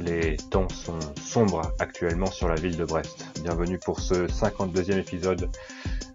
Les 0.00 0.36
temps 0.50 0.68
sont 0.68 0.98
sombres 1.22 1.62
actuellement 1.78 2.26
sur 2.26 2.48
la 2.48 2.56
ville 2.56 2.76
de 2.76 2.84
Brest. 2.84 3.24
Bienvenue 3.44 3.78
pour 3.78 4.00
ce 4.00 4.26
52e 4.26 4.98
épisode 4.98 5.48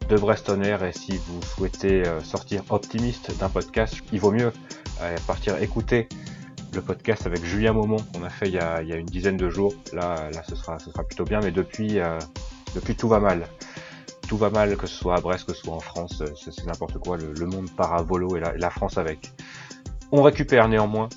de 0.09 0.17
Brest 0.17 0.49
Air 0.49 0.83
et 0.83 0.91
si 0.91 1.15
vous 1.15 1.41
souhaitez 1.41 2.05
euh, 2.05 2.19
sortir 2.19 2.63
optimiste 2.69 3.37
d'un 3.39 3.47
podcast, 3.47 3.95
il 4.11 4.19
vaut 4.19 4.31
mieux 4.31 4.51
euh, 5.01 5.15
partir 5.25 5.57
écouter 5.61 6.09
le 6.73 6.81
podcast 6.81 7.25
avec 7.25 7.45
Julien 7.45 7.71
Maumont 7.71 8.03
qu'on 8.13 8.23
a 8.23 8.29
fait 8.29 8.49
il 8.49 8.55
y 8.55 8.59
a, 8.59 8.81
une 8.81 9.05
dizaine 9.05 9.37
de 9.37 9.49
jours. 9.49 9.73
Là, 9.93 10.29
là 10.31 10.43
ce, 10.49 10.57
sera, 10.57 10.77
ce 10.79 10.91
sera 10.91 11.03
plutôt 11.05 11.23
bien, 11.23 11.39
mais 11.39 11.51
depuis, 11.51 11.99
euh, 11.99 12.19
depuis 12.75 12.95
tout 12.95 13.07
va 13.07 13.21
mal. 13.21 13.47
Tout 14.27 14.35
va 14.35 14.49
mal, 14.49 14.75
que 14.75 14.85
ce 14.85 14.95
soit 14.95 15.15
à 15.15 15.21
Brest, 15.21 15.45
que 15.45 15.53
ce 15.53 15.61
soit 15.61 15.75
en 15.75 15.79
France, 15.79 16.21
c'est 16.35 16.65
n'importe 16.65 16.97
quoi. 16.97 17.15
Le, 17.15 17.45
monde 17.45 17.71
part 17.71 17.93
à 17.93 18.01
volo 18.01 18.35
et 18.35 18.41
la, 18.41 18.69
France 18.69 18.97
avec. 18.97 19.31
On 20.11 20.23
récupère 20.23 20.67
néanmoins 20.67 21.07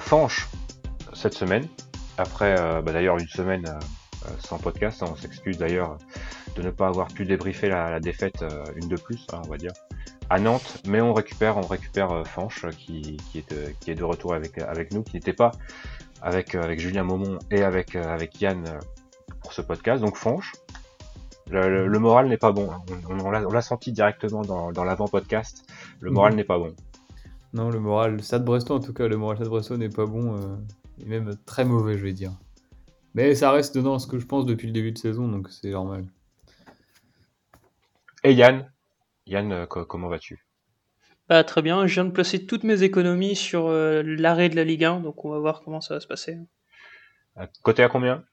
Fanche 0.00 0.48
cette 1.16 1.34
semaine. 1.34 1.66
Après, 2.18 2.54
bah, 2.82 2.92
d'ailleurs, 2.92 3.18
une 3.18 3.28
semaine 3.28 3.64
sans 4.38 4.58
podcast. 4.58 5.02
Hein, 5.02 5.08
on 5.12 5.16
s'excuse 5.16 5.58
d'ailleurs 5.58 5.98
de 6.56 6.62
ne 6.62 6.70
pas 6.70 6.88
avoir 6.88 7.08
pu 7.08 7.24
débriefer 7.24 7.68
la, 7.68 8.00
défaite 8.00 8.42
euh, 8.42 8.64
une 8.76 8.88
de 8.88 8.96
plus, 8.96 9.26
hein, 9.32 9.42
on 9.44 9.50
va 9.50 9.56
dire, 9.56 9.72
à 10.30 10.38
Nantes. 10.38 10.82
Mais 10.86 11.00
on 11.00 11.12
récupère, 11.12 11.56
on 11.56 11.66
récupère 11.66 12.10
euh, 12.12 12.24
Fanche 12.24 12.66
qui, 12.70 13.18
qui, 13.30 13.38
est 13.38 13.50
de, 13.50 13.72
qui 13.80 13.90
est 13.90 13.94
de 13.94 14.04
retour 14.04 14.34
avec, 14.34 14.58
avec 14.58 14.92
nous, 14.92 15.02
qui 15.02 15.16
n'était 15.16 15.32
pas 15.32 15.52
avec, 16.22 16.54
euh, 16.54 16.62
avec 16.62 16.80
Julien 16.80 17.04
Maumont 17.04 17.38
et 17.50 17.62
avec, 17.62 17.94
avec 17.96 18.40
Yann 18.40 18.64
pour 19.42 19.52
ce 19.52 19.62
podcast. 19.62 20.02
Donc 20.02 20.16
Fanche, 20.16 20.52
le, 21.50 21.86
moral 21.98 22.28
n'est 22.28 22.38
pas 22.38 22.52
bon. 22.52 22.70
Hein. 22.70 22.82
On, 23.08 23.20
on, 23.20 23.30
l'a 23.30 23.62
senti 23.62 23.92
directement 23.92 24.42
dans, 24.42 24.72
dans 24.72 24.84
l'avant-podcast. 24.84 25.64
Le 26.00 26.10
moral 26.10 26.32
mhm. 26.32 26.38
n'est 26.38 26.44
pas 26.44 26.58
bon. 26.58 26.74
Non, 27.52 27.70
le 27.70 27.78
moral, 27.78 28.22
Stade 28.22 28.44
Brestois 28.44 28.76
en 28.76 28.80
tout 28.80 28.92
cas, 28.92 29.06
le 29.06 29.16
moral 29.16 29.36
Stade 29.36 29.48
Brestois 29.48 29.76
n'est 29.78 29.88
pas 29.88 30.04
bon, 30.04 30.36
et 31.00 31.04
même 31.04 31.36
très 31.46 31.64
mauvais, 31.64 31.98
je 31.98 32.04
vais 32.04 32.12
dire. 32.12 32.32
Mais 33.14 33.34
ça 33.34 33.50
reste 33.50 33.78
dans 33.78 33.98
ce 33.98 34.06
que 34.06 34.18
je 34.18 34.26
pense 34.26 34.44
depuis 34.44 34.66
le 34.66 34.72
début 34.72 34.92
de 34.92 34.98
saison, 34.98 35.28
donc 35.28 35.48
c'est 35.50 35.70
normal. 35.70 36.06
Et 38.24 38.32
Yann, 38.34 38.70
Yann, 39.26 39.52
euh, 39.52 39.66
comment 39.66 40.08
vas-tu? 40.08 40.44
Bah, 41.28 41.42
Très 41.44 41.62
bien, 41.62 41.86
je 41.86 41.94
viens 41.94 42.04
de 42.04 42.10
placer 42.10 42.46
toutes 42.46 42.64
mes 42.64 42.82
économies 42.82 43.36
sur 43.36 43.66
euh, 43.66 44.02
l'arrêt 44.04 44.48
de 44.48 44.56
la 44.56 44.64
Ligue 44.64 44.84
1, 44.84 45.00
donc 45.00 45.24
on 45.24 45.30
va 45.30 45.38
voir 45.38 45.62
comment 45.62 45.80
ça 45.80 45.94
va 45.94 46.00
se 46.00 46.06
passer. 46.06 46.38
Euh, 47.38 47.46
côté 47.62 47.82
à 47.82 47.88
combien? 47.88 48.24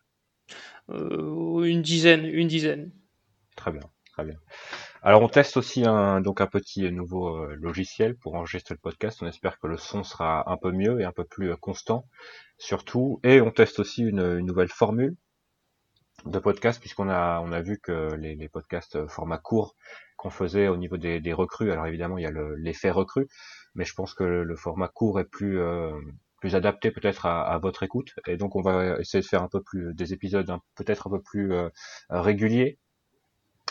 Une 0.89 1.81
dizaine, 1.81 2.25
une 2.25 2.47
dizaine. 2.47 2.91
Très 3.55 3.71
bien, 3.71 3.83
très 4.11 4.25
bien. 4.25 4.35
Alors 5.05 5.21
on 5.21 5.27
teste 5.27 5.57
aussi 5.57 5.85
un, 5.85 6.21
donc 6.21 6.39
un 6.39 6.47
petit 6.47 6.89
nouveau 6.91 7.45
logiciel 7.55 8.15
pour 8.15 8.35
enregistrer 8.35 8.73
le 8.73 8.79
podcast. 8.79 9.21
On 9.21 9.27
espère 9.27 9.59
que 9.59 9.67
le 9.67 9.77
son 9.77 10.03
sera 10.03 10.49
un 10.49 10.55
peu 10.57 10.71
mieux 10.71 11.01
et 11.01 11.03
un 11.03 11.11
peu 11.11 11.25
plus 11.25 11.55
constant, 11.57 12.05
surtout. 12.57 13.19
Et 13.23 13.41
on 13.41 13.51
teste 13.51 13.79
aussi 13.79 14.03
une 14.03 14.39
nouvelle 14.39 14.69
formule 14.69 15.17
de 16.25 16.39
podcast 16.39 16.79
puisqu'on 16.79 17.09
a 17.09 17.41
on 17.41 17.51
a 17.51 17.61
vu 17.61 17.79
que 17.79 18.13
les, 18.15 18.47
podcasts 18.47 18.95
euh, 18.95 19.07
format 19.07 19.37
court 19.37 19.75
qu'on 20.15 20.29
faisait 20.29 20.67
au 20.69 20.77
niveau 20.77 20.97
des, 20.97 21.33
recrues 21.33 21.71
alors 21.71 21.85
évidemment 21.87 22.17
il 22.17 22.23
y 22.23 22.27
a 22.27 22.31
l'effet 22.57 22.91
recrue 22.91 23.27
mais 23.75 23.83
je 23.83 23.93
pense 23.93 24.13
que 24.13 24.23
le, 24.23 24.55
format 24.55 24.87
court 24.87 25.19
est 25.19 25.25
plus 25.25 25.59
euh, 25.59 25.91
plus 26.39 26.55
adapté 26.55 26.91
peut-être 26.91 27.25
à, 27.25 27.41
à, 27.41 27.57
votre 27.57 27.83
écoute 27.83 28.13
et 28.27 28.37
donc 28.37 28.55
on 28.55 28.61
va 28.61 28.99
essayer 28.99 29.21
de 29.21 29.27
faire 29.27 29.43
un 29.43 29.49
peu 29.49 29.61
plus 29.61 29.93
des 29.93 30.13
épisodes 30.13 30.49
peut-être 30.75 31.07
un 31.07 31.09
peu 31.09 31.21
plus 31.21 31.51
euh, 31.53 31.69
réguliers 32.09 32.79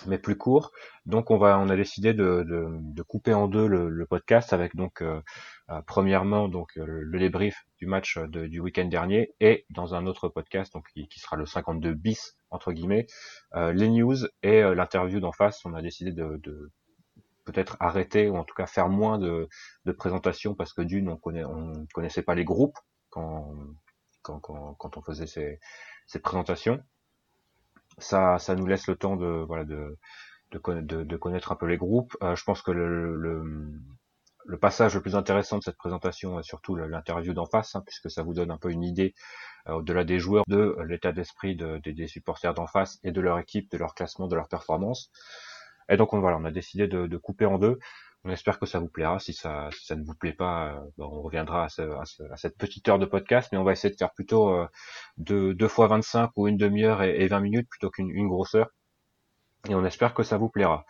mais 0.07 0.19
plus 0.19 0.37
court. 0.37 0.73
Donc 1.07 1.31
on 1.31 1.39
va, 1.39 1.59
on 1.59 1.69
a 1.69 1.77
décidé 1.77 2.15
de, 2.15 2.45
de, 2.49 2.67
de 2.71 3.03
couper 3.03 3.35
en 3.35 3.49
deux 3.49 3.67
le, 3.67 3.89
le 3.89 4.07
podcast 4.07 4.53
avec 4.53 4.77
donc 4.77 5.03
euh, 5.03 5.21
euh 5.71 5.81
premièrement 5.87 6.49
donc 6.49 6.77
euh, 6.77 6.85
le 6.87 7.19
débrief 7.19 7.65
du 7.79 7.87
match 7.87 8.19
de, 8.19 8.47
du 8.47 8.61
week-end 8.61 8.85
dernier 8.87 9.35
et 9.41 9.67
dans 9.71 9.95
un 9.95 10.07
autre 10.07 10.29
podcast 10.29 10.73
donc 10.73 10.87
qui, 10.95 11.09
qui 11.09 11.21
sera 11.21 11.37
le 11.37 11.47
52 11.47 11.95
bis 11.95 12.37
entre 12.51 12.73
guillemets 12.73 13.07
euh, 13.55 13.73
les 13.73 13.89
news 13.89 14.17
et 14.43 14.63
euh, 14.63 14.75
l'interview 14.75 15.21
d'en 15.21 15.33
face. 15.33 15.65
On 15.65 15.75
a 15.75 15.83
décidé 15.83 16.13
de, 16.13 16.41
de 16.43 16.71
peut-être 17.45 17.77
arrêter 17.81 18.29
ou 18.29 18.37
en 18.37 18.45
tout 18.45 18.55
cas 18.55 18.67
faire 18.67 18.89
moins 18.89 19.19
de, 19.19 19.49
de 19.85 19.93
présentations 19.93 20.55
parce 20.55 20.73
que 20.73 20.83
d'une 20.83 21.09
on 21.09 21.17
connaît 21.17 21.45
on 21.45 21.87
connaissait 21.93 22.23
pas 22.23 22.35
les 22.35 22.45
groupes 22.45 22.79
quand 23.11 23.53
quand, 24.23 24.39
quand, 24.41 24.75
quand 24.75 24.97
on 24.97 25.03
faisait 25.03 25.27
ces, 25.27 25.59
ces 26.07 26.21
présentations 26.21 26.81
ça, 27.99 28.39
ça 28.39 28.55
nous 28.55 28.67
laisse 28.67 28.87
le 28.87 28.97
temps 28.97 29.17
de, 29.17 29.45
voilà, 29.47 29.65
de, 29.65 29.99
de, 30.53 31.05
de, 31.05 31.17
connaître 31.17 31.53
un 31.53 31.57
peu 31.57 31.67
les 31.67 31.77
groupes. 31.77 32.17
Euh, 32.23 32.37
je 32.37 32.45
pense 32.45 32.63
que 32.63 32.71
le, 32.71 33.17
le, 33.17 33.45
le, 34.45 34.59
passage 34.59 34.95
le 34.95 35.03
plus 35.03 35.17
intéressant 35.17 35.59
de 35.59 35.63
cette 35.63 35.77
présentation 35.77 36.39
est 36.39 36.43
surtout 36.43 36.77
l'interview 36.77 37.33
d'en 37.35 37.47
face, 37.47 37.75
hein, 37.75 37.83
puisque 37.87 38.11
ça 38.11 38.23
vous 38.23 38.35
donne 38.35 38.51
un 38.51 38.59
peu 38.59 38.71
une 38.71 38.83
idée 38.85 39.15
euh, 39.69 39.75
au-delà 39.75 40.05
des 40.05 40.19
joueurs 40.19 40.45
de 40.49 40.77
l'état 40.87 41.13
d'esprit 41.13 41.57
de, 41.57 41.79
des 41.79 42.07
supporters 42.09 42.55
d'en 42.55 42.67
face 42.67 42.99
et 43.05 43.13
de 43.13 43.21
leur 43.21 43.39
équipe, 43.39 43.71
de 43.71 43.79
leur 43.79 43.95
classement, 43.95 44.29
de 44.29 44.37
leur 44.37 44.49
performance. 44.49 45.11
Et 45.89 45.97
donc 45.97 46.13
on, 46.13 46.21
voilà, 46.21 46.39
on 46.39 46.45
a 46.45 46.51
décidé 46.51 46.89
de, 46.89 47.07
de 47.07 47.17
couper 47.17 47.47
en 47.47 47.59
deux. 47.59 47.79
On 48.25 48.31
espère 48.31 48.59
que 48.59 48.67
ça 48.67 48.79
vous 48.79 48.89
plaira. 48.89 49.19
Si 49.19 49.33
ça, 49.33 49.69
ça 49.73 49.97
ne 49.97 50.05
vous 50.05 50.15
plaît 50.15 50.33
pas, 50.33 50.69
euh, 50.69 50.81
on 50.99 51.23
reviendra 51.23 51.65
à, 51.65 51.69
ce, 51.69 51.83
à, 51.83 52.37
cette 52.37 52.57
petite 52.57 52.89
heure 52.89 52.99
de 52.99 53.07
podcast, 53.07 53.49
mais 53.51 53.59
on 53.59 53.65
va 53.65 53.73
essayer 53.73 53.93
de 53.93 53.99
faire 53.99 54.13
plutôt 54.13 54.51
euh, 54.51 54.67
deux, 55.17 55.55
deux 55.55 55.69
fois 55.69 55.89
25 55.89 56.31
ou 56.37 56.47
une 56.47 56.57
demi-heure 56.57 57.03
et, 57.03 57.21
et, 57.23 57.27
20 57.27 57.41
minutes 57.41 57.69
plutôt 57.69 57.91
qu'une 57.91 58.11
une 58.11 58.29
grosse 58.29 58.55
heure. 58.55 58.69
Et 59.69 59.75
on 59.75 59.85
espère 59.85 60.15
que 60.15 60.23
ça 60.23 60.39
vous 60.39 60.49
plaira. 60.49 60.85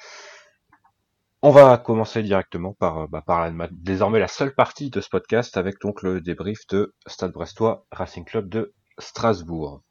On 1.41 1.50
va 1.50 1.76
commencer 1.78 2.22
directement 2.22 2.75
par, 2.75 2.98
euh, 2.98 3.06
bah, 3.09 3.22
par 3.26 3.50
la, 3.50 3.69
désormais 3.72 4.21
la 4.21 4.28
seule 4.28 4.54
partie 4.54 4.91
de 4.91 5.00
ce 5.00 5.09
podcast 5.09 5.56
avec 5.56 5.81
donc 5.81 6.03
le 6.03 6.21
débrief 6.21 6.66
de 6.69 6.94
Stade 7.06 7.32
Brestois 7.32 7.87
Racing 7.91 8.25
Club 8.25 8.48
de 8.48 8.75
Strasbourg. 8.98 9.82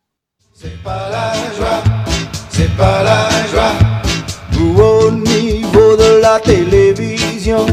C'est 0.54 0.82
pas 0.84 1.10
la 1.10 1.34
joie, 1.54 1.84
c'est 2.50 2.78
pas 2.78 3.04
la 3.04 3.48
joie. 3.48 3.74
Au 5.72 5.78
niveau 5.78 5.98
de 5.98 6.22
la 6.22 6.40
télévision 6.40 7.66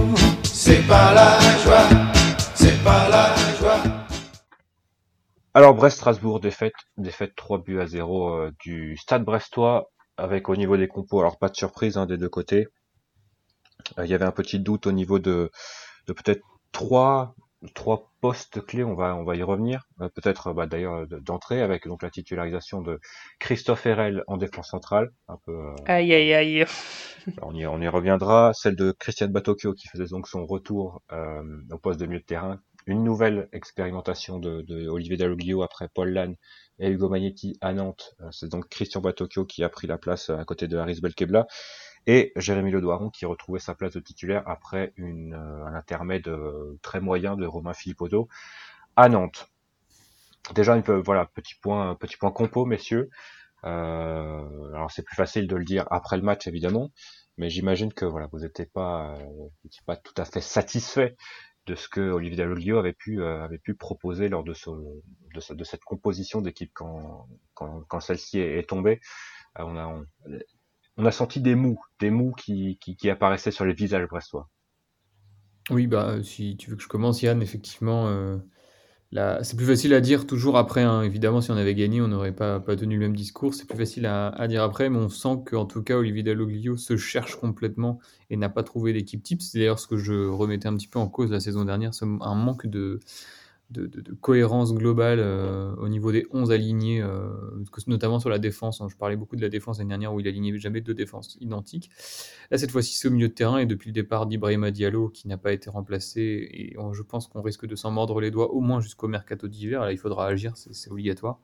c'est 0.45 0.87
pas 0.87 1.15
la 1.15 1.39
joie, 1.63 1.89
c'est 2.55 2.83
pas 2.85 3.09
la 3.09 3.35
joie. 3.59 3.81
Alors 5.55 5.75
Brest-Strasbourg, 5.75 6.41
défaite, 6.41 6.75
défaite 6.97 7.33
3 7.37 7.59
buts 7.59 7.81
à 7.81 7.87
0 7.87 8.29
euh, 8.29 8.53
du 8.61 8.97
Stade 8.97 9.25
Brestois, 9.25 9.91
avec 10.17 10.49
au 10.49 10.57
niveau 10.57 10.77
des 10.77 10.89
compos, 10.89 11.21
alors 11.21 11.39
pas 11.39 11.49
de 11.49 11.57
surprise 11.57 11.97
hein, 11.97 12.07
des 12.07 12.17
deux 12.17 12.29
côtés. 12.29 12.69
Euh, 13.99 14.05
il 14.05 14.11
y 14.11 14.15
avait 14.15 14.25
un 14.25 14.33
petit 14.33 14.61
doute 14.61 14.87
au 14.87 14.93
niveau 14.93 15.19
de, 15.19 15.51
de 16.07 16.13
peut-être 16.13 16.43
trois 16.73 17.35
trois 17.75 18.13
postes 18.21 18.65
clés, 18.65 18.85
on 18.85 18.95
va 18.95 19.17
on 19.17 19.25
va 19.25 19.37
y 19.37 19.43
revenir, 19.43 19.89
euh, 20.01 20.09
peut-être 20.09 20.53
bah, 20.53 20.67
d'ailleurs 20.67 21.07
d'entrée 21.07 21.63
avec 21.63 21.87
donc 21.87 22.03
la 22.03 22.11
titularisation 22.11 22.83
de 22.83 23.01
Christophe 23.39 23.87
Herel 23.87 24.23
en 24.27 24.37
défense 24.37 24.71
centrale, 24.71 25.11
un 25.29 25.39
peu. 25.45 25.53
Euh, 25.53 25.75
aïe 25.87 26.13
aïe 26.15 26.35
aïe. 26.35 26.65
on 27.43 27.55
y 27.55 27.67
on 27.67 27.81
y 27.81 27.89
reviendra. 27.89 28.53
Celle 28.55 28.77
de 28.77 28.93
Christian 28.93 29.29
Batocchio 29.29 29.73
qui 29.75 29.89
faisait 29.89 30.07
donc 30.07 30.29
son 30.29 30.47
retour 30.47 31.03
euh, 31.13 31.43
au 31.71 31.79
poste 31.79 32.01
de 32.01 32.07
milieu 32.07 32.21
de 32.21 32.25
terrain. 32.25 32.61
Une 32.87 33.05
nouvelle 33.05 33.49
expérimentation 33.53 34.39
de, 34.39 34.63
de 34.63 34.89
Olivier 34.89 35.19
Dalloglio 35.19 35.63
après 35.63 35.89
Paul 35.93 36.09
Lannes 36.11 36.37
et 36.79 36.89
Hugo 36.89 37.11
Magnetti 37.11 37.59
à 37.61 37.75
Nantes. 37.75 38.15
C'est 38.31 38.51
donc 38.51 38.69
Christian 38.71 39.03
Batocchio 39.03 39.45
qui 39.45 39.63
a 39.63 39.69
pris 39.69 39.87
la 39.87 39.99
place 39.99 40.31
à 40.31 40.43
côté 40.47 40.69
de 40.69 40.79
Haris 40.79 41.01
Belkebla 41.03 41.47
et 42.09 42.33
Jérémy 42.37 42.71
Ledoiron 42.71 43.11
qui 43.11 43.27
retrouvait 43.27 43.61
sa 43.61 43.75
place 43.75 43.93
de 43.93 44.01
titulaire 44.01 44.43
après 44.47 44.95
une, 44.97 45.35
euh, 45.35 45.67
un 45.67 45.75
intermède 45.75 46.27
euh, 46.27 46.79
très 46.83 47.01
moyen 47.01 47.37
de 47.37 47.47
Romain 47.47 47.75
Philippotto 47.75 48.29
à 48.97 49.11
Nantes. 49.11 49.51
Déjà, 50.55 50.75
une, 50.75 50.83
voilà, 50.83 51.27
petit 51.27 51.55
point, 51.55 51.95
petit 51.97 52.17
point 52.17 52.31
compo, 52.33 52.65
messieurs. 52.65 53.11
Euh, 53.65 54.73
alors 54.73 54.91
c'est 54.91 55.03
plus 55.03 55.17
facile 55.17 55.47
de 55.49 55.57
le 55.57 55.65
dire 55.65 55.87
après 55.91 56.17
le 56.17 56.23
match 56.23 56.47
évidemment, 56.47 56.91
mais 57.37 57.51
j'imagine 57.51 57.93
que 57.93 58.05
voilà, 58.07 58.29
vous 58.33 58.41
n'étiez 58.41 58.67
pas, 58.67 59.15
euh, 59.19 59.49
pas 59.85 59.97
tout 59.97 60.15
à 60.17 60.25
fait 60.25 60.41
satisfait 60.41 61.17
de 61.67 61.75
ce 61.75 61.89
que 61.89 62.01
Olivier 62.01 62.37
Dalloglio 62.39 62.79
avait 62.79 62.95
pu 62.95 63.23
avait 63.23 63.59
pu 63.59 63.75
proposer 63.75 64.29
lors 64.29 64.45
de, 64.45 64.55
de, 65.35 65.65
cette 65.65 65.85
composition 65.85 66.41
d'équipe 66.41 66.71
quand, 66.73 67.29
quand, 67.53 67.83
quand 67.89 68.01
celle-ci 68.01 68.39
est, 68.41 68.67
tombée. 68.67 69.01
On 70.99 71.07
a 71.07 71.13
senti 71.13 71.41
des 71.41 71.55
mous, 71.55 71.81
des 72.01 72.11
mous 72.11 72.33
qui, 72.33 72.79
qui, 72.79 73.09
apparaissaient 73.09 73.53
sur 73.53 73.65
les 73.65 73.73
visages 73.73 74.07
brestois. 74.09 74.51
Oui, 75.71 75.87
bah, 75.87 76.17
si 76.23 76.57
tu 76.57 76.71
veux 76.71 76.77
que 76.77 76.83
je 76.83 76.89
commence, 76.89 77.23
Yann, 77.23 77.41
effectivement, 77.41 78.09
euh, 78.09 78.39
c'est 79.43 79.57
plus 79.57 79.67
facile 79.67 79.95
à 79.95 80.01
dire 80.01 80.27
toujours 80.27 80.59
après. 80.59 80.83
Hein. 80.83 81.03
Évidemment, 81.03 81.41
si 81.41 81.53
on 81.53 81.57
avait 81.57 81.77
gagné, 81.77 82.03
on 82.03 82.09
n'aurait 82.09 82.35
pas, 82.35 82.59
pas 82.59 82.75
tenu 82.75 82.95
le 82.97 83.01
même 83.01 83.15
discours. 83.15 83.55
C'est 83.55 83.67
plus 83.67 83.79
facile 83.79 84.07
à, 84.07 84.49
dire 84.49 84.63
après, 84.65 84.91
mais 84.91 84.99
on 84.99 85.09
sent 85.09 85.43
qu'en 85.47 85.67
tout 85.67 85.83
cas, 85.85 85.97
Olivier 85.97 86.25
Dalloglio 86.25 86.77
se 86.77 86.97
cherche 86.97 87.37
complètement 87.37 88.01
et 88.29 88.37
n'a 88.37 88.49
pas 88.49 88.65
trouvé 88.65 88.93
l'équipe 88.93 89.23
type. 89.23 89.41
C'est 89.41 89.59
d'ailleurs 89.59 89.79
ce 89.79 89.87
que 89.87 89.99
je 89.99 90.27
remettais 90.27 90.67
un 90.67 90.75
petit 90.75 90.89
peu 90.89 90.99
en 90.99 91.09
cause 91.09 91.31
la 91.31 91.41
saison 91.41 91.65
dernière, 91.65 91.93
un 92.03 92.35
manque 92.35 92.67
de, 92.67 92.99
de, 93.71 94.15
cohérence 94.21 94.75
globale 94.75 95.19
euh, 95.21 95.75
au 95.77 95.89
niveau 95.89 96.11
des 96.11 96.27
11 96.33 96.51
alignés, 96.53 97.03
euh, 97.03 97.29
notamment 97.87 98.19
sur 98.19 98.31
la 98.31 98.39
défense. 98.39 98.81
Hein. 98.81 98.89
Je 98.91 98.97
parlais 98.97 99.17
beaucoup 99.17 99.37
de 99.37 99.43
la 99.43 99.51
défense 99.51 99.79
l'année 99.79 99.91
dernière 99.91 100.15
où 100.15 100.21
il 100.21 100.29
alignait 100.29 100.57
jamais 100.59 100.81
deux 100.81 100.95
défenses 100.95 101.37
identiques. 101.41 101.91
Là, 102.51 102.59
cette 102.59 102.71
fois-ci, 102.71 102.95
c'est 102.95 103.09
au 103.09 103.11
milieu 103.11 103.29
de 103.29 103.35
terrain 103.35 103.59
et 103.59 103.67
depuis 103.67 103.89
le 103.89 103.95
départ 103.95 104.27
d'Ibrahima 104.27 104.71
Diallo 104.71 105.11
qui 105.11 105.29
n'a 105.29 105.37
pas 105.37 105.53
été 105.53 105.69
remplacé. 105.69 106.49
Et 106.51 106.77
je 106.93 107.03
pense 107.03 107.27
qu'on 107.27 107.43
risque 107.43 107.67
de 107.67 107.77
s'en 107.77 107.91
mordre 107.91 108.21
les 108.21 108.31
doigts 108.31 108.53
au 108.53 108.61
moins 108.61 108.81
jusqu'au 108.81 109.09
mercato 109.09 109.49
d'hiver. 109.49 109.83
Là, 109.83 109.93
il 109.93 109.99
faudra 109.99 110.27
agir, 110.27 110.57
c'est 110.57 110.91
obligatoire. 110.91 111.41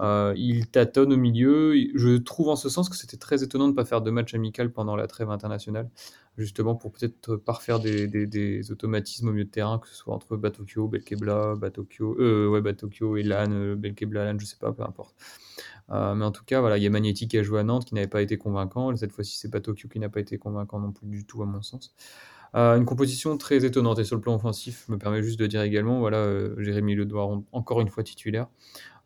Euh, 0.00 0.32
il 0.36 0.68
tâtonne 0.68 1.12
au 1.12 1.16
milieu. 1.16 1.74
Je 1.94 2.16
trouve 2.18 2.48
en 2.48 2.56
ce 2.56 2.68
sens 2.68 2.88
que 2.88 2.96
c'était 2.96 3.16
très 3.16 3.42
étonnant 3.42 3.66
de 3.66 3.72
ne 3.72 3.76
pas 3.76 3.84
faire 3.84 4.00
de 4.00 4.10
match 4.10 4.34
amical 4.34 4.70
pendant 4.72 4.96
la 4.96 5.06
trêve 5.06 5.30
internationale, 5.30 5.90
justement 6.36 6.76
pour 6.76 6.92
peut-être 6.92 7.36
parfaire 7.36 7.80
des, 7.80 8.70
automatismes 8.70 9.28
au 9.28 9.32
milieu 9.32 9.44
de 9.44 9.50
terrain, 9.50 9.78
que 9.78 9.88
ce 9.88 9.94
soit 9.94 10.14
entre 10.14 10.36
Batokyo, 10.36 10.88
Belkebla, 10.88 11.56
Batokyo, 11.56 12.16
euh, 12.20 12.48
ouais, 12.48 12.60
Batokyo 12.60 13.16
euh, 13.16 13.76
Belkebla, 13.76 14.32
Lan, 14.32 14.38
je 14.38 14.46
sais 14.46 14.56
pas, 14.58 14.72
peu 14.72 14.82
importe. 14.82 15.16
Euh, 15.90 16.14
mais 16.14 16.24
en 16.24 16.30
tout 16.30 16.44
cas, 16.44 16.60
voilà, 16.60 16.76
il 16.76 16.84
y 16.84 16.86
a 16.86 16.90
Magnetti 16.90 17.26
qui 17.28 17.38
a 17.38 17.42
joué 17.42 17.60
à 17.60 17.64
Nantes, 17.64 17.84
qui 17.84 17.94
n'avait 17.94 18.06
pas 18.06 18.22
été 18.22 18.38
convaincant. 18.38 18.94
Cette 18.96 19.12
fois-ci, 19.12 19.36
c'est 19.38 19.50
Batokyo 19.50 19.88
qui 19.88 19.98
n'a 19.98 20.08
pas 20.08 20.20
été 20.20 20.38
convaincant 20.38 20.78
non 20.78 20.92
plus 20.92 21.08
du 21.08 21.24
tout, 21.24 21.42
à 21.42 21.46
mon 21.46 21.62
sens. 21.62 21.94
une 22.54 22.84
composition 22.84 23.36
très 23.36 23.64
étonnante 23.64 23.98
et 23.98 24.04
sur 24.04 24.14
le 24.14 24.22
plan 24.22 24.34
offensif, 24.36 24.88
me 24.88 24.98
permet 24.98 25.22
juste 25.22 25.40
de 25.40 25.46
dire 25.46 25.62
également, 25.62 25.98
voilà, 25.98 26.54
Jérémy 26.58 26.94
Ledoir 26.94 27.40
encore 27.52 27.80
une 27.80 27.88
fois 27.88 28.04
titulaire. 28.04 28.48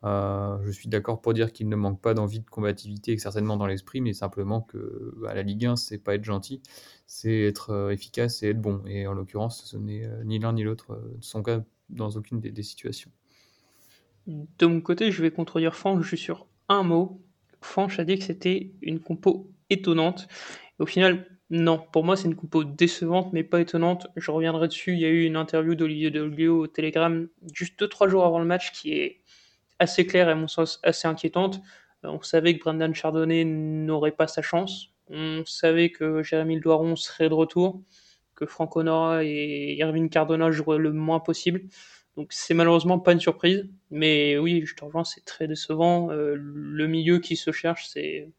Euh, 0.04 0.58
je 0.64 0.70
suis 0.70 0.88
d'accord 0.88 1.20
pour 1.20 1.32
dire 1.32 1.52
qu'il 1.52 1.68
ne 1.68 1.76
manque 1.76 2.00
pas 2.00 2.14
d'envie 2.14 2.40
de 2.40 2.48
combativité, 2.48 3.16
certainement 3.18 3.56
dans 3.56 3.66
l'esprit, 3.66 4.00
mais 4.00 4.12
simplement 4.12 4.60
que 4.60 5.14
à 5.18 5.20
bah, 5.20 5.34
la 5.34 5.42
Ligue 5.42 5.66
1, 5.66 5.76
c'est 5.76 5.98
pas 5.98 6.14
être 6.14 6.24
gentil, 6.24 6.60
c'est 7.06 7.42
être 7.42 7.70
euh, 7.70 7.90
efficace 7.90 8.42
et 8.42 8.50
être 8.50 8.60
bon. 8.60 8.82
Et 8.86 9.06
en 9.06 9.12
l'occurrence, 9.12 9.64
ce 9.64 9.76
n'est 9.76 10.04
euh, 10.04 10.24
ni 10.24 10.38
l'un 10.38 10.54
ni 10.54 10.64
l'autre 10.64 11.00
de 11.16 11.22
son 11.22 11.42
cas 11.42 11.62
dans 11.88 12.10
aucune 12.10 12.40
des, 12.40 12.62
situations. 12.62 13.10
De 14.26 14.66
mon 14.66 14.80
côté, 14.80 15.12
je 15.12 15.22
vais 15.22 15.30
contredire 15.30 15.74
Franck, 15.76 16.04
suis 16.04 16.16
sur 16.16 16.46
un 16.68 16.82
mot. 16.82 17.20
Franck 17.60 17.98
a 17.98 18.04
dit 18.04 18.18
que 18.18 18.24
c'était 18.24 18.72
une 18.82 18.98
compo 18.98 19.50
étonnante. 19.70 20.26
au 20.78 20.86
final, 20.86 21.26
non, 21.50 21.84
pour 21.92 22.02
moi, 22.02 22.16
c'est 22.16 22.28
une 22.28 22.34
compo 22.34 22.64
décevante, 22.64 23.32
mais 23.34 23.44
pas 23.44 23.60
étonnante. 23.60 24.06
Je 24.16 24.30
reviendrai 24.30 24.68
dessus. 24.68 24.94
Il 24.94 25.00
y 25.00 25.04
a 25.04 25.10
eu 25.10 25.24
une 25.24 25.36
interview 25.36 25.74
d'Olivier 25.74 26.10
Delguio 26.10 26.60
au 26.60 26.66
Telegram 26.66 27.28
juste 27.52 27.78
2-3 27.80 28.08
jours 28.08 28.24
avant 28.24 28.38
le 28.38 28.46
match 28.46 28.72
qui 28.72 28.94
est 28.94 29.20
assez 29.82 30.06
claire 30.06 30.28
et 30.28 30.32
à 30.32 30.34
mon 30.34 30.48
sens 30.48 30.80
assez 30.82 31.08
inquiétante. 31.08 31.60
Euh, 32.04 32.08
on 32.08 32.22
savait 32.22 32.56
que 32.56 32.60
Brendan 32.62 32.94
Chardonnay 32.94 33.44
n'aurait 33.44 34.12
pas 34.12 34.28
sa 34.28 34.42
chance. 34.42 34.88
On 35.08 35.44
savait 35.44 35.90
que 35.90 36.22
Jérémy 36.22 36.60
Doiron 36.60 36.96
serait 36.96 37.28
de 37.28 37.34
retour, 37.34 37.82
que 38.34 38.46
Franck 38.46 38.76
Honora 38.76 39.24
et 39.24 39.74
Irving 39.78 40.08
Cardona 40.08 40.50
joueraient 40.50 40.78
le 40.78 40.92
moins 40.92 41.20
possible. 41.20 41.62
Donc 42.16 42.32
c'est 42.32 42.54
malheureusement 42.54 42.98
pas 42.98 43.12
une 43.12 43.20
surprise, 43.20 43.68
mais 43.90 44.38
oui, 44.38 44.64
je 44.66 44.74
te 44.74 44.84
rejoins, 44.84 45.04
c'est 45.04 45.24
très 45.24 45.48
décevant. 45.48 46.10
Euh, 46.10 46.34
le 46.38 46.86
milieu 46.86 47.18
qui 47.18 47.36
se 47.36 47.52
cherche, 47.52 47.86
c'est 47.88 48.30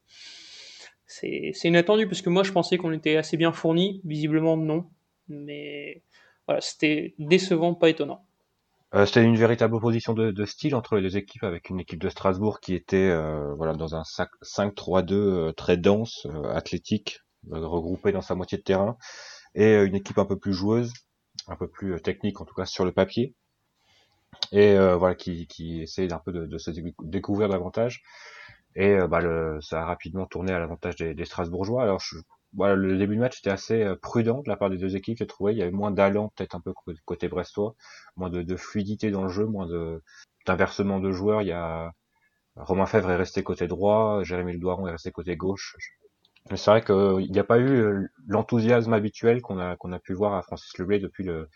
c'est 1.05 1.67
inattendu 1.67 2.07
parce 2.07 2.21
que 2.23 2.29
moi 2.29 2.43
je 2.43 2.51
pensais 2.51 2.77
qu'on 2.77 2.91
était 2.91 3.17
assez 3.17 3.37
bien 3.37 3.51
fourni, 3.51 4.01
visiblement 4.03 4.57
non, 4.57 4.89
mais 5.27 6.01
voilà, 6.47 6.61
c'était 6.61 7.13
décevant, 7.19 7.75
pas 7.75 7.89
étonnant. 7.89 8.25
Euh, 8.95 9.07
c'était 9.07 9.23
une 9.23 9.37
véritable 9.37 9.73
opposition 9.75 10.13
de, 10.13 10.45
style 10.45 10.75
entre 10.75 10.95
les 10.95 11.01
deux 11.01 11.17
équipes, 11.17 11.43
avec 11.43 11.69
une 11.69 11.79
équipe 11.79 11.99
de 11.99 12.09
Strasbourg 12.09 12.59
qui 12.59 12.75
était 12.75 13.09
euh, 13.09 13.53
voilà 13.55 13.73
dans 13.73 13.95
un 13.95 14.03
5-3-2 14.03 15.13
euh, 15.13 15.51
très 15.51 15.77
dense, 15.77 16.27
athlétique, 16.53 17.19
regroupée 17.49 18.11
dans 18.11 18.21
sa 18.21 18.35
moitié 18.35 18.59
de 18.59 18.63
terrain, 18.63 18.97
et 19.55 19.75
une 19.75 19.95
équipe 19.95 20.19
un 20.19 20.25
peu 20.25 20.37
plus 20.37 20.53
joueuse, 20.53 20.93
un 21.47 21.55
peu 21.55 21.67
plus 21.67 21.99
technique 22.01 22.39
en 22.39 22.45
tout 22.45 22.53
cas 22.53 22.65
sur 22.65 22.85
le 22.85 22.91
papier, 22.91 23.33
et 24.51 24.77
voilà 24.77 25.15
qui, 25.15 25.47
qui 25.47 25.81
essaie 25.81 26.11
un 26.13 26.19
peu 26.19 26.31
de, 26.31 26.57
se 26.57 26.71
découvrir 27.03 27.49
davantage. 27.49 28.03
Et 28.75 28.97
bah, 29.07 29.19
le, 29.19 29.59
ça 29.61 29.81
a 29.81 29.85
rapidement 29.85 30.25
tourné 30.25 30.51
à 30.51 30.59
l'avantage 30.59 30.95
des, 30.95 31.13
des 31.13 31.25
Strasbourgeois. 31.25 31.83
Alors 31.83 31.99
je 31.99 32.17
voilà, 32.55 32.75
le 32.75 32.97
début 32.97 33.15
de 33.15 33.21
match 33.21 33.39
était 33.39 33.49
assez 33.49 33.83
euh, 33.83 33.95
prudent 33.95 34.41
de 34.43 34.49
la 34.49 34.57
part 34.57 34.69
des 34.69 34.77
deux 34.77 34.95
équipes, 34.95 35.17
j'ai 35.17 35.27
trouvé. 35.27 35.53
Il 35.53 35.57
y 35.57 35.61
avait 35.61 35.71
moins 35.71 35.91
d'allant, 35.91 36.29
peut-être 36.35 36.55
un 36.55 36.61
peu 36.61 36.73
côté 37.05 37.27
brestois, 37.27 37.75
moins 38.15 38.29
de, 38.29 38.55
fluidité 38.55 39.11
dans 39.11 39.23
le 39.23 39.29
jeu, 39.29 39.45
moins 39.45 39.67
de 39.67 40.01
d'inversement 40.45 40.99
de 40.99 41.11
joueurs. 41.11 41.41
Il 41.41 41.47
y 41.47 41.51
a 41.51 41.91
Romain 42.55 42.85
Fèvre 42.85 43.11
est 43.11 43.15
resté 43.15 43.43
côté 43.43 43.67
droit, 43.67 44.23
Jérémy 44.23 44.57
Douaron 44.59 44.87
est 44.87 44.91
resté 44.91 45.11
côté 45.11 45.35
gauche. 45.37 45.75
Mais 46.51 46.57
c'est 46.57 46.71
vrai 46.71 46.83
qu'il 46.83 47.31
n'y 47.31 47.39
a 47.39 47.43
pas 47.43 47.59
eu 47.59 47.69
euh, 47.69 48.07
l'enthousiasme 48.27 48.93
habituel 48.93 49.41
qu'on 49.41 49.59
a 49.59 49.77
qu'on 49.77 49.91
a 49.93 49.99
pu 49.99 50.13
voir 50.13 50.33
à 50.35 50.41
Francis 50.43 50.77
Leblay 50.77 50.99
depuis 50.99 51.23
le, 51.23 51.49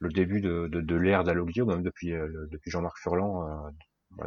le 0.00 0.08
début 0.10 0.40
de, 0.40 0.68
de, 0.68 0.80
de 0.80 0.96
l'ère 0.96 1.24
d'Aloglio, 1.24 1.66
même 1.66 1.82
depuis 1.82 2.12
euh, 2.12 2.48
depuis 2.50 2.70
Jean-Marc 2.70 2.98
Furlan, 2.98 3.70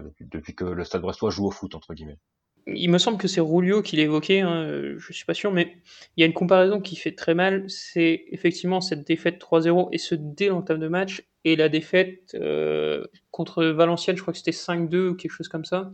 depuis, 0.03 0.25
depuis 0.27 0.55
que 0.55 0.65
le 0.65 0.83
Stade 0.83 1.01
Brestois 1.01 1.29
joue 1.31 1.47
au 1.47 1.51
foot 1.51 1.75
entre 1.75 1.93
guillemets 1.93 2.19
il 2.67 2.89
me 2.89 2.97
semble 2.97 3.17
que 3.17 3.27
c'est 3.27 3.41
Rulio 3.41 3.81
qui 3.81 3.95
l'évoquait, 3.95 4.41
hein, 4.41 4.95
je 4.97 5.13
suis 5.13 5.25
pas 5.25 5.33
sûr, 5.33 5.51
mais 5.51 5.77
il 6.15 6.21
y 6.21 6.23
a 6.23 6.25
une 6.25 6.33
comparaison 6.33 6.81
qui 6.81 6.95
fait 6.95 7.13
très 7.13 7.33
mal. 7.33 7.65
C'est 7.69 8.25
effectivement 8.31 8.81
cette 8.81 9.07
défaite 9.07 9.39
3-0 9.39 9.89
et 9.91 9.97
ce 9.97 10.15
dès 10.15 10.49
de 10.49 10.87
match 10.87 11.23
et 11.45 11.55
la 11.55 11.69
défaite 11.69 12.35
euh, 12.35 13.05
contre 13.31 13.63
Valenciennes, 13.65 14.17
je 14.17 14.21
crois 14.21 14.33
que 14.33 14.39
c'était 14.39 14.51
5-2 14.51 15.09
ou 15.09 15.15
quelque 15.15 15.31
chose 15.31 15.47
comme 15.47 15.65
ça, 15.65 15.91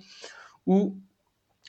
où 0.66 0.98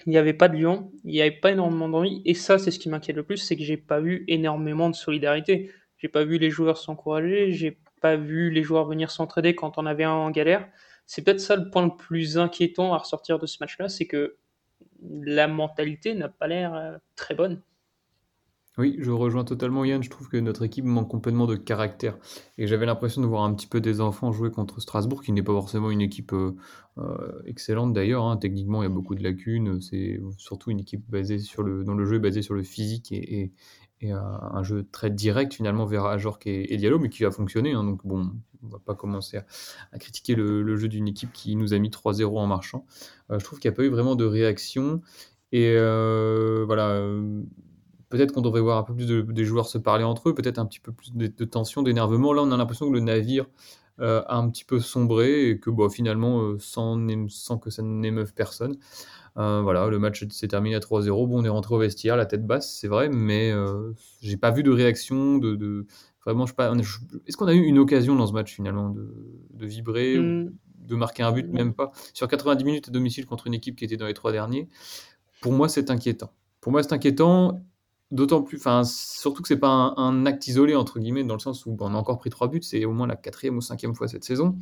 il 0.06 0.10
n'y 0.10 0.16
avait 0.16 0.32
pas 0.32 0.48
de 0.48 0.56
Lyon, 0.56 0.90
il 1.04 1.12
n'y 1.12 1.20
avait 1.20 1.30
pas 1.32 1.52
énormément 1.52 1.88
d'envie. 1.88 2.22
Et 2.24 2.34
ça, 2.34 2.58
c'est 2.58 2.70
ce 2.70 2.78
qui 2.78 2.88
m'inquiète 2.88 3.16
le 3.16 3.24
plus, 3.24 3.36
c'est 3.36 3.56
que 3.56 3.62
j'ai 3.62 3.76
pas 3.76 4.00
vu 4.00 4.24
énormément 4.26 4.90
de 4.90 4.94
solidarité. 4.94 5.70
J'ai 5.98 6.08
pas 6.08 6.24
vu 6.24 6.38
les 6.38 6.50
joueurs 6.50 6.78
s'encourager, 6.78 7.52
j'ai 7.52 7.78
pas 8.00 8.16
vu 8.16 8.50
les 8.50 8.62
joueurs 8.62 8.86
venir 8.86 9.10
s'entraider 9.10 9.54
quand 9.54 9.78
on 9.78 9.86
avait 9.86 10.04
un 10.04 10.12
en 10.12 10.30
galère. 10.30 10.68
C'est 11.06 11.22
peut-être 11.22 11.40
ça 11.40 11.56
le 11.56 11.70
point 11.70 11.84
le 11.84 11.96
plus 11.96 12.38
inquiétant 12.38 12.94
à 12.94 12.98
ressortir 12.98 13.38
de 13.38 13.46
ce 13.46 13.58
match-là, 13.60 13.88
c'est 13.88 14.06
que 14.06 14.36
la 15.02 15.48
mentalité 15.48 16.14
n'a 16.14 16.28
pas 16.28 16.46
l'air 16.46 16.74
euh, 16.74 16.96
très 17.16 17.34
bonne. 17.34 17.60
Oui, 18.76 18.96
je 18.98 19.12
rejoins 19.12 19.44
totalement 19.44 19.84
Yann. 19.84 20.02
Je 20.02 20.10
trouve 20.10 20.28
que 20.28 20.36
notre 20.36 20.64
équipe 20.64 20.84
manque 20.84 21.08
complètement 21.08 21.46
de 21.46 21.54
caractère. 21.54 22.18
Et 22.58 22.66
j'avais 22.66 22.86
l'impression 22.86 23.22
de 23.22 23.26
voir 23.26 23.44
un 23.44 23.54
petit 23.54 23.68
peu 23.68 23.80
des 23.80 24.00
enfants 24.00 24.32
jouer 24.32 24.50
contre 24.50 24.80
Strasbourg, 24.80 25.22
qui 25.22 25.30
n'est 25.30 25.44
pas 25.44 25.52
forcément 25.52 25.92
une 25.92 26.00
équipe 26.00 26.32
euh, 26.32 26.56
euh, 26.98 27.40
excellente 27.46 27.92
d'ailleurs. 27.92 28.24
Hein. 28.24 28.36
Techniquement, 28.36 28.82
il 28.82 28.86
y 28.86 28.90
a 28.90 28.92
beaucoup 28.92 29.14
de 29.14 29.22
lacunes. 29.22 29.80
C'est 29.80 30.20
surtout 30.38 30.72
une 30.72 30.80
équipe 30.80 31.08
basée 31.08 31.38
sur 31.38 31.62
le, 31.62 31.84
dont 31.84 31.94
le 31.94 32.04
jeu 32.04 32.16
est 32.16 32.20
basé 32.20 32.42
sur 32.42 32.54
le 32.54 32.64
physique 32.64 33.12
et, 33.12 33.52
un, 34.02 34.62
jeu 34.62 34.86
très 34.90 35.10
direct 35.10 35.54
finalement 35.54 35.86
vers 35.86 36.04
Ajorc 36.04 36.40
et, 36.46 36.76
Diallo, 36.76 36.98
mais 36.98 37.08
qui 37.08 37.24
a 37.24 37.30
fonctionné. 37.30 37.72
Hein. 37.72 37.84
donc 37.84 38.04
bon, 38.04 38.30
on 38.64 38.68
va 38.68 38.78
pas 38.78 38.94
commencer 38.94 39.38
à, 39.92 39.98
critiquer 39.98 40.34
le, 40.34 40.76
jeu 40.76 40.88
d'une 40.88 41.08
équipe 41.08 41.32
qui 41.32 41.56
nous 41.56 41.74
a 41.74 41.78
mis 41.78 41.90
3-0 41.90 42.38
en 42.38 42.46
marchant. 42.46 42.84
Euh, 43.30 43.38
je 43.38 43.44
trouve 43.44 43.58
qu'il 43.58 43.70
n'y 43.70 43.74
a 43.74 43.76
pas 43.76 43.84
eu 43.84 43.90
vraiment 43.90 44.16
de 44.16 44.24
réaction. 44.24 45.02
Et 45.52 45.74
euh, 45.76 46.64
voilà, 46.66 46.88
euh, 46.88 47.42
peut-être 48.08 48.32
qu'on 48.32 48.40
devrait 48.40 48.60
voir 48.60 48.78
un 48.78 48.82
peu 48.82 48.94
plus 48.94 49.06
de, 49.06 49.22
des 49.22 49.44
joueurs 49.44 49.68
se 49.68 49.78
parler 49.78 50.04
entre 50.04 50.30
eux, 50.30 50.34
peut-être 50.34 50.58
un 50.58 50.66
petit 50.66 50.80
peu 50.80 50.92
plus 50.92 51.12
de, 51.14 51.44
tension, 51.44 51.82
d'énervement. 51.82 52.32
Là, 52.32 52.42
on 52.42 52.50
a 52.50 52.56
l'impression 52.56 52.88
que 52.88 52.94
le 52.94 53.00
navire 53.00 53.46
a 53.98 54.36
un 54.36 54.48
petit 54.50 54.64
peu 54.64 54.80
sombré 54.80 55.50
et 55.50 55.58
que 55.58 55.70
bon, 55.70 55.88
finalement, 55.88 56.58
sans, 56.58 56.98
sans 57.28 57.58
que 57.58 57.70
ça 57.70 57.82
n'émeuve 57.82 58.34
personne. 58.34 58.76
voilà, 59.36 59.88
le 59.88 59.98
match 59.98 60.26
s'est 60.30 60.48
terminé 60.48 60.74
à 60.76 60.80
3-0. 60.80 61.28
Bon, 61.28 61.40
on 61.40 61.44
est 61.44 61.48
rentré 61.48 61.74
au 61.74 61.78
vestiaire, 61.78 62.16
la 62.16 62.26
tête 62.26 62.46
basse, 62.46 62.76
c'est 62.80 62.88
vrai, 62.88 63.08
mais 63.08 63.52
j'ai 64.20 64.36
pas 64.36 64.50
vu 64.50 64.62
de 64.62 64.70
réaction, 64.70 65.38
de, 65.38 65.86
Vraiment, 66.24 66.46
je 66.46 66.54
pas. 66.54 66.72
Est-ce 67.26 67.36
qu'on 67.36 67.46
a 67.46 67.54
eu 67.54 67.62
une 67.62 67.78
occasion 67.78 68.16
dans 68.16 68.26
ce 68.26 68.32
match 68.32 68.54
finalement 68.54 68.88
de, 68.88 69.66
vibrer, 69.66 70.18
hmm. 70.18 70.52
de 70.78 70.96
marquer 70.96 71.22
un 71.22 71.32
but, 71.32 71.46
même 71.52 71.74
pas 71.74 71.92
Sur 72.14 72.28
90 72.28 72.64
minutes 72.64 72.88
à 72.88 72.90
domicile 72.90 73.26
contre 73.26 73.46
une 73.46 73.54
équipe 73.54 73.76
qui 73.76 73.84
était 73.84 73.96
dans 73.96 74.06
les 74.06 74.14
trois 74.14 74.32
derniers, 74.32 74.68
pour 75.42 75.52
moi, 75.52 75.68
c'est 75.68 75.90
inquiétant. 75.90 76.32
Pour 76.60 76.72
moi, 76.72 76.82
c'est 76.82 76.94
inquiétant, 76.94 77.62
d'autant 78.10 78.42
plus. 78.42 78.58
Enfin, 78.58 78.84
surtout 78.84 79.42
que 79.42 79.48
c'est 79.48 79.58
pas 79.58 79.94
un, 79.96 80.26
acte 80.26 80.46
isolé, 80.46 80.74
entre 80.74 80.98
guillemets, 80.98 81.24
dans 81.24 81.34
le 81.34 81.40
sens 81.40 81.66
où 81.66 81.76
on 81.80 81.94
a 81.94 81.96
encore 81.96 82.18
pris 82.18 82.30
trois 82.30 82.48
buts, 82.48 82.62
c'est 82.62 82.84
au 82.84 82.92
moins 82.92 83.06
la 83.06 83.16
quatrième 83.16 83.56
ou 83.56 83.60
cinquième 83.60 83.94
fois 83.94 84.08
cette 84.08 84.24
saison. 84.24 84.56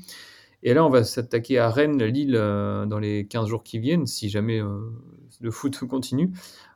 Et 0.63 0.75
là, 0.75 0.85
on 0.85 0.91
va 0.91 1.03
s'attaquer 1.03 1.59
à 1.59 1.71
Rennes, 1.71 2.03
Lille, 2.05 2.37
euh, 2.37 2.87
dans 2.87 2.99
les 2.99 3.27
15 3.27 3.49
jours 3.49 3.65
qui 3.65 3.79
viennent, 3.79 4.07
si 4.07 4.29
jamais 4.29 4.61
euh, 4.61 4.79
le 5.41 5.51
foot 5.51 5.77
continue. 5.89 6.31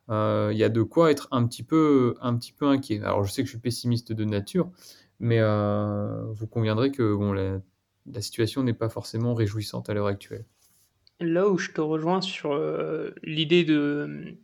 Euh, 0.09 0.51
il 0.53 0.59
y 0.59 0.65
a 0.65 0.69
de 0.69 0.83
quoi 0.83 1.11
être 1.11 1.29
un 1.31 1.47
petit, 1.47 1.63
peu, 1.63 2.15
un 2.21 2.37
petit 2.37 2.53
peu 2.53 2.67
inquiet. 2.67 3.01
Alors 3.03 3.25
je 3.25 3.33
sais 3.33 3.43
que 3.43 3.47
je 3.47 3.53
suis 3.53 3.61
pessimiste 3.61 4.13
de 4.13 4.25
nature, 4.25 4.71
mais 5.19 5.41
vous 5.41 6.47
conviendrez 6.47 6.93
que 6.93 7.15
bon, 7.15 7.33
la, 7.33 7.61
situation 8.21 8.63
n'est 8.63 8.75
pas 8.75 8.89
forcément 8.89 9.35
réjouissante 9.35 9.89
à 9.91 9.95
l'heure 9.95 10.07
actuelle. 10.07 10.45
Là 11.19 11.49
où 11.49 11.59
je 11.59 11.73
te 11.73 11.81
rejoins 11.81 12.21
sur 12.21 12.57
l'idée 13.25 13.65
de, 13.65 14.37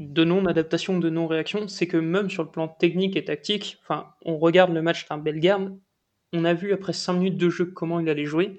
de 0.00 0.24
non-adaptation, 0.24 0.98
de 0.98 1.10
non-réaction, 1.10 1.68
c'est 1.68 1.86
que 1.86 1.96
même 1.96 2.28
sur 2.28 2.42
le 2.42 2.50
plan 2.50 2.66
technique 2.66 3.16
et 3.16 3.24
tactique, 3.24 3.78
enfin, 3.82 4.08
on 4.24 4.38
regarde 4.38 4.72
le 4.72 4.82
match 4.82 5.08
d'un 5.08 5.18
Bellegarde, 5.18 5.78
on 6.32 6.44
a 6.44 6.54
vu 6.54 6.72
après 6.72 6.92
5 6.92 7.12
minutes 7.12 7.36
de 7.36 7.50
jeu 7.50 7.66
comment 7.66 8.00
il 8.00 8.08
allait 8.08 8.24
jouer 8.24 8.58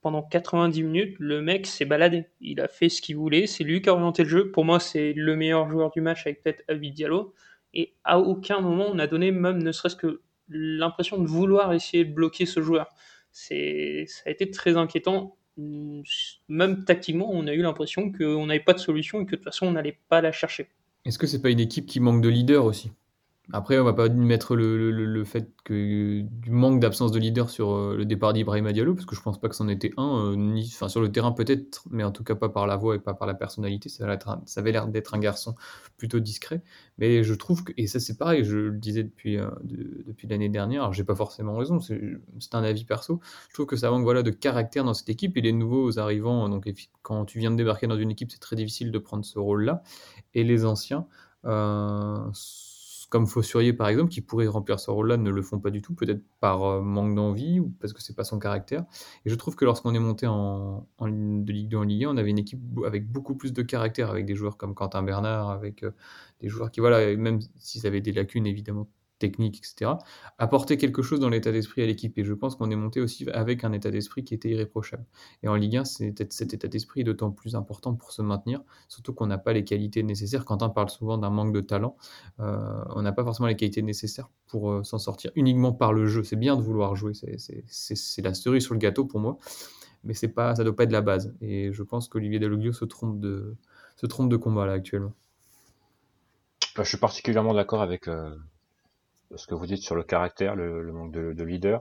pendant 0.00 0.22
90 0.22 0.82
minutes, 0.82 1.16
le 1.18 1.42
mec 1.42 1.66
s'est 1.66 1.84
baladé. 1.84 2.26
Il 2.40 2.60
a 2.60 2.68
fait 2.68 2.88
ce 2.88 3.02
qu'il 3.02 3.16
voulait, 3.16 3.46
c'est 3.46 3.64
lui 3.64 3.82
qui 3.82 3.88
a 3.88 3.92
orienté 3.92 4.22
le 4.24 4.28
jeu. 4.28 4.50
Pour 4.50 4.64
moi, 4.64 4.80
c'est 4.80 5.12
le 5.12 5.36
meilleur 5.36 5.68
joueur 5.68 5.90
du 5.90 6.00
match 6.00 6.26
avec 6.26 6.42
peut-être 6.42 6.64
Avid 6.68 6.94
Diallo. 6.94 7.34
Et 7.74 7.94
à 8.04 8.18
aucun 8.18 8.60
moment, 8.60 8.86
on 8.88 8.98
a 8.98 9.06
donné 9.06 9.30
même 9.30 9.62
ne 9.62 9.72
serait-ce 9.72 9.96
que 9.96 10.22
l'impression 10.48 11.18
de 11.18 11.26
vouloir 11.26 11.72
essayer 11.72 12.04
de 12.04 12.12
bloquer 12.12 12.46
ce 12.46 12.60
joueur. 12.60 12.88
c'est, 13.30 14.06
ça 14.08 14.22
a 14.26 14.30
été 14.30 14.50
très 14.50 14.76
inquiétant. 14.76 15.36
Même 15.56 16.84
tactiquement, 16.84 17.28
on 17.30 17.46
a 17.46 17.52
eu 17.52 17.62
l'impression 17.62 18.10
qu'on 18.12 18.46
n'avait 18.46 18.60
pas 18.60 18.72
de 18.72 18.78
solution 18.78 19.20
et 19.20 19.26
que 19.26 19.32
de 19.32 19.36
toute 19.36 19.44
façon, 19.44 19.66
on 19.66 19.72
n'allait 19.72 19.98
pas 20.08 20.20
la 20.20 20.32
chercher. 20.32 20.68
Est-ce 21.04 21.18
que 21.18 21.26
c'est 21.26 21.42
pas 21.42 21.50
une 21.50 21.60
équipe 21.60 21.86
qui 21.86 22.00
manque 22.00 22.22
de 22.22 22.28
leader 22.28 22.64
aussi? 22.64 22.92
Après, 23.52 23.78
on 23.78 23.84
va 23.84 23.92
pas 23.92 24.08
mettre 24.08 24.54
le, 24.54 25.24
fait 25.24 25.50
que 25.64 26.22
du 26.22 26.50
manque 26.50 26.80
d'absence 26.80 27.10
de 27.12 27.18
leader 27.18 27.50
sur 27.50 27.72
euh, 27.72 27.96
le 27.96 28.04
départ 28.04 28.32
d'Ibrahim 28.32 28.70
Diallo, 28.72 28.94
parce 28.94 29.06
que 29.06 29.16
je 29.16 29.20
pense 29.20 29.40
pas 29.40 29.48
que 29.48 29.56
c'en 29.56 29.68
était 29.68 29.92
un, 29.96 30.32
euh, 30.32 30.36
ni, 30.36 30.66
sur 30.66 31.00
le 31.00 31.10
terrain 31.10 31.32
peut-être, 31.32 31.84
mais 31.90 32.04
en 32.04 32.12
tout 32.12 32.22
cas 32.24 32.34
pas 32.34 32.48
par 32.48 32.66
la 32.66 32.76
voix 32.76 32.94
et 32.94 32.98
pas 32.98 33.14
par 33.14 33.26
la 33.26 33.34
personnalité. 33.34 33.88
Ça, 33.88 34.06
avait 34.56 34.72
l'air 34.72 34.86
d'être 34.88 35.14
un 35.14 35.18
garçon 35.18 35.54
plutôt 35.96 36.20
discret, 36.20 36.62
mais 36.98 37.24
je 37.24 37.34
trouve 37.34 37.64
que, 37.64 37.72
et 37.76 37.86
ça 37.86 37.98
c'est 38.00 38.16
pareil, 38.16 38.44
je 38.44 38.56
le 38.56 38.78
disais 38.78 39.02
depuis, 39.02 39.36
euh, 39.36 39.48
depuis 40.06 40.28
l'année 40.28 40.48
dernière, 40.48 40.82
alors 40.82 40.92
j'ai 40.92 41.04
pas 41.04 41.16
forcément 41.16 41.56
raison, 41.56 41.80
c'est 41.80 42.54
un 42.54 42.62
avis 42.62 42.84
perso, 42.84 43.20
je 43.48 43.54
trouve 43.54 43.66
que 43.66 43.76
ça 43.76 43.90
manque 43.90 44.04
voilà, 44.04 44.22
de 44.22 44.30
caractère 44.30 44.84
dans 44.84 44.94
cette 44.94 45.08
équipe, 45.08 45.36
et 45.36 45.40
les 45.40 45.52
nouveaux 45.52 45.98
arrivants, 45.98 46.48
donc 46.48 46.68
quand 47.02 47.24
tu 47.24 47.38
viens 47.38 47.50
de 47.50 47.56
débarquer 47.56 47.86
dans 47.86 47.98
une 47.98 48.10
équipe, 48.10 48.30
c'est 48.30 48.40
très 48.40 48.56
difficile 48.56 48.92
de 48.92 48.98
prendre 48.98 49.24
ce 49.24 49.38
rôle-là, 49.38 49.82
et 50.34 50.44
les 50.44 50.64
anciens, 50.64 51.06
euh, 51.44 52.18
comme 53.10 53.26
Fossurier 53.26 53.72
par 53.72 53.88
exemple, 53.88 54.10
qui 54.10 54.22
pourrait 54.22 54.46
remplir 54.46 54.80
ce 54.80 54.90
rôle-là, 54.90 55.16
ne 55.16 55.30
le 55.30 55.42
font 55.42 55.58
pas 55.58 55.70
du 55.70 55.82
tout, 55.82 55.94
peut-être 55.94 56.22
par 56.40 56.64
euh, 56.64 56.80
manque 56.80 57.14
d'envie 57.14 57.60
ou 57.60 57.74
parce 57.80 57.92
que 57.92 58.00
c'est 58.02 58.14
pas 58.16 58.24
son 58.24 58.38
caractère. 58.38 58.84
Et 59.26 59.30
je 59.30 59.34
trouve 59.34 59.56
que 59.56 59.64
lorsqu'on 59.64 59.94
est 59.94 59.98
monté 59.98 60.26
en, 60.26 60.86
de 61.00 61.52
Ligue 61.52 61.68
2 61.68 61.76
en 61.76 61.82
Ligue 61.82 62.04
1, 62.04 62.10
on 62.10 62.16
avait 62.16 62.30
une 62.30 62.38
équipe 62.38 62.60
avec 62.86 63.10
beaucoup 63.10 63.34
plus 63.34 63.52
de 63.52 63.62
caractère, 63.62 64.10
avec 64.10 64.26
des 64.26 64.36
joueurs 64.36 64.56
comme 64.56 64.74
Quentin 64.74 65.02
Bernard, 65.02 65.50
avec 65.50 65.82
euh, 65.82 65.90
des 66.40 66.48
joueurs 66.48 66.70
qui, 66.70 66.80
voilà, 66.80 67.16
même 67.16 67.40
s'ils 67.58 67.86
avaient 67.86 68.00
des 68.00 68.12
lacunes 68.12 68.46
évidemment 68.46 68.88
technique, 69.20 69.58
etc., 69.58 69.92
apporter 70.38 70.76
quelque 70.76 71.02
chose 71.02 71.20
dans 71.20 71.28
l'état 71.28 71.52
d'esprit 71.52 71.82
à 71.82 71.86
l'équipe. 71.86 72.18
Et 72.18 72.24
je 72.24 72.34
pense 72.34 72.56
qu'on 72.56 72.70
est 72.72 72.76
monté 72.76 73.00
aussi 73.00 73.30
avec 73.30 73.62
un 73.62 73.72
état 73.72 73.92
d'esprit 73.92 74.24
qui 74.24 74.34
était 74.34 74.48
irréprochable. 74.48 75.04
Et 75.44 75.48
en 75.48 75.54
Ligue 75.54 75.76
1, 75.76 75.84
cet 75.84 76.54
état 76.54 76.66
d'esprit 76.66 77.02
est 77.02 77.04
d'autant 77.04 77.30
plus 77.30 77.54
important 77.54 77.94
pour 77.94 78.10
se 78.10 78.22
maintenir, 78.22 78.62
surtout 78.88 79.14
qu'on 79.14 79.26
n'a 79.26 79.38
pas 79.38 79.52
les 79.52 79.64
qualités 79.64 80.02
nécessaires. 80.02 80.44
Quentin 80.44 80.68
parle 80.68 80.90
souvent 80.90 81.18
d'un 81.18 81.30
manque 81.30 81.52
de 81.52 81.60
talent. 81.60 81.96
Euh, 82.40 82.82
on 82.96 83.02
n'a 83.02 83.12
pas 83.12 83.22
forcément 83.22 83.46
les 83.46 83.56
qualités 83.56 83.82
nécessaires 83.82 84.28
pour 84.48 84.72
euh, 84.72 84.82
s'en 84.82 84.98
sortir 84.98 85.30
uniquement 85.36 85.72
par 85.72 85.92
le 85.92 86.06
jeu. 86.06 86.24
C'est 86.24 86.36
bien 86.36 86.56
de 86.56 86.62
vouloir 86.62 86.96
jouer, 86.96 87.12
c'est 87.14 88.22
la 88.22 88.34
cerise 88.34 88.64
sur 88.64 88.74
le 88.74 88.80
gâteau 88.80 89.04
pour 89.04 89.20
moi, 89.20 89.38
mais 90.02 90.14
c'est 90.14 90.28
pas, 90.28 90.56
ça 90.56 90.62
ne 90.62 90.68
doit 90.68 90.76
pas 90.76 90.84
être 90.84 90.92
la 90.92 91.02
base. 91.02 91.34
Et 91.40 91.72
je 91.72 91.82
pense 91.82 92.08
qu'Olivier 92.08 92.38
Dalloglio 92.38 92.72
se 92.72 92.84
trompe 92.84 93.20
de, 93.20 93.56
se 93.96 94.06
trompe 94.06 94.30
de 94.30 94.36
combat 94.36 94.66
là 94.66 94.72
actuellement. 94.72 95.12
Je 96.76 96.82
suis 96.84 96.98
particulièrement 96.98 97.52
d'accord 97.52 97.82
avec, 97.82 98.08
euh, 98.08 98.34
ce 99.36 99.46
que 99.46 99.54
vous 99.54 99.66
dites 99.66 99.82
sur 99.82 99.94
le 99.94 100.02
caractère, 100.02 100.56
le, 100.56 100.92
manque 100.92 101.12
de, 101.12 101.44
leader. 101.44 101.80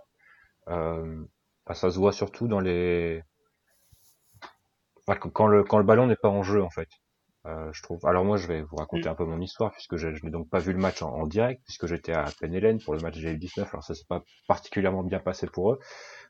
Euh, 0.68 1.24
bah, 1.65 1.74
ça 1.74 1.91
se 1.91 1.98
voit 1.98 2.13
surtout 2.13 2.48
dans 2.48 2.60
les 2.60 3.24
quand 5.34 5.48
le 5.48 5.63
quand 5.63 5.79
le 5.79 5.84
ballon 5.84 6.06
n'est 6.06 6.15
pas 6.15 6.29
en 6.29 6.44
jeu 6.44 6.62
en 6.62 6.70
fait. 6.70 6.89
Euh, 7.46 7.72
je 7.72 7.82
trouve. 7.82 8.06
Alors 8.06 8.25
moi, 8.25 8.38
je 8.38 8.48
vais 8.48 8.62
vous 8.62 8.75
raconter 8.75 9.08
un 9.08 9.15
peu 9.15 9.25
mon 9.25 9.39
histoire 9.39 9.72
puisque 9.72 9.96
je, 9.96 10.08
n'ai 10.08 10.29
donc 10.29 10.50
pas 10.50 10.60
vu 10.60 10.74
le 10.74 10.79
match 10.79 11.01
en, 11.01 11.25
direct 11.25 11.62
puisque 11.63 11.88
j'étais 11.88 12.12
à 12.12 12.25
Penelen 12.39 12.79
pour 12.79 12.94
le 12.94 13.00
match 13.00 13.18
GL19. 13.18 13.70
Alors 13.72 13.84
ça 13.84 13.96
s'est 13.96 14.06
pas 14.08 14.24
particulièrement 14.48 15.03
bien 15.03 15.20
passé 15.20 15.48
pour 15.48 15.72
eux, 15.72 15.79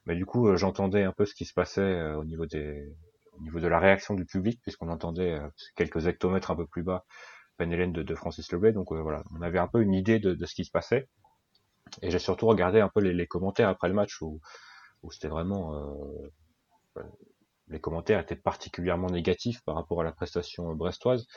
mais 0.06 0.16
du 0.16 0.26
coup, 0.26 0.48
euh, 0.48 0.56
j'entendais 0.56 1.04
un 1.04 1.12
peu 1.12 1.26
ce 1.26 1.34
qui 1.34 1.46
se 1.46 1.54
passait 1.54 1.82
euh, 1.82 2.18
au 2.18 2.26
niveau 2.26 2.46
des 2.46 2.96
au 3.34 3.42
niveau 3.42 3.60
de 3.60 3.68
la 3.68 3.80
réaction 3.80 4.16
du 4.16 4.26
public 4.26 4.60
puisqu'on 4.62 4.90
entendait 4.90 5.40
quelques 5.76 6.08
hectomètres 6.08 6.52
un 6.52 6.58
peu 6.58 6.68
plus 6.68 6.84
bas 6.84 7.06
Penelen 7.60 7.92
de, 7.92 8.02
de 8.02 8.16
Francis 8.16 8.52
Lebet. 8.52 8.72
Donc 8.72 8.92
euh, 8.92 9.02
voilà, 9.02 9.24
on 9.38 9.42
avait 9.42 9.60
un 9.60 9.68
peu 9.68 9.82
une 9.82 9.94
idée 9.94 10.18
de, 10.20 10.46
ce 10.46 10.56
qui 10.56 10.66
se 10.66 10.72
passait. 10.72 11.08
Et 12.02 12.10
j'ai 12.10 12.20
surtout 12.20 12.48
regardé 12.48 12.80
un 12.80 12.90
peu 12.90 13.02
les, 13.02 13.28
commentaires 13.28 13.70
après 13.70 13.90
le 13.90 13.94
match 13.94 14.22
où, 14.22 14.40
c'était 15.12 15.28
vraiment 15.28 15.76
euh, 16.96 17.04
les 17.68 17.80
commentaires 17.80 18.20
étaient 18.20 18.36
particulièrement 18.36 19.10
négatifs 19.10 19.62
par 19.64 19.76
rapport 19.76 20.02
à 20.02 20.04
la 20.04 20.12
prestation 20.12 20.74
brestoise. 20.74 21.28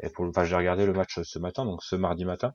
Et 0.00 0.10
pour, 0.10 0.26
enfin, 0.26 0.44
j'ai 0.44 0.56
regardé 0.56 0.86
le 0.86 0.92
match 0.92 1.20
ce 1.22 1.38
matin, 1.38 1.64
donc 1.64 1.82
ce 1.82 1.96
mardi 1.96 2.24
matin. 2.24 2.52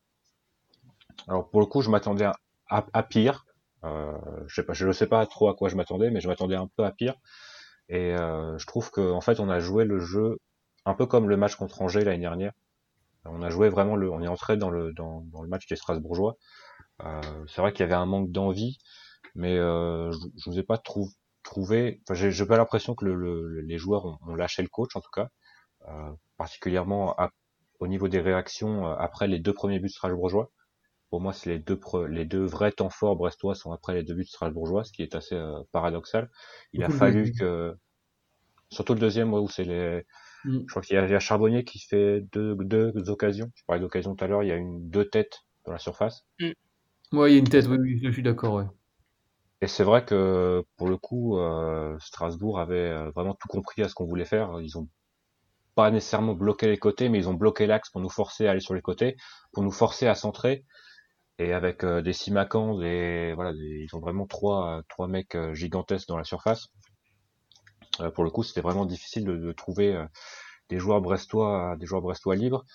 Alors 1.27 1.49
pour 1.49 1.61
le 1.61 1.65
coup, 1.65 1.81
je 1.81 1.89
m'attendais 1.89 2.27
à, 2.69 3.03
pire. 3.03 3.45
Euh, 3.83 4.17
je 4.47 4.61
pas, 4.61 4.73
ne 4.79 4.91
sais 4.91 5.07
pas 5.07 5.25
trop 5.25 5.49
à 5.49 5.55
quoi 5.55 5.69
je 5.69 5.75
m'attendais, 5.75 6.11
mais 6.11 6.19
je 6.19 6.27
m'attendais 6.27 6.55
un 6.55 6.67
peu 6.67 6.83
à 6.83 6.91
pire. 6.91 7.15
Et 7.89 8.13
je 8.13 8.65
trouve 8.65 8.91
qu'en 8.91 9.15
en 9.15 9.21
fait, 9.21 9.39
on 9.39 9.49
a 9.49 9.59
joué 9.59 9.85
le 9.85 9.99
jeu 9.99 10.39
un 10.85 10.93
peu 10.93 11.05
comme 11.05 11.29
le 11.29 11.37
match 11.37 11.55
contre 11.55 11.81
Angers 11.81 12.03
l'année 12.03 12.19
dernière. 12.19 12.51
On 13.31 13.41
a 13.41 13.49
joué 13.49 13.69
vraiment 13.69 13.95
le, 13.95 14.09
on 14.11 14.21
est 14.21 14.27
entré 14.27 14.57
dans 14.57 14.69
le 14.69 14.93
dans, 14.93 15.21
dans 15.31 15.41
le 15.41 15.49
match 15.49 15.65
qui 15.65 15.73
est 15.73 15.77
strasbourgeois. 15.77 16.37
Euh, 17.03 17.21
c'est 17.47 17.61
vrai 17.61 17.73
qu'il 17.73 17.81
y 17.81 17.83
avait 17.83 17.93
un 17.93 18.05
manque 18.05 18.31
d'envie, 18.31 18.77
mais 19.35 19.57
euh, 19.57 20.11
je, 20.11 20.19
je 20.37 20.49
vous 20.49 20.59
ai 20.59 20.63
pas 20.63 20.77
trouvé. 20.77 22.01
Enfin, 22.09 22.13
j'ai 22.13 22.45
pas 22.45 22.57
l'impression 22.57 22.95
que 22.95 23.05
le, 23.05 23.61
les 23.61 23.77
joueurs 23.77 24.05
ont, 24.05 24.35
lâché 24.35 24.61
le 24.61 24.67
coach 24.69 24.95
en 24.95 25.01
tout 25.01 25.11
cas, 25.13 25.29
euh, 25.87 26.11
particulièrement 26.37 27.15
au 27.79 27.87
niveau 27.87 28.07
des 28.07 28.19
réactions 28.19 28.87
euh, 28.87 28.95
après 28.97 29.27
les 29.27 29.39
deux 29.39 29.53
premiers 29.53 29.79
buts 29.79 29.89
strasbourgeois. 29.89 30.51
Pour 31.09 31.21
moi, 31.21 31.31
c'est 31.31 31.49
les 31.49 31.59
deux 31.59 31.79
les 32.09 32.25
deux 32.25 32.45
vrais 32.45 32.71
temps 32.71 32.89
forts 32.89 33.15
brestois 33.15 33.55
sont 33.55 33.71
après 33.71 33.93
les 33.93 34.03
deux 34.03 34.13
buts 34.13 34.25
strasbourgeois, 34.25 34.83
ce 34.83 34.91
qui 34.91 35.03
est 35.03 35.15
assez 35.15 35.35
euh, 35.35 35.61
paradoxal. 35.71 36.29
Il 36.73 36.83
a 36.83 36.89
fallu 36.89 37.31
que 37.31 37.73
surtout 38.69 38.93
le 38.93 38.99
deuxième 38.99 39.33
où 39.33 39.47
c'est 39.47 39.63
les 39.63 40.05
Mm. 40.47 40.61
Je 40.65 40.71
crois 40.71 40.81
qu'il 40.81 40.95
y, 40.95 40.99
a 40.99 41.19
Charbonnier 41.19 41.63
qui 41.63 41.79
fait 41.79 42.21
deux, 42.31 42.55
deux 42.55 43.09
occasions. 43.09 43.51
Je 43.55 43.63
parlais 43.65 43.81
d'occasion 43.81 44.15
tout 44.15 44.23
à 44.23 44.27
l'heure, 44.27 44.43
il 44.43 44.47
y 44.47 44.51
a 44.51 44.55
une, 44.55 44.89
deux 44.89 45.07
têtes 45.07 45.43
dans 45.65 45.73
la 45.73 45.77
surface. 45.77 46.25
Mm. 46.39 46.51
Ouais, 47.13 47.31
il 47.31 47.33
y 47.33 47.35
a 47.35 47.39
une 47.39 47.49
tête, 47.49 47.67
oui, 47.67 47.99
je 48.01 48.09
suis 48.09 48.23
d'accord. 48.23 48.55
Ouais. 48.55 48.65
Et 49.61 49.67
c'est 49.67 49.83
vrai 49.83 50.05
que 50.05 50.63
pour 50.77 50.87
le 50.87 50.97
coup, 50.97 51.37
euh, 51.37 51.97
Strasbourg 51.99 52.59
avait 52.59 52.75
euh, 52.75 53.11
vraiment 53.11 53.33
tout 53.33 53.47
compris 53.47 53.81
à 53.81 53.89
ce 53.89 53.95
qu'on 53.95 54.05
voulait 54.05 54.25
faire. 54.25 54.59
Ils 54.61 54.77
ont 54.77 54.87
pas 55.75 55.91
nécessairement 55.91 56.33
bloqué 56.33 56.67
les 56.67 56.77
côtés, 56.77 57.09
mais 57.09 57.17
ils 57.17 57.29
ont 57.29 57.33
bloqué 57.33 57.67
l'axe 57.67 57.89
pour 57.89 58.01
nous 58.01 58.09
forcer 58.09 58.47
à 58.47 58.51
aller 58.51 58.59
sur 58.59 58.73
les 58.73 58.81
côtés, 58.81 59.15
pour 59.51 59.63
nous 59.63 59.71
forcer 59.71 60.07
à 60.07 60.15
centrer. 60.15 60.65
Et 61.39 61.53
avec 61.53 61.83
euh, 61.83 62.01
des 62.01 62.13
Simacans, 62.13 62.79
des 62.79 63.33
voilà, 63.35 63.51
ils 63.51 63.89
ont 63.93 63.99
vraiment 63.99 64.25
trois 64.25 64.81
trois 64.89 65.07
mecs 65.07 65.37
gigantesques 65.53 66.07
dans 66.07 66.17
la 66.17 66.23
surface. 66.23 66.69
Euh, 68.01 68.11
pour 68.11 68.23
le 68.23 68.29
coup, 68.29 68.43
c'était 68.43 68.61
vraiment 68.61 68.85
difficile 68.85 69.25
de, 69.25 69.51
trouver 69.51 69.95
euh, 69.95 70.05
des 70.69 70.79
joueurs 70.79 71.01
brestois, 71.01 71.75
des 71.79 71.85
joueurs 71.85 72.01
brestois 72.01 72.35
libres. 72.35 72.65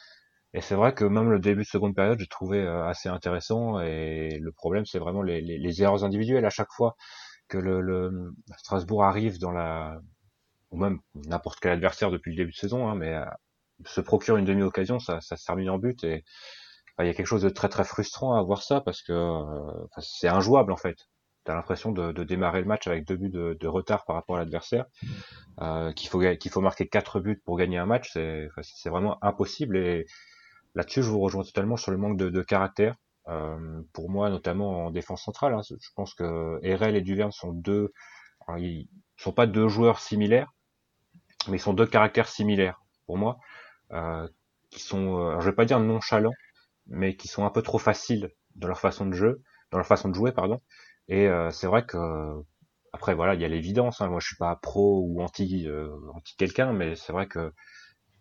Et 0.54 0.60
c'est 0.60 0.74
vrai 0.74 0.94
que 0.94 1.04
même 1.04 1.30
le 1.30 1.38
début 1.40 1.62
de 1.62 1.68
seconde 1.68 1.94
période, 1.94 2.18
j'ai 2.20 2.26
trouvé 2.26 2.60
euh, 2.60 2.86
assez 2.86 3.08
intéressant. 3.08 3.80
Et 3.80 4.38
le 4.40 4.52
problème, 4.52 4.86
c'est 4.86 4.98
vraiment 4.98 5.22
les, 5.22 5.82
erreurs 5.82 6.04
individuelles 6.04 6.44
à 6.44 6.50
chaque 6.50 6.72
fois 6.72 6.96
que 7.48 7.58
le, 7.58 8.32
Strasbourg 8.58 9.04
arrive 9.04 9.38
dans 9.38 9.52
la, 9.52 10.00
ou 10.70 10.78
même 10.78 11.00
n'importe 11.14 11.60
quel 11.60 11.72
adversaire 11.72 12.10
depuis 12.10 12.32
le 12.32 12.36
début 12.36 12.52
de 12.52 12.56
saison, 12.56 12.88
hein, 12.88 12.94
mais 12.96 13.16
se 13.86 14.00
procure 14.00 14.36
une 14.36 14.44
demi-occasion, 14.44 14.98
ça, 15.00 15.20
ça 15.20 15.36
se 15.36 15.44
termine 15.44 15.70
en 15.70 15.78
but. 15.78 16.04
Et 16.04 16.24
il 17.00 17.06
y 17.06 17.10
a 17.10 17.14
quelque 17.14 17.26
chose 17.26 17.42
de 17.42 17.48
très 17.50 17.68
très 17.68 17.84
frustrant 17.84 18.34
à 18.34 18.42
voir 18.42 18.62
ça 18.62 18.80
parce 18.80 19.02
que 19.02 19.12
c'est 19.98 20.28
injouable 20.28 20.72
en 20.72 20.76
fait 20.76 20.96
t'as 21.44 21.54
l'impression 21.54 21.92
de, 21.92 22.12
de, 22.12 22.24
démarrer 22.24 22.60
le 22.60 22.66
match 22.66 22.86
avec 22.86 23.06
deux 23.06 23.16
buts 23.16 23.30
de, 23.30 23.56
de 23.58 23.68
retard 23.68 24.04
par 24.04 24.16
rapport 24.16 24.36
à 24.36 24.40
l'adversaire, 24.40 24.86
euh, 25.60 25.92
qu'il 25.92 26.08
faut 26.08 26.20
qu'il 26.36 26.50
faut 26.50 26.60
marquer 26.60 26.88
quatre 26.88 27.20
buts 27.20 27.40
pour 27.44 27.56
gagner 27.58 27.78
un 27.78 27.86
match, 27.86 28.10
c'est 28.12 28.48
c'est 28.62 28.90
vraiment 28.90 29.22
impossible. 29.24 29.76
Et 29.76 30.06
là-dessus, 30.74 31.02
je 31.02 31.10
vous 31.10 31.20
rejoins 31.20 31.44
totalement 31.44 31.76
sur 31.76 31.90
le 31.90 31.98
manque 31.98 32.16
de, 32.16 32.28
de 32.30 32.42
caractère. 32.42 32.96
Euh, 33.28 33.82
pour 33.92 34.10
moi, 34.10 34.30
notamment 34.30 34.86
en 34.86 34.90
défense 34.90 35.22
centrale, 35.24 35.54
hein, 35.54 35.62
je 35.62 35.90
pense 35.94 36.14
que 36.14 36.58
Erel 36.62 36.96
et 36.96 37.02
Duverne 37.02 37.32
sont 37.32 37.52
deux, 37.52 37.92
ils 38.58 38.88
sont 39.16 39.32
pas 39.32 39.46
deux 39.46 39.68
joueurs 39.68 40.00
similaires, 40.00 40.52
mais 41.48 41.56
ils 41.56 41.60
sont 41.60 41.74
deux 41.74 41.86
caractères 41.86 42.28
similaires 42.28 42.80
pour 43.06 43.18
moi, 43.18 43.38
euh, 43.92 44.28
qui 44.70 44.80
sont, 44.80 45.18
euh, 45.18 45.40
je 45.40 45.46
vais 45.46 45.54
pas 45.54 45.64
dire 45.64 45.80
nonchalants, 45.80 46.32
mais 46.86 47.16
qui 47.16 47.28
sont 47.28 47.44
un 47.44 47.50
peu 47.50 47.62
trop 47.62 47.78
faciles 47.78 48.30
dans 48.56 48.68
leur 48.68 48.80
façon 48.80 49.06
de 49.06 49.14
jeu, 49.14 49.42
dans 49.70 49.78
leur 49.78 49.86
façon 49.86 50.08
de 50.08 50.14
jouer, 50.14 50.32
pardon, 50.32 50.60
et 51.12 51.28
euh, 51.28 51.50
c'est 51.50 51.66
vrai 51.66 51.84
que 51.84 52.42
après 52.92 53.14
voilà, 53.14 53.34
il 53.34 53.40
y 53.42 53.44
a 53.44 53.48
l'évidence. 53.48 54.00
Hein. 54.00 54.08
Moi, 54.08 54.18
je 54.20 54.28
suis 54.28 54.36
pas 54.36 54.56
pro 54.56 55.02
ou 55.06 55.20
anti 55.22 55.68
euh, 55.68 55.90
anti 56.14 56.34
quelqu'un, 56.36 56.72
mais 56.72 56.96
c'est 56.96 57.12
vrai 57.12 57.28
que 57.28 57.52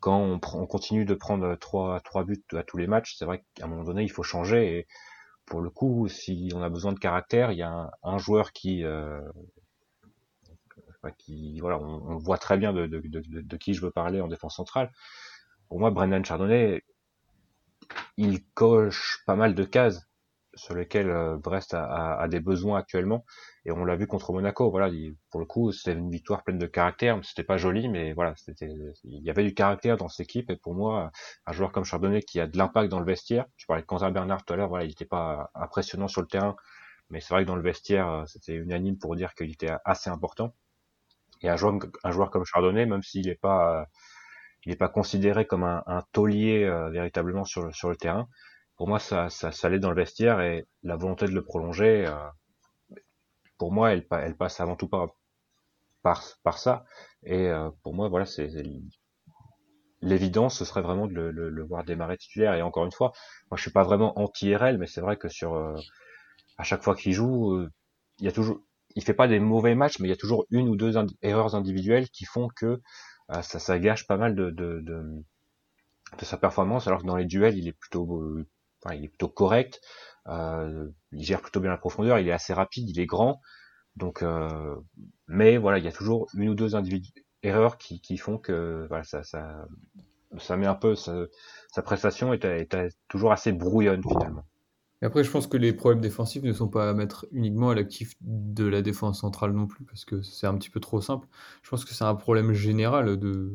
quand 0.02 0.18
on, 0.20 0.42
on, 0.56 0.68
continue 0.68 1.06
de 1.06 1.14
prendre 1.14 1.56
trois 1.56 2.02
trois 2.02 2.26
buts 2.26 2.44
à 2.54 2.64
tous 2.64 2.78
les 2.78 2.88
matchs, 2.88 3.16
c'est 3.18 3.26
vrai 3.26 3.46
qu'à 3.56 3.66
un 3.66 3.68
moment 3.70 3.86
donné, 3.86 4.04
il 4.04 4.12
faut 4.12 4.24
changer. 4.24 4.78
Et 4.78 4.88
pour 5.46 5.62
le 5.62 5.70
coup, 5.70 6.10
si 6.10 6.52
on 6.54 6.62
a 6.62 6.70
besoin 6.70 6.92
de 6.92 7.00
caractère, 7.00 7.54
il 7.54 7.60
y 7.60 7.64
a 7.64 7.92
un, 8.04 8.18
joueur 8.18 8.52
qui 8.52 8.84
euh, 8.84 9.22
qui 11.18 11.62
voilà, 11.62 11.80
on, 11.80 12.18
voit 12.18 12.38
très 12.38 12.58
bien 12.58 12.74
de, 12.74 12.88
de, 12.88 13.00
de, 13.00 13.42
de, 13.42 13.58
qui 13.58 13.74
je 13.74 13.82
veux 13.82 13.92
parler 13.92 14.20
en 14.20 14.28
défense 14.28 14.58
centrale. 14.58 14.92
Pour 15.70 15.80
moi, 15.80 15.92
Brendan 15.92 16.26
Chardonnay, 16.26 16.84
il 18.18 18.44
coche 18.54 19.24
pas 19.26 19.38
mal 19.38 19.56
de 19.56 19.64
cases 19.64 20.11
sur 20.54 20.76
lesquels 20.76 21.10
euh, 21.10 21.38
Brest 21.38 21.74
a, 21.74 22.18
a, 22.20 22.28
des 22.28 22.40
besoins 22.40 22.80
actuellement. 22.80 23.26
Et 23.66 23.72
on 23.72 23.86
l'a 23.86 23.96
vu 23.96 24.08
contre 24.08 24.34
Monaco. 24.34 24.70
Voilà, 24.70 24.90
pour 25.30 25.40
le 25.40 25.46
coup, 25.46 25.72
c'était 25.72 25.94
une 25.94 26.10
victoire 26.10 26.44
pleine 26.44 26.58
de 26.58 26.66
caractère. 26.66 27.20
C'était 27.24 27.44
pas 27.44 27.58
joli, 27.58 27.88
mais 27.88 28.14
voilà, 28.14 28.34
c'était, 28.36 28.70
il 29.04 29.24
y 29.24 29.30
avait 29.30 29.44
du 29.44 29.54
caractère 29.54 29.98
dans 29.98 30.10
cette 30.10 30.26
équipe. 30.26 30.50
Et 30.50 30.58
pour 30.58 30.74
moi, 30.74 31.12
un 31.46 31.52
joueur 31.54 31.72
comme 31.72 31.86
Chardonnay 31.86 32.22
qui 32.22 32.40
a 32.40 32.48
de 32.48 32.58
l'impact 32.58 32.90
dans 32.90 33.00
le 33.00 33.06
vestiaire. 33.06 33.46
Tu 33.58 33.66
parlais 33.66 33.82
de 33.82 33.88
Quentin 33.88 34.12
Bernard 34.12 34.44
tout 34.44 34.54
à 34.54 34.58
l'heure. 34.58 34.70
Voilà, 34.70 34.86
il 34.86 34.90
n'était 34.90 35.06
pas 35.06 35.52
impressionnant 35.56 36.08
sur 36.08 36.22
le 36.22 36.28
terrain, 36.28 36.56
mais 37.10 37.22
c'est 37.22 37.34
vrai 37.34 37.44
que 37.44 37.48
dans 37.48 37.56
le 37.56 37.64
vestiaire, 37.64 38.24
c'était 38.28 38.56
unanime 38.56 38.98
pour 38.98 39.16
dire 39.16 39.34
qu'il 39.36 39.52
était 39.52 39.72
assez 39.86 40.10
important. 40.10 40.54
Et 41.42 41.50
un 41.50 41.56
joueur, 41.58 41.80
un 42.04 42.12
joueur 42.12 42.30
comme 42.30 42.46
Chardonnay, 42.46 42.86
même 42.86 43.04
s'il 43.04 43.28
n'est 43.28 43.36
pas, 43.36 43.88
il 44.66 44.70
n'est 44.70 44.76
pas 44.76 44.90
considéré 44.90 45.46
comme 45.46 45.64
un, 45.64 45.84
un 45.88 46.04
taulier 46.12 46.70
véritablement 46.92 47.46
sur 47.46 47.74
sur 47.76 47.90
le 47.90 47.96
terrain, 47.96 48.28
pour 48.82 48.88
moi, 48.88 48.98
ça, 48.98 49.30
ça, 49.30 49.52
ça 49.52 49.68
allait 49.68 49.78
dans 49.78 49.92
le 49.92 49.96
vestiaire 49.96 50.42
et 50.42 50.66
la 50.82 50.96
volonté 50.96 51.28
de 51.28 51.34
le 51.34 51.44
prolonger, 51.44 52.08
euh, 52.08 52.96
pour 53.60 53.72
moi, 53.72 53.92
elle, 53.92 54.08
passe 54.08 54.60
avant 54.60 54.76
tout 54.76 54.88
par, 54.88 55.10
par, 56.02 56.58
ça. 56.58 56.84
Et 57.22 57.46
euh, 57.48 57.70
pour 57.84 57.94
moi, 57.94 58.10
voilà, 58.10 58.26
c'est 58.26 58.50
l'évidence, 60.02 60.58
ce 60.58 60.66
serait 60.66 60.82
vraiment 60.82 61.06
de 61.06 61.14
le, 61.14 61.64
voir 61.64 61.84
démarrer 61.84 62.18
titulaire. 62.18 62.56
Et 62.56 62.64
encore 62.64 62.84
une 62.84 62.92
fois, 62.92 63.12
moi, 63.52 63.56
je 63.56 63.62
suis 63.62 63.70
pas 63.70 63.84
vraiment 63.84 64.18
anti-RL, 64.18 64.80
mais 64.80 64.88
c'est 64.88 65.02
vrai 65.02 65.16
que 65.16 65.28
sur 65.28 65.54
euh, 65.54 65.76
à 66.58 66.64
chaque 66.64 66.82
fois 66.82 66.96
qu'il 66.96 67.14
joue, 67.14 67.64
il 68.18 68.26
y 68.26 68.30
a 68.30 68.32
toujours, 68.32 68.62
il 68.96 69.04
fait 69.04 69.14
pas 69.14 69.28
des 69.28 69.40
mauvais 69.40 69.76
matchs, 69.76 70.00
mais 70.00 70.08
il 70.08 70.10
y 70.10 70.16
a 70.16 70.18
toujours 70.18 70.48
une 70.50 70.68
ou 70.68 70.76
deux 70.76 70.96
erreurs 71.22 71.54
individuelles 71.54 72.10
qui 72.10 72.26
font 72.26 72.48
que 72.48 72.82
ça, 73.30 73.60
ça 73.60 73.78
gâche 73.78 74.08
pas 74.08 74.18
mal 74.18 74.34
de, 74.34 74.50
de, 74.50 75.24
sa 76.24 76.38
performance, 76.38 76.88
alors 76.88 77.02
que 77.02 77.06
dans 77.06 77.16
les 77.16 77.26
duels, 77.26 77.56
il 77.60 77.68
est 77.68 77.78
plutôt 77.78 78.44
il 78.94 79.06
est 79.06 79.10
plutôt 79.10 79.30
correct, 79.30 79.82
euh, 80.28 80.90
il 81.12 81.24
gère 81.24 81.42
plutôt 81.42 81.60
bien 81.60 81.72
la 81.72 81.78
profondeur, 81.78 82.20
il 82.20 82.28
est 82.28 82.32
assez 82.32 82.54
rapide, 82.54 82.90
il 82.90 83.00
est 83.00 83.06
grand, 83.06 83.42
euh, 84.22 84.76
mais 85.28 85.58
voilà, 85.58 85.78
il 85.78 85.86
y 85.86 85.88
a 85.88 85.92
toujours 85.92 86.28
une 86.36 86.50
ou 86.50 86.56
deux 86.56 86.72
erreurs 87.44 87.78
qui, 87.78 88.18
font 88.18 88.38
que 88.38 88.88
ça, 89.04 90.58
met 90.58 90.68
un 90.68 90.76
peu 90.76 90.96
sa, 90.96 91.82
prestation 91.84 92.34
est, 92.34 92.46
est, 92.46 92.98
toujours 93.08 93.32
assez 93.32 93.52
brouillonne 93.52 94.04
finalement. 94.04 94.46
Et 95.02 95.06
après, 95.06 95.24
je 95.24 95.32
pense 95.32 95.48
que 95.48 95.58
les 95.58 95.74
problèmes 95.74 96.02
défensifs 96.02 96.44
ne 96.44 96.54
sont 96.54 96.68
pas 96.68 96.90
à 96.90 96.94
mettre 96.94 97.26
uniquement 97.32 97.72
à 97.72 97.76
l'actif 97.76 98.14
de 98.22 98.66
la 98.66 98.84
défense 98.84 99.22
centrale 99.22 99.52
non 99.52 99.66
plus, 99.66 99.84
parce 99.84 100.06
que 100.06 100.22
c'est 100.22 100.46
un 100.46 100.56
petit 100.56 100.70
peu 100.70 100.80
trop 100.80 101.02
simple. 101.02 101.28
Je 101.64 101.70
pense 101.72 101.86
que 101.86 101.94
c'est 101.96 102.04
un 102.04 102.14
problème 102.14 102.54
général 102.54 103.18
de 103.18 103.52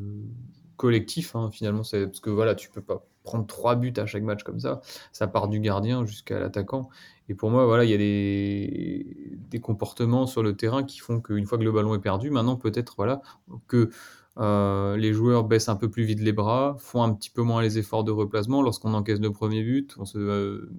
collectif, 0.76 1.36
hein, 1.36 1.50
finalement. 1.50 1.82
Parce 1.90 2.20
que 2.20 2.30
voilà, 2.30 2.54
tu 2.54 2.70
peux 2.70 2.82
pas 2.82 3.06
prendre 3.22 3.46
trois 3.46 3.76
buts 3.76 3.92
à 3.96 4.06
chaque 4.06 4.22
match 4.22 4.42
comme 4.44 4.60
ça. 4.60 4.80
Ça 5.12 5.26
part 5.26 5.48
du 5.48 5.60
gardien 5.60 6.06
jusqu'à 6.06 6.38
l'attaquant. 6.38 6.88
Et 7.28 7.34
pour 7.34 7.50
moi, 7.50 7.66
voilà, 7.66 7.84
il 7.84 7.90
y 7.90 7.94
a 7.94 7.98
des, 7.98 9.36
des, 9.50 9.60
comportements 9.60 10.26
sur 10.26 10.42
le 10.42 10.56
terrain 10.56 10.84
qui 10.84 10.98
font 10.98 11.20
qu'une 11.20 11.44
fois 11.44 11.58
que 11.58 11.64
le 11.64 11.72
ballon 11.72 11.94
est 11.94 12.00
perdu, 12.00 12.30
maintenant 12.30 12.56
peut-être 12.56 12.94
voilà 12.96 13.20
que 13.66 13.90
euh, 14.38 14.96
les 14.96 15.12
joueurs 15.12 15.44
baissent 15.44 15.68
un 15.68 15.76
peu 15.76 15.90
plus 15.90 16.04
vite 16.04 16.20
les 16.20 16.32
bras, 16.32 16.76
font 16.78 17.02
un 17.02 17.12
petit 17.14 17.30
peu 17.30 17.42
moins 17.42 17.62
les 17.62 17.78
efforts 17.78 18.04
de 18.04 18.12
replacement. 18.12 18.62
Lorsqu'on 18.62 18.94
encaisse 18.94 19.20
le 19.20 19.32
premier 19.32 19.62
but, 19.62 19.94
on 19.98 20.04
se 20.04 20.18
euh, 20.18 20.70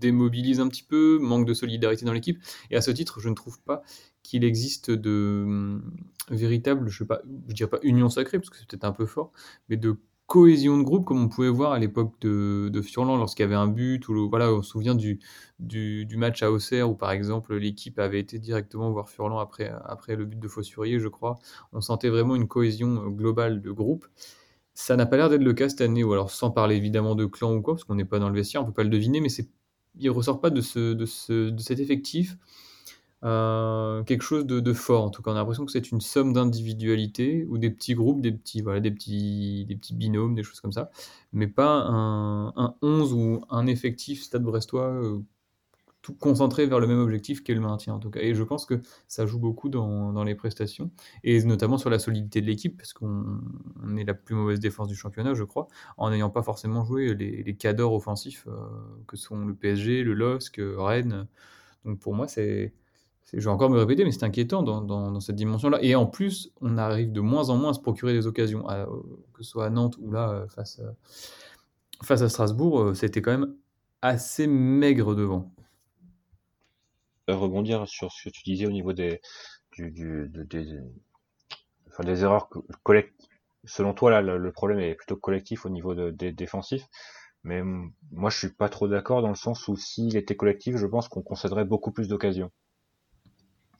démobilise 0.00 0.60
un 0.60 0.68
petit 0.68 0.82
peu, 0.82 1.18
manque 1.20 1.46
de 1.46 1.54
solidarité 1.54 2.04
dans 2.04 2.12
l'équipe. 2.12 2.38
Et 2.70 2.76
à 2.76 2.80
ce 2.80 2.90
titre, 2.90 3.20
je 3.20 3.28
ne 3.28 3.34
trouve 3.34 3.60
pas 3.60 3.82
qu'il 4.22 4.44
existe 4.44 4.90
de 4.90 5.42
hum, 5.46 5.92
véritable, 6.30 6.88
je 6.88 7.04
ne 7.04 7.52
dirais 7.52 7.70
pas 7.70 7.80
union 7.82 8.08
sacrée 8.08 8.38
parce 8.38 8.50
que 8.50 8.56
c'est 8.58 8.66
peut-être 8.66 8.84
un 8.84 8.92
peu 8.92 9.06
fort, 9.06 9.32
mais 9.68 9.76
de 9.76 9.98
cohésion 10.26 10.78
de 10.78 10.82
groupe, 10.82 11.04
comme 11.04 11.22
on 11.22 11.28
pouvait 11.28 11.50
voir 11.50 11.72
à 11.72 11.78
l'époque 11.78 12.14
de, 12.20 12.70
de 12.72 12.82
Furlan 12.82 13.16
lorsqu'il 13.16 13.42
y 13.42 13.46
avait 13.46 13.54
un 13.54 13.66
but, 13.66 14.08
ou 14.08 14.28
voilà, 14.28 14.52
on 14.52 14.62
se 14.62 14.70
souvient 14.70 14.94
du, 14.94 15.20
du, 15.58 16.16
match 16.16 16.42
à 16.42 16.50
Auxerre 16.50 16.90
où 16.90 16.94
par 16.94 17.10
exemple 17.12 17.54
l'équipe 17.56 17.98
avait 17.98 18.20
été 18.20 18.38
directement 18.38 18.90
voir 18.90 19.08
Furlan 19.10 19.38
après, 19.38 19.72
après 19.84 20.16
le 20.16 20.24
but 20.24 20.38
de 20.38 20.48
Fossurier, 20.48 20.98
je 20.98 21.08
crois. 21.08 21.38
On 21.72 21.80
sentait 21.80 22.08
vraiment 22.08 22.36
une 22.36 22.48
cohésion 22.48 23.08
globale 23.10 23.60
de 23.60 23.70
groupe. 23.70 24.06
Ça 24.74 24.96
n'a 24.96 25.06
pas 25.06 25.16
l'air 25.16 25.30
d'être 25.30 25.42
le 25.42 25.54
cas 25.54 25.68
cette 25.68 25.82
année, 25.82 26.02
ou 26.04 26.12
alors 26.12 26.30
sans 26.30 26.50
parler 26.50 26.76
évidemment 26.76 27.14
de 27.14 27.26
clan 27.26 27.54
ou 27.54 27.62
quoi, 27.62 27.74
parce 27.74 27.84
qu'on 27.84 27.94
n'est 27.94 28.04
pas 28.04 28.18
dans 28.18 28.28
le 28.28 28.34
vestiaire, 28.34 28.62
on 28.62 28.66
peut 28.66 28.72
pas 28.72 28.84
le 28.84 28.90
deviner, 28.90 29.20
mais 29.20 29.28
c'est, 29.28 29.48
il 29.98 30.10
ressort 30.10 30.40
pas 30.40 30.50
de, 30.50 30.60
ce, 30.60 30.94
de, 30.94 31.06
ce, 31.06 31.50
de 31.50 31.60
cet 31.60 31.80
effectif 31.80 32.36
euh, 33.24 34.02
quelque 34.04 34.22
chose 34.22 34.46
de, 34.46 34.72
fort. 34.72 35.04
En 35.04 35.10
tout 35.10 35.22
cas, 35.22 35.30
on 35.30 35.34
a 35.34 35.38
l'impression 35.38 35.64
que 35.64 35.72
c'est 35.72 35.90
une 35.90 36.00
somme 36.00 36.32
d'individualités 36.32 37.46
ou 37.48 37.58
des 37.58 37.70
petits 37.70 37.94
groupes, 37.94 38.20
des 38.20 38.32
petits, 38.32 38.60
voilà, 38.60 38.80
des 38.80 38.90
petits, 38.90 39.64
des 39.66 39.76
petits 39.76 39.94
binômes, 39.94 40.34
des 40.34 40.42
choses 40.42 40.60
comme 40.60 40.72
ça, 40.72 40.90
mais 41.32 41.46
pas 41.46 41.70
un, 41.70 42.48
un 42.56 42.74
11 42.82 43.12
ou 43.14 43.44
un 43.50 43.66
effectif 43.66 44.22
Stade 44.22 44.42
Brestois 44.42 44.88
euh, 44.88 45.20
tout 46.02 46.14
concentré 46.14 46.66
vers 46.66 46.80
le 46.80 46.86
même 46.86 46.98
objectif 46.98 47.42
qu'est 47.42 47.54
le 47.54 47.60
maintien 47.60 47.94
en 47.94 47.98
tout 47.98 48.10
cas. 48.10 48.20
Et 48.20 48.34
je 48.34 48.42
pense 48.42 48.66
que 48.66 48.80
ça 49.08 49.24
joue 49.24 49.38
beaucoup 49.38 49.70
dans, 49.70 50.12
dans 50.12 50.22
les 50.22 50.34
prestations 50.34 50.90
et 51.24 51.42
notamment 51.44 51.78
sur 51.78 51.88
la 51.88 51.98
solidité 51.98 52.42
de 52.42 52.46
l'équipe 52.46 52.76
parce 52.76 52.92
qu'on 52.92 53.40
est 53.96 54.04
la 54.04 54.12
plus 54.12 54.34
mauvaise 54.34 54.60
défense 54.60 54.88
du 54.88 54.96
championnat, 54.96 55.32
je 55.32 55.44
crois, 55.44 55.66
en 55.96 56.10
n'ayant 56.10 56.28
pas 56.28 56.42
forcément 56.42 56.84
joué 56.84 57.14
les, 57.14 57.42
les 57.42 57.56
cadors 57.56 57.94
offensifs 57.94 58.46
euh, 58.48 58.66
que 59.06 59.16
sont 59.16 59.46
le 59.46 59.54
PSG, 59.54 60.04
le 60.04 60.12
LOSC, 60.12 60.60
Rennes. 60.76 61.26
Donc 61.86 62.00
pour 62.00 62.14
moi, 62.14 62.28
c'est 62.28 62.74
je 63.32 63.38
vais 63.38 63.48
encore 63.48 63.70
me 63.70 63.78
répéter, 63.78 64.04
mais 64.04 64.12
c'est 64.12 64.24
inquiétant 64.24 64.62
dans, 64.62 65.20
cette 65.20 65.36
dimension-là. 65.36 65.78
Et 65.82 65.94
en 65.94 66.06
plus, 66.06 66.52
on 66.60 66.76
arrive 66.78 67.12
de 67.12 67.20
moins 67.20 67.50
en 67.50 67.56
moins 67.56 67.70
à 67.70 67.72
se 67.72 67.80
procurer 67.80 68.12
des 68.12 68.26
occasions, 68.26 68.64
que 69.32 69.42
ce 69.42 69.50
soit 69.50 69.66
à 69.66 69.70
Nantes 69.70 69.96
ou 69.98 70.12
là, 70.12 70.30
euh, 70.30 70.48
face 70.48 70.80
à, 70.80 70.94
face 72.04 72.22
à 72.22 72.28
Strasbourg, 72.28 72.80
euh, 72.80 72.94
c'était 72.94 73.22
quand 73.22 73.32
même 73.32 73.54
assez 74.02 74.46
maigre 74.46 75.14
devant. 75.14 75.50
Rebondir 77.26 77.88
sur 77.88 78.12
ce 78.12 78.28
que 78.28 78.34
tu 78.34 78.42
disais 78.42 78.66
au 78.66 78.70
niveau 78.70 78.92
des, 78.92 79.20
des, 79.78 80.78
enfin, 81.88 82.04
des 82.04 82.22
erreurs 82.22 82.50
collectives. 82.82 83.28
Selon 83.64 83.94
toi, 83.94 84.10
là, 84.10 84.20
le, 84.20 84.52
problème 84.52 84.78
est 84.78 84.94
plutôt 84.94 85.16
collectif 85.16 85.64
au 85.64 85.70
niveau 85.70 85.94
des 85.94 86.32
défensifs. 86.32 86.86
Mais 87.44 87.62
moi, 88.10 88.28
je 88.28 88.38
suis 88.38 88.50
pas 88.50 88.68
trop 88.68 88.88
d'accord 88.88 89.22
dans 89.22 89.28
le 89.28 89.34
sens 89.34 89.68
où 89.68 89.76
s'il 89.76 90.16
était 90.16 90.36
collectif, 90.36 90.76
je 90.76 90.86
pense 90.86 91.08
qu'on 91.08 91.22
concéderait 91.22 91.64
beaucoup 91.64 91.92
plus 91.92 92.08
d'occasions. 92.08 92.50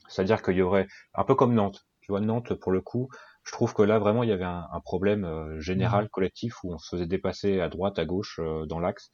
C'est-à-dire 0.07 0.41
qu'il 0.41 0.55
y 0.55 0.61
aurait, 0.61 0.87
un 1.13 1.23
peu 1.23 1.35
comme 1.35 1.53
Nantes, 1.53 1.85
tu 2.01 2.11
vois, 2.11 2.21
Nantes, 2.21 2.53
pour 2.53 2.71
le 2.71 2.81
coup, 2.81 3.09
je 3.43 3.51
trouve 3.51 3.73
que 3.73 3.83
là, 3.83 3.99
vraiment, 3.99 4.23
il 4.23 4.29
y 4.29 4.33
avait 4.33 4.43
un, 4.43 4.81
problème 4.83 5.23
euh, 5.23 5.59
général, 5.59 6.05
mmh. 6.05 6.09
collectif, 6.09 6.63
où 6.63 6.73
on 6.73 6.77
se 6.77 6.95
faisait 6.95 7.07
dépasser 7.07 7.59
à 7.59 7.69
droite, 7.69 7.99
à 7.99 8.05
gauche, 8.05 8.39
euh, 8.39 8.65
dans 8.65 8.79
l'axe. 8.79 9.11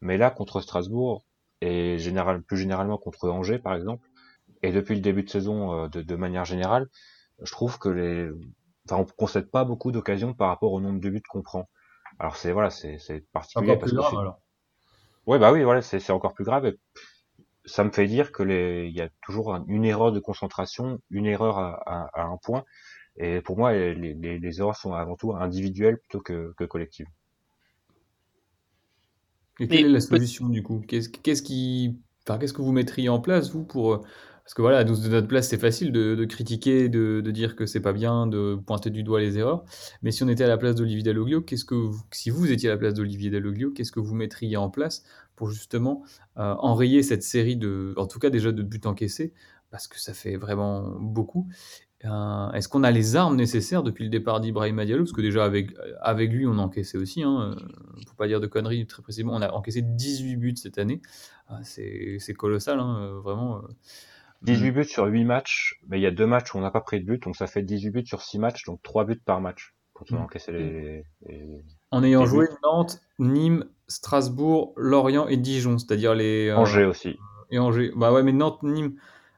Mais 0.00 0.16
là, 0.16 0.30
contre 0.30 0.60
Strasbourg, 0.60 1.24
et 1.60 1.98
général, 1.98 2.42
plus 2.42 2.56
généralement 2.58 2.98
contre 2.98 3.28
Angers, 3.28 3.58
par 3.58 3.74
exemple, 3.74 4.06
et 4.62 4.72
depuis 4.72 4.94
le 4.94 5.00
début 5.00 5.22
de 5.22 5.30
saison, 5.30 5.84
euh, 5.84 5.88
de, 5.88 6.02
de, 6.02 6.16
manière 6.16 6.44
générale, 6.44 6.88
je 7.42 7.50
trouve 7.52 7.78
que 7.78 7.88
les, 7.88 8.30
enfin, 8.88 9.02
on 9.02 9.06
concède 9.16 9.50
pas 9.50 9.64
beaucoup 9.64 9.92
d'occasions 9.92 10.34
par 10.34 10.48
rapport 10.48 10.72
au 10.72 10.80
nombre 10.80 11.00
de 11.00 11.10
buts 11.10 11.22
qu'on 11.28 11.42
prend. 11.42 11.68
Alors 12.18 12.36
c'est 12.36 12.52
voilà, 12.52 12.70
c'est 12.70 12.98
particulier. 13.32 13.72
Encore 13.72 13.82
plus 13.82 13.94
grave, 13.94 14.18
alors. 14.18 14.40
Ouais, 15.26 15.38
bah 15.38 15.52
oui, 15.52 15.62
voilà, 15.64 15.82
c'est 15.82 16.10
encore 16.10 16.34
plus 16.34 16.44
grave 16.44 16.72
ça 17.66 17.84
me 17.84 17.90
fait 17.90 18.06
dire 18.06 18.32
que 18.32 18.42
les, 18.42 18.86
il 18.88 18.96
y 18.96 19.00
a 19.00 19.08
toujours 19.22 19.56
une 19.68 19.84
erreur 19.84 20.12
de 20.12 20.20
concentration, 20.20 21.00
une 21.10 21.26
erreur 21.26 21.58
à, 21.58 22.10
un 22.14 22.36
point. 22.38 22.64
Et 23.16 23.40
pour 23.40 23.56
moi, 23.56 23.72
les, 23.72 24.14
les, 24.14 24.60
erreurs 24.60 24.76
sont 24.76 24.92
avant 24.92 25.16
tout 25.16 25.34
individuelles 25.34 25.98
plutôt 25.98 26.20
que, 26.20 26.54
que 26.56 26.64
collectives. 26.64 27.06
Et 29.58 29.68
quelle 29.68 29.86
est 29.86 29.88
la 29.88 30.00
solution 30.00 30.48
du 30.48 30.62
coup? 30.62 30.82
Qu'est-ce 30.86 31.08
qu'est-ce 31.08 31.42
qui, 31.42 31.98
enfin, 32.26 32.38
qu'est-ce 32.38 32.52
que 32.52 32.60
vous 32.60 32.72
mettriez 32.72 33.08
en 33.08 33.20
place 33.20 33.50
vous 33.50 33.64
pour 33.64 34.04
parce 34.46 34.54
que 34.54 34.62
voilà, 34.62 34.84
de 34.84 35.08
notre 35.08 35.26
place, 35.26 35.48
c'est 35.48 35.58
facile 35.58 35.90
de, 35.90 36.14
de 36.14 36.24
critiquer, 36.24 36.88
de, 36.88 37.20
de, 37.20 37.30
dire 37.32 37.56
que 37.56 37.66
c'est 37.66 37.80
pas 37.80 37.92
bien, 37.92 38.28
de 38.28 38.54
pointer 38.54 38.90
du 38.90 39.02
doigt 39.02 39.18
les 39.18 39.38
erreurs. 39.38 39.64
Mais 40.02 40.12
si 40.12 40.22
on 40.22 40.28
était 40.28 40.44
à 40.44 40.46
la 40.46 40.56
place 40.56 40.76
d'Olivier 40.76 41.02
Dalloglio, 41.02 41.40
qu'est-ce 41.40 41.64
que 41.64 41.74
vous, 41.74 42.00
si 42.12 42.30
vous 42.30 42.52
étiez 42.52 42.68
à 42.68 42.72
la 42.74 42.78
place 42.78 42.94
d'Olivier 42.94 43.28
Dalloglio, 43.28 43.72
qu'est-ce 43.72 43.90
que 43.90 43.98
vous 43.98 44.14
mettriez 44.14 44.56
en 44.56 44.70
place 44.70 45.02
pour 45.36 45.50
justement 45.50 46.02
euh, 46.38 46.54
enrayer 46.58 47.02
cette 47.02 47.22
série 47.22 47.56
de, 47.56 47.94
en 47.96 48.06
tout 48.06 48.18
cas 48.18 48.30
déjà 48.30 48.52
de 48.52 48.62
buts 48.62 48.80
encaissés, 48.84 49.32
parce 49.70 49.86
que 49.86 50.00
ça 50.00 50.14
fait 50.14 50.36
vraiment 50.36 50.96
beaucoup. 50.98 51.48
Euh, 52.04 52.50
est-ce 52.52 52.68
qu'on 52.68 52.82
a 52.82 52.90
les 52.90 53.16
armes 53.16 53.36
nécessaires 53.36 53.82
depuis 53.82 54.04
le 54.04 54.10
départ 54.10 54.40
d'Ibrahim 54.40 54.84
Diallo? 54.84 55.04
Parce 55.04 55.12
que 55.12 55.20
déjà 55.20 55.44
avec, 55.44 55.70
avec 56.00 56.30
lui, 56.30 56.46
on 56.46 56.58
a 56.58 56.62
encaissé 56.62 56.98
aussi, 56.98 57.22
hein, 57.22 57.56
faut 58.06 58.14
pas 58.14 58.26
dire 58.26 58.40
de 58.40 58.46
conneries 58.46 58.86
très 58.86 59.02
précisément, 59.02 59.34
on 59.34 59.42
a 59.42 59.50
encaissé 59.50 59.82
18 59.82 60.36
buts 60.36 60.56
cette 60.56 60.78
année. 60.78 61.00
Euh, 61.50 62.18
c'est 62.18 62.34
colossal, 62.34 62.80
hein, 62.80 63.20
vraiment. 63.22 63.62
18 64.42 64.70
buts 64.70 64.84
sur 64.84 65.06
8 65.06 65.24
matchs, 65.24 65.80
mais 65.88 65.98
il 65.98 66.02
y 66.02 66.06
a 66.06 66.10
deux 66.10 66.26
matchs 66.26 66.54
où 66.54 66.58
on 66.58 66.60
n'a 66.60 66.70
pas 66.70 66.82
pris 66.82 67.00
de 67.00 67.06
but, 67.06 67.22
donc 67.22 67.36
ça 67.36 67.46
fait 67.46 67.62
18 67.62 67.90
buts 67.90 68.06
sur 68.06 68.22
6 68.22 68.38
matchs, 68.38 68.64
donc 68.64 68.82
3 68.82 69.04
buts 69.04 69.20
par 69.24 69.40
match. 69.40 69.74
Quand 69.92 70.12
on 70.12 70.18
a 70.18 70.20
encaissé 70.20 70.52
les, 70.52 71.04
En 71.90 72.02
ayant 72.02 72.26
joué 72.26 72.48
Nantes, 72.62 73.00
Nîmes, 73.18 73.64
Strasbourg, 73.88 74.74
Lorient 74.76 75.28
et 75.28 75.36
Dijon, 75.36 75.78
c'est-à-dire 75.78 76.14
les. 76.14 76.48
Euh, 76.48 76.56
Angers 76.56 76.84
aussi. 76.84 77.16
Et 77.50 77.58
Angers. 77.58 77.92
Bah 77.94 78.12
ouais, 78.12 78.22
mais 78.22 78.32
Nantes, 78.32 78.62
Nîmes, 78.62 78.96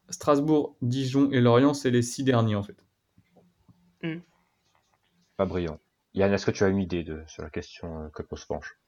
Strasbourg, 0.09 0.77
Dijon 0.81 1.31
et 1.31 1.41
Lorient, 1.41 1.75
c'est 1.75 1.91
les 1.91 2.03
6 2.03 2.25
derniers 2.25 2.57
en 2.57 2.63
fait. 2.63 2.77
Mm. 4.03 4.21
Pas 5.37 5.47
brillant. 5.47 5.79
Yann, 6.15 6.33
est-ce 6.33 6.47
que 6.47 6.51
tu 6.51 6.65
as 6.65 6.69
une 6.69 6.79
idée 6.79 7.05
de, 7.05 7.23
sur 7.27 7.43
la 7.43 7.51
question 7.51 8.05
euh, 8.05 8.09
que 8.09 8.23
pose 8.23 8.45
Panche 8.45 8.79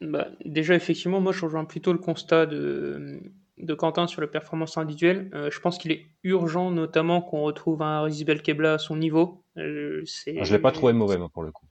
bah, 0.00 0.28
Déjà, 0.44 0.74
effectivement, 0.74 1.20
moi 1.20 1.32
je 1.32 1.44
rejoins 1.44 1.64
plutôt 1.64 1.92
le 1.92 1.98
constat 1.98 2.46
de 2.46 3.20
de 3.58 3.74
Quentin 3.74 4.06
sur 4.06 4.20
la 4.20 4.26
performance 4.26 4.76
individuelle. 4.76 5.30
Euh, 5.34 5.50
je 5.50 5.60
pense 5.60 5.78
qu'il 5.78 5.92
est 5.92 6.06
urgent, 6.24 6.70
notamment, 6.70 7.22
qu'on 7.22 7.42
retrouve 7.42 7.82
un 7.82 8.02
Rizibel 8.02 8.42
Kebla 8.42 8.74
à 8.74 8.78
son 8.78 8.96
niveau. 8.96 9.44
Euh, 9.56 10.02
je 10.04 10.52
l'ai 10.52 10.58
pas 10.58 10.72
trouvé 10.72 10.92
mauvais, 10.92 11.18
moi, 11.18 11.28
pour 11.28 11.42
le 11.42 11.52
coup. 11.52 11.66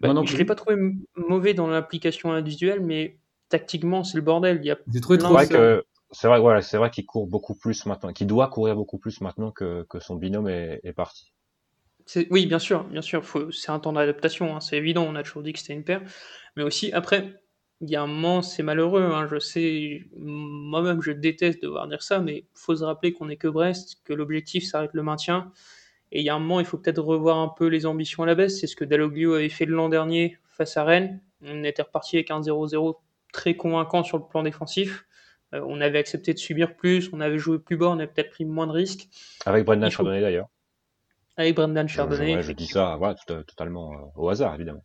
Bah, 0.00 0.14
je 0.24 0.32
ne 0.32 0.38
l'ai 0.38 0.44
pas 0.44 0.54
trouvé 0.54 0.76
mauvais 1.16 1.54
dans 1.54 1.66
l'application 1.66 2.32
individuelle, 2.32 2.80
mais 2.80 3.18
tactiquement, 3.48 4.04
c'est 4.04 4.16
le 4.16 4.22
bordel. 4.22 4.60
Il 4.62 4.66
y 4.66 4.70
a 4.70 4.76
trouvé 5.00 5.18
trop 5.18 5.36
que 5.36 5.84
c'est 6.10 6.28
vrai, 6.28 6.38
voilà, 6.38 6.62
c'est 6.62 6.76
vrai 6.76 6.90
qu'il 6.90 7.06
court 7.06 7.26
beaucoup 7.26 7.54
plus 7.54 7.86
maintenant, 7.86 8.12
qu'il 8.12 8.28
doit 8.28 8.48
courir 8.48 8.76
beaucoup 8.76 8.98
plus 8.98 9.20
maintenant 9.20 9.50
que, 9.50 9.84
que 9.88 9.98
son 9.98 10.14
binôme 10.14 10.48
est, 10.48 10.80
est 10.84 10.92
parti. 10.92 11.32
Oui, 12.30 12.46
bien 12.46 12.58
sûr, 12.58 12.84
bien 12.84 13.02
sûr, 13.02 13.24
c'est 13.50 13.72
un 13.72 13.80
temps 13.80 13.92
d'adaptation, 13.92 14.54
hein, 14.54 14.60
c'est 14.60 14.76
évident, 14.76 15.06
on 15.08 15.16
a 15.16 15.22
toujours 15.22 15.42
dit 15.42 15.52
que 15.52 15.58
c'était 15.58 15.72
une 15.72 15.84
paire. 15.84 16.02
Mais 16.56 16.62
aussi, 16.62 16.92
après, 16.92 17.34
il 17.80 17.90
y 17.90 17.96
a 17.96 18.02
un 18.02 18.06
moment, 18.06 18.42
c'est 18.42 18.62
malheureux, 18.62 19.02
hein, 19.02 19.26
je 19.28 19.38
sais, 19.38 20.02
moi-même 20.16 21.02
je 21.02 21.10
déteste 21.10 21.62
devoir 21.62 21.88
dire 21.88 22.02
ça, 22.02 22.20
mais 22.20 22.38
il 22.38 22.46
faut 22.54 22.76
se 22.76 22.84
rappeler 22.84 23.12
qu'on 23.12 23.26
n'est 23.26 23.36
que 23.36 23.48
Brest, 23.48 23.96
que 24.04 24.12
l'objectif 24.12 24.64
ça 24.64 24.86
le 24.92 25.02
maintien. 25.02 25.50
Et 26.14 26.20
il 26.20 26.24
y 26.24 26.30
a 26.30 26.34
un 26.34 26.38
moment, 26.38 26.60
il 26.60 26.66
faut 26.66 26.78
peut-être 26.78 27.02
revoir 27.02 27.38
un 27.38 27.48
peu 27.48 27.66
les 27.66 27.86
ambitions 27.86 28.22
à 28.22 28.26
la 28.26 28.36
baisse. 28.36 28.60
C'est 28.60 28.68
ce 28.68 28.76
que 28.76 28.84
Dalloglio 28.84 29.34
avait 29.34 29.48
fait 29.48 29.66
l'an 29.66 29.88
dernier 29.88 30.38
face 30.46 30.76
à 30.76 30.84
Rennes. 30.84 31.20
On 31.42 31.64
était 31.64 31.82
reparti 31.82 32.16
avec 32.16 32.30
un 32.30 32.40
0-0 32.40 32.94
très 33.32 33.54
convaincant 33.56 34.04
sur 34.04 34.18
le 34.18 34.24
plan 34.24 34.44
défensif. 34.44 35.06
Euh, 35.54 35.64
on 35.66 35.80
avait 35.80 35.98
accepté 35.98 36.32
de 36.32 36.38
subir 36.38 36.76
plus, 36.76 37.10
on 37.12 37.20
avait 37.20 37.38
joué 37.38 37.58
plus 37.58 37.76
bas, 37.76 37.88
on 37.88 37.98
avait 37.98 38.06
peut-être 38.06 38.30
pris 38.30 38.44
moins 38.44 38.68
de 38.68 38.72
risques. 38.72 39.08
Avec 39.44 39.64
Brendan 39.64 39.90
Chardonnay 39.90 40.20
d'ailleurs. 40.20 40.46
Avec 41.36 41.56
Brendan 41.56 41.88
Chardonnay. 41.88 42.42
Je, 42.42 42.52
dis 42.52 42.68
ça 42.68 42.94
voilà, 42.96 43.16
totalement 43.26 43.92
euh, 43.92 43.96
au 44.14 44.28
hasard, 44.28 44.54
évidemment. 44.54 44.82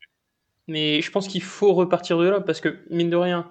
Mais 0.68 1.02
je 1.02 1.12
pense 1.12 1.28
qu'il 1.28 1.44
faut 1.44 1.74
repartir 1.74 2.18
de 2.18 2.28
là 2.28 2.42
parce 2.42 2.60
que, 2.60 2.80
mine 2.90 3.10
de 3.12 3.16
rien, 3.16 3.48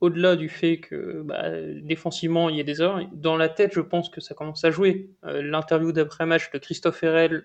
au-delà 0.00 0.36
du 0.36 0.48
fait 0.48 0.78
que 0.78 1.22
bah, 1.22 1.50
défensivement 1.82 2.48
il 2.48 2.56
y 2.56 2.60
a 2.60 2.64
des 2.64 2.80
erreurs, 2.80 3.00
dans 3.12 3.36
la 3.36 3.48
tête, 3.48 3.72
je 3.74 3.80
pense 3.80 4.08
que 4.10 4.20
ça 4.20 4.34
commence 4.34 4.64
à 4.64 4.70
jouer. 4.70 5.10
Euh, 5.24 5.42
l'interview 5.42 5.92
d'après-match 5.92 6.50
de 6.52 6.58
Christophe 6.58 7.02
Herrel, 7.02 7.44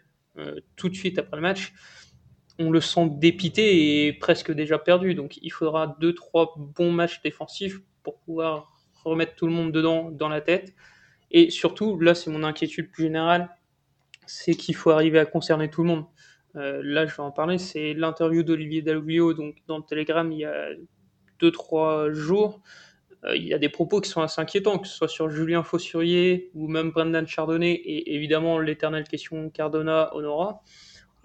tout 0.75 0.89
de 0.89 0.95
suite 0.95 1.19
après 1.19 1.37
le 1.37 1.43
match, 1.43 1.73
on 2.59 2.71
le 2.71 2.81
sent 2.81 3.09
dépité 3.13 4.05
et 4.07 4.13
presque 4.13 4.51
déjà 4.51 4.79
perdu. 4.79 5.15
Donc 5.15 5.37
il 5.41 5.51
faudra 5.51 5.95
deux, 5.99 6.13
trois 6.13 6.53
bons 6.57 6.91
matchs 6.91 7.21
défensifs 7.21 7.79
pour 8.03 8.19
pouvoir 8.19 8.71
remettre 9.03 9.35
tout 9.35 9.47
le 9.47 9.53
monde 9.53 9.71
dedans, 9.71 10.11
dans 10.11 10.29
la 10.29 10.41
tête. 10.41 10.73
Et 11.31 11.49
surtout, 11.49 11.99
là, 11.99 12.13
c'est 12.13 12.29
mon 12.29 12.43
inquiétude 12.43 12.91
plus 12.91 13.05
générale, 13.05 13.49
c'est 14.27 14.53
qu'il 14.53 14.75
faut 14.75 14.91
arriver 14.91 15.19
à 15.19 15.25
concerner 15.25 15.69
tout 15.69 15.81
le 15.81 15.89
monde. 15.89 16.05
Euh, 16.55 16.81
là, 16.83 17.07
je 17.07 17.15
vais 17.15 17.23
en 17.23 17.31
parler, 17.31 17.57
c'est 17.57 17.93
l'interview 17.93 18.43
d'Olivier 18.43 18.83
Dalloglio, 18.83 19.33
donc 19.33 19.55
dans 19.67 19.77
le 19.77 19.83
Telegram, 19.83 20.31
il 20.31 20.39
y 20.39 20.45
a 20.45 20.67
deux, 21.39 21.51
trois 21.51 22.11
jours. 22.11 22.61
Euh, 23.25 23.35
il 23.35 23.43
y 23.47 23.53
a 23.53 23.59
des 23.59 23.69
propos 23.69 24.01
qui 24.01 24.09
sont 24.09 24.21
assez 24.21 24.41
inquiétants, 24.41 24.79
que 24.79 24.87
ce 24.87 24.95
soit 24.95 25.07
sur 25.07 25.29
Julien 25.29 25.63
Fossurier 25.63 26.51
ou 26.53 26.67
même 26.67 26.91
Brendan 26.91 27.27
Chardonnay 27.27 27.71
et 27.71 28.15
évidemment 28.15 28.59
l'éternelle 28.59 29.07
question 29.07 29.49
Cardona-Honora 29.49 30.61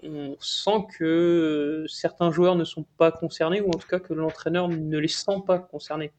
on 0.03 0.37
sent 0.39 0.85
que 0.97 1.85
certains 1.87 2.31
joueurs 2.31 2.55
ne 2.55 2.63
sont 2.63 2.85
pas 2.97 3.11
concernés, 3.11 3.61
ou 3.61 3.69
en 3.69 3.77
tout 3.77 3.87
cas 3.87 3.99
que 3.99 4.13
l'entraîneur 4.13 4.69
ne 4.69 4.97
les 4.97 5.07
sent 5.07 5.43
pas 5.45 5.59
concernés. 5.59 6.13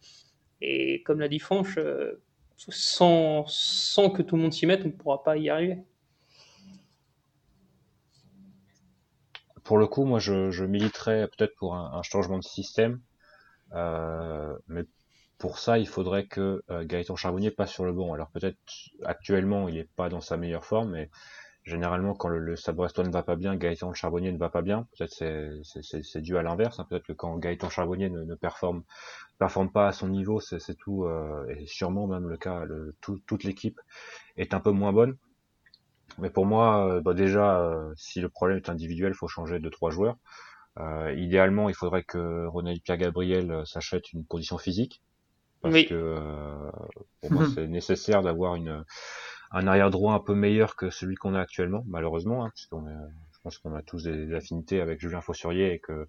Et 0.60 1.02
comme 1.02 1.20
l'a 1.20 1.28
dit 1.28 1.38
Fanch, 1.38 1.78
euh, 1.78 2.20
sans, 2.56 3.44
que 4.14 4.22
tout 4.22 4.36
le 4.36 4.42
monde 4.42 4.52
s'y 4.52 4.66
mette, 4.66 4.82
on 4.84 4.88
ne 4.88 4.92
pourra 4.92 5.22
pas 5.22 5.36
y 5.36 5.48
arriver. 5.48 5.78
Pour 9.64 9.78
le 9.78 9.86
coup, 9.86 10.04
moi, 10.04 10.18
je, 10.18 10.64
militerais 10.64 11.28
peut-être 11.28 11.54
pour 11.54 11.74
un, 11.74 12.02
changement 12.02 12.38
de 12.38 12.44
système, 12.44 12.94
euh, 12.94 12.96
mais 13.72 14.84
pour 15.40 15.58
ça, 15.58 15.78
il 15.78 15.88
faudrait 15.88 16.26
que 16.26 16.62
euh, 16.70 16.84
Gaëtan 16.84 17.16
Charbonnier 17.16 17.50
passe 17.50 17.72
sur 17.72 17.86
le 17.86 17.92
bon. 17.92 18.12
Alors 18.12 18.30
peut-être 18.30 18.58
actuellement, 19.04 19.68
il 19.68 19.76
n'est 19.76 19.88
pas 19.96 20.10
dans 20.10 20.20
sa 20.20 20.36
meilleure 20.36 20.66
forme, 20.66 20.90
mais 20.90 21.10
généralement 21.64 22.14
quand 22.14 22.28
le, 22.28 22.38
le 22.38 22.56
Stade 22.56 22.76
Brestois 22.76 23.04
ne 23.04 23.10
va 23.10 23.22
pas 23.22 23.36
bien, 23.36 23.56
Gaëtan 23.56 23.94
Charbonnier 23.94 24.32
ne 24.32 24.38
va 24.38 24.50
pas 24.50 24.60
bien. 24.60 24.86
Peut-être 24.96 25.14
c'est, 25.14 26.20
dû 26.20 26.36
à 26.36 26.42
l'inverse. 26.42 26.78
Hein. 26.78 26.86
Peut-être 26.88 27.06
que 27.06 27.14
quand 27.14 27.38
Gaëtan 27.38 27.70
Charbonnier 27.70 28.10
ne, 28.10 28.22
ne 28.22 28.34
performe, 28.34 28.82
performe 29.38 29.72
pas 29.72 29.88
à 29.88 29.92
son 29.92 30.08
niveau, 30.08 30.40
c'est, 30.40 30.74
tout, 30.74 31.04
euh, 31.06 31.46
et 31.48 31.66
sûrement 31.66 32.06
même 32.06 32.28
le 32.28 32.36
cas, 32.36 32.64
le, 32.66 32.94
tout, 33.00 33.18
toute 33.26 33.42
l'équipe 33.42 33.80
est 34.36 34.52
un 34.52 34.60
peu 34.60 34.72
moins 34.72 34.92
bonne. 34.92 35.16
Mais 36.18 36.28
pour 36.28 36.44
moi, 36.44 36.86
euh, 36.86 37.00
bah 37.00 37.14
déjà, 37.14 37.60
euh, 37.60 37.94
si 37.96 38.20
le 38.20 38.28
problème 38.28 38.58
est 38.58 38.68
individuel, 38.68 39.12
il 39.12 39.16
faut 39.16 39.28
changer 39.28 39.58
de 39.58 39.68
trois 39.70 39.90
joueurs. 39.90 40.18
Idéalement, 41.16 41.68
il 41.68 41.74
faudrait 41.74 42.04
que 42.04 42.46
Ronald 42.46 42.80
Pierre 42.82 42.98
Gabriel 42.98 43.62
s'achète 43.66 44.12
une 44.12 44.24
condition 44.24 44.58
physique 44.58 45.02
parce 45.60 45.84
que 45.84 46.16
pour 47.20 47.32
moi 47.32 47.46
c'est 47.54 47.66
nécessaire 47.66 48.22
d'avoir 48.22 48.54
une 48.54 48.84
un 49.50 49.66
arrière 49.66 49.90
droit 49.90 50.14
un 50.14 50.20
peu 50.20 50.34
meilleur 50.34 50.76
que 50.76 50.90
celui 50.90 51.16
qu'on 51.16 51.34
a 51.34 51.40
actuellement, 51.40 51.84
malheureusement, 51.86 52.44
hein, 52.44 52.50
puisqu'on 52.54 52.86
je 52.86 53.38
pense 53.42 53.58
qu'on 53.58 53.74
a 53.74 53.82
tous 53.82 54.04
des, 54.04 54.34
affinités 54.34 54.80
avec 54.80 55.00
Julien 55.00 55.20
Fossurier 55.20 55.72
et 55.72 55.78
que 55.78 56.08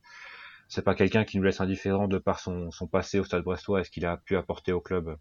c'est 0.67 0.83
pas 0.83 0.95
quelqu'un 0.95 1.23
qui 1.23 1.37
nous 1.37 1.43
laisse 1.43 1.61
indifférent 1.61 2.07
de 2.07 2.17
par 2.17 2.39
son, 2.39 2.71
son 2.71 2.87
passé 2.87 3.19
au 3.19 3.23
Stade 3.23 3.43
Brestois 3.43 3.81
et 3.81 3.83
ce 3.83 3.89
qu'il 3.89 4.05
a 4.05 4.17
pu 4.17 4.35
apporter 4.35 4.73
au 4.73 4.81
club 4.81 5.17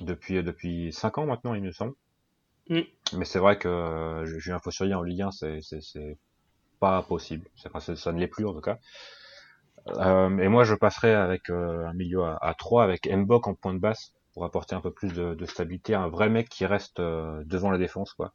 depuis 0.00 0.42
depuis 0.42 0.92
cinq 0.92 1.18
ans 1.18 1.26
maintenant, 1.26 1.54
il 1.54 1.62
me 1.62 1.72
semble. 1.72 1.94
Mm. 2.68 2.80
Mais 3.16 3.24
c'est 3.24 3.38
vrai 3.38 3.58
que 3.58 3.68
euh, 3.68 4.26
Julien 4.26 4.58
Fossurier 4.58 4.94
en 4.94 5.02
Ligue 5.02 5.22
1, 5.22 5.30
c'est 5.30 5.60
c'est 5.62 6.18
possible. 7.08 7.48
Ça 7.56 8.12
ne 8.12 8.18
l'est 8.18 8.28
plus 8.28 8.46
en 8.46 8.52
tout 8.52 8.60
cas. 8.60 8.78
Euh, 9.88 10.38
et 10.38 10.48
moi, 10.48 10.64
je 10.64 10.74
passerai 10.74 11.14
avec 11.14 11.50
euh, 11.50 11.86
un 11.86 11.92
milieu 11.92 12.24
à, 12.24 12.38
à 12.40 12.54
3 12.54 12.82
avec 12.82 13.08
Mbok 13.08 13.46
en 13.46 13.54
point 13.54 13.74
de 13.74 13.78
basse 13.78 14.14
pour 14.32 14.44
apporter 14.44 14.74
un 14.74 14.80
peu 14.80 14.90
plus 14.90 15.12
de, 15.12 15.46
stabilité, 15.46 15.94
un 15.94 16.08
vrai 16.08 16.28
mec 16.28 16.48
qui 16.48 16.66
reste 16.66 17.00
euh, 17.00 17.42
devant 17.46 17.70
la 17.70 17.78
défense, 17.78 18.12
quoi. 18.12 18.32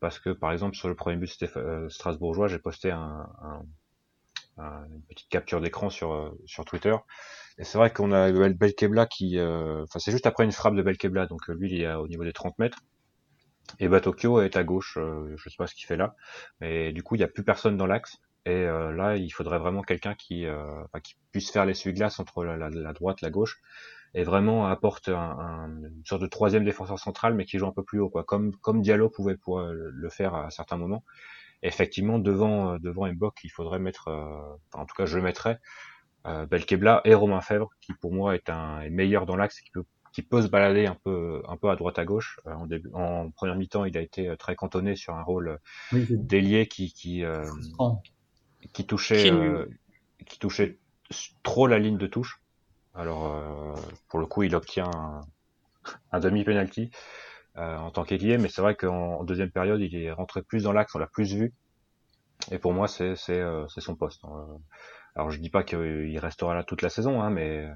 Parce 0.00 0.18
que 0.18 0.30
par 0.30 0.52
exemple 0.52 0.76
sur 0.76 0.88
le 0.88 0.94
premier 0.94 1.16
but 1.16 1.28
strasbourgeois, 1.88 2.46
j'ai 2.46 2.58
posté 2.58 2.92
un, 2.92 3.26
une 4.58 5.02
petite 5.08 5.28
capture 5.28 5.60
d'écran 5.60 5.90
sur 5.90 6.36
sur 6.46 6.64
Twitter. 6.64 6.94
Et 7.58 7.64
c'est 7.64 7.78
vrai 7.78 7.92
qu'on 7.92 8.12
a 8.12 8.30
Belkebla 8.30 9.06
qui, 9.06 9.40
enfin 9.40 9.98
c'est 9.98 10.12
juste 10.12 10.26
après 10.26 10.44
une 10.44 10.52
frappe 10.52 10.76
de 10.76 10.82
Belkebla, 10.82 11.26
donc 11.26 11.48
lui 11.48 11.72
il 11.72 11.82
est 11.82 11.92
au 11.94 12.06
niveau 12.06 12.22
des 12.22 12.32
30 12.32 12.56
mètres. 12.60 12.78
Et 13.80 13.88
Batokyo 13.88 14.40
est 14.40 14.56
à 14.56 14.64
gauche, 14.64 14.98
je 14.98 15.48
sais 15.48 15.56
pas 15.56 15.66
ce 15.66 15.74
qu'il 15.74 15.86
fait 15.86 15.96
là, 15.96 16.14
mais 16.60 16.92
du 16.92 17.02
coup 17.02 17.14
il 17.14 17.18
n'y 17.18 17.24
a 17.24 17.28
plus 17.28 17.44
personne 17.44 17.76
dans 17.76 17.86
l'axe. 17.86 18.18
Et 18.46 18.64
là, 18.64 19.16
il 19.16 19.28
faudrait 19.30 19.58
vraiment 19.58 19.82
quelqu'un 19.82 20.14
qui, 20.14 20.46
qui 21.02 21.14
puisse 21.32 21.50
faire 21.50 21.66
l'essuie-glace 21.66 22.18
entre 22.18 22.44
la, 22.44 22.70
la, 22.70 22.92
droite, 22.94 23.20
la 23.20 23.28
gauche, 23.30 23.60
et 24.14 24.24
vraiment 24.24 24.66
apporte 24.66 25.10
un, 25.10 25.68
une 25.82 26.02
sorte 26.06 26.22
de 26.22 26.26
troisième 26.26 26.64
défenseur 26.64 26.98
central, 26.98 27.34
mais 27.34 27.44
qui 27.44 27.58
joue 27.58 27.66
un 27.66 27.72
peu 27.72 27.82
plus 27.82 28.00
haut, 28.00 28.08
quoi, 28.08 28.24
comme 28.24 28.54
comme 28.56 28.80
Diallo 28.80 29.10
pouvait 29.10 29.36
le 29.46 30.08
faire 30.08 30.34
à 30.34 30.50
certains 30.50 30.78
moments. 30.78 31.04
effectivement, 31.62 32.18
devant 32.18 32.74
euh, 32.74 32.78
devant 32.78 33.06
Mbok, 33.12 33.44
il 33.44 33.50
faudrait 33.50 33.78
mettre, 33.78 34.08
euh, 34.08 34.56
en 34.74 34.86
tout 34.86 34.94
cas, 34.94 35.06
je 35.06 35.18
mettrais 35.18 35.58
euh, 36.26 36.46
Belkebla 36.46 37.02
et 37.04 37.14
Romain 37.14 37.40
Fèvre, 37.40 37.70
qui 37.80 37.94
pour 37.94 38.12
moi 38.12 38.34
est 38.34 38.50
un 38.50 38.80
est 38.82 38.90
meilleur 38.90 39.26
dans 39.26 39.36
l'axe, 39.36 39.60
qui 39.60 39.70
peut 39.72 39.84
qui 40.12 40.22
peut 40.22 40.42
se 40.42 40.48
balader 40.48 40.86
un 40.86 40.96
peu 40.96 41.42
un 41.48 41.56
peu 41.56 41.70
à 41.70 41.76
droite 41.76 41.98
à 41.98 42.04
gauche. 42.04 42.40
en, 42.46 42.66
début, 42.66 42.90
en 42.94 43.30
première 43.30 43.56
mi-temps, 43.56 43.84
il 43.84 43.96
a 43.96 44.00
été 44.00 44.36
très 44.36 44.56
cantonné 44.56 44.96
sur 44.96 45.14
un 45.14 45.22
rôle 45.22 45.58
d'ailier 45.92 46.66
qui 46.66 46.92
qui 46.92 47.24
qui 48.72 48.86
touchait 48.86 49.30
qui 50.26 50.38
touchait 50.38 50.78
trop 51.42 51.66
la 51.66 51.78
ligne 51.78 51.98
de 51.98 52.06
touche. 52.06 52.40
Alors, 52.94 53.32
euh, 53.32 53.74
pour 54.08 54.18
le 54.18 54.26
coup, 54.26 54.42
il 54.42 54.54
obtient 54.54 54.90
un, 56.12 56.20
demi-penalty 56.20 56.90
euh, 57.56 57.76
en 57.76 57.90
tant 57.90 58.04
qu'ailier, 58.04 58.38
mais 58.38 58.48
c'est 58.48 58.60
vrai 58.60 58.74
qu'en 58.74 59.24
deuxième 59.24 59.50
période, 59.50 59.80
il 59.80 59.94
est 59.96 60.12
rentré 60.12 60.42
plus 60.42 60.64
dans 60.64 60.72
l'axe, 60.72 60.94
on 60.94 60.98
l'a 60.98 61.06
plus 61.06 61.34
vu. 61.34 61.54
Et 62.50 62.58
pour 62.58 62.72
moi, 62.72 62.88
c'est 62.88 63.14
euh, 63.30 63.66
son 63.68 63.94
poste. 63.94 64.24
Hein. 64.24 64.58
Alors, 65.18 65.30
je 65.30 65.38
dis 65.38 65.50
pas 65.50 65.64
qu'il 65.64 66.18
restera 66.18 66.54
là 66.54 66.64
toute 66.64 66.80
la 66.80 66.88
saison, 66.88 67.20
hein, 67.20 67.28
mais 67.28 67.68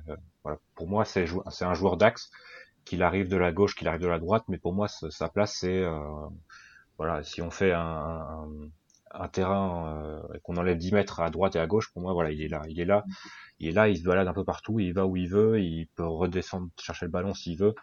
voilà, 0.45 0.59
pour 0.75 0.89
moi, 0.89 1.05
c'est 1.05 1.27
un 1.63 1.75
joueur 1.75 1.97
d'axe, 1.97 2.31
qu'il 2.85 3.03
arrive 3.03 3.29
de 3.29 3.37
la 3.37 3.53
gauche, 3.53 3.75
qu'il 3.75 3.89
arrive 3.89 4.01
de 4.01 4.07
la 4.07 4.19
droite, 4.19 4.45
mais 4.49 4.59
pour 4.59 4.73
moi, 4.73 4.89
sa 4.89 5.29
place, 5.29 5.57
c'est 5.59 5.85
voilà, 6.99 7.23
si 7.25 7.43
on 7.43 7.51
fait 7.51 7.73
un, 7.73 8.47
un 9.15 9.29
terrain 9.29 10.23
et 10.35 10.41
qu'on 10.41 10.57
enlève 10.57 10.79
10 10.79 10.93
mètres 10.93 11.21
à 11.21 11.31
droite 11.31 11.57
et 11.57 11.59
à 11.59 11.67
gauche, 11.67 11.93
pour 11.93 12.03
moi, 12.03 12.13
voilà, 12.13 12.31
il 12.31 12.43
est 12.43 12.49
là. 12.49 12.63
Il 12.69 12.81
est 12.81 12.85
là. 12.85 13.05
Il 13.59 13.69
est 13.69 13.73
là, 13.73 13.89
il 13.89 13.99
se 13.99 14.03
balade 14.03 14.27
un 14.27 14.33
peu 14.33 14.45
partout, 14.45 14.81
il 14.81 14.93
va 14.93 15.07
où 15.07 15.17
il 15.17 15.29
veut, 15.29 15.61
il 15.61 15.87
peut 15.95 16.07
redescendre 16.07 16.69
chercher 16.81 17.07
le 17.07 17.13
ballon 17.13 17.35
s'il 17.35 17.59
veut. 17.59 17.75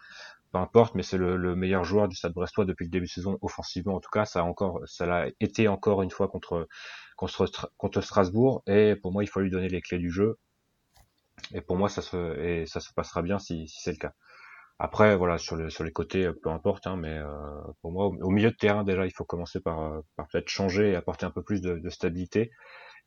Peu 0.52 0.58
importe, 0.58 0.96
mais 0.96 1.04
c'est 1.04 1.18
le, 1.18 1.56
meilleur 1.56 1.84
joueur 1.84 2.08
du 2.08 2.16
Stade 2.16 2.34
Brestois 2.34 2.66
depuis 2.66 2.86
le 2.86 2.90
début 2.90 3.06
de 3.06 3.12
saison 3.12 3.38
offensivement. 3.42 3.96
En 3.96 4.00
tout 4.00 4.10
cas, 4.10 4.26
ça 4.26 4.42
a 4.42 4.44
encore, 4.44 4.82
ça 4.86 5.06
l'a 5.06 5.28
été 5.40 5.68
encore 5.68 6.02
une 6.02 6.10
fois 6.10 6.28
contre, 6.28 6.68
contre, 7.28 7.72
contre 7.78 8.02
Strasbourg. 8.02 8.64
Et 8.68 8.96
pour 8.96 9.12
moi, 9.12 9.24
il 9.24 9.28
faut 9.28 9.42
lui 9.42 9.50
donner 9.50 9.70
les 9.70 9.82
clés 9.82 10.00
du 10.00 10.12
jeu. 10.12 10.38
Et 11.54 11.62
pour 11.62 11.78
moi, 11.78 11.90
ça 11.90 12.02
se, 12.02 12.40
et 12.40 12.66
ça 12.66 12.80
se 12.80 12.94
passera 12.94 13.22
bien 13.22 13.40
si, 13.40 13.68
si 13.68 13.82
c'est 13.82 13.92
le 13.92 13.98
cas. 13.98 14.14
Après, 14.80 15.16
voilà, 15.18 15.38
sur, 15.38 15.58
le, 15.58 15.70
sur 15.70 15.84
les 15.84 15.92
côtés, 15.92 16.30
peu 16.42 16.50
importe, 16.50 16.88
hein, 16.88 16.96
mais 16.96 17.18
euh, 17.18 17.28
pour 17.82 17.92
moi, 17.92 18.08
au, 18.08 18.30
milieu 18.30 18.52
de 18.52 18.56
terrain, 18.56 18.84
déjà, 18.84 19.06
il 19.06 19.12
faut 19.12 19.26
commencer 19.26 19.60
par, 19.60 19.82
euh, 19.82 20.02
par 20.16 20.28
peut-être 20.28 20.50
changer 20.50 20.92
et 20.92 20.96
apporter 20.96 21.26
un 21.26 21.32
peu 21.32 21.44
plus 21.44 21.62
de, 21.62 21.78
de 21.78 21.90
stabilité 21.90 22.52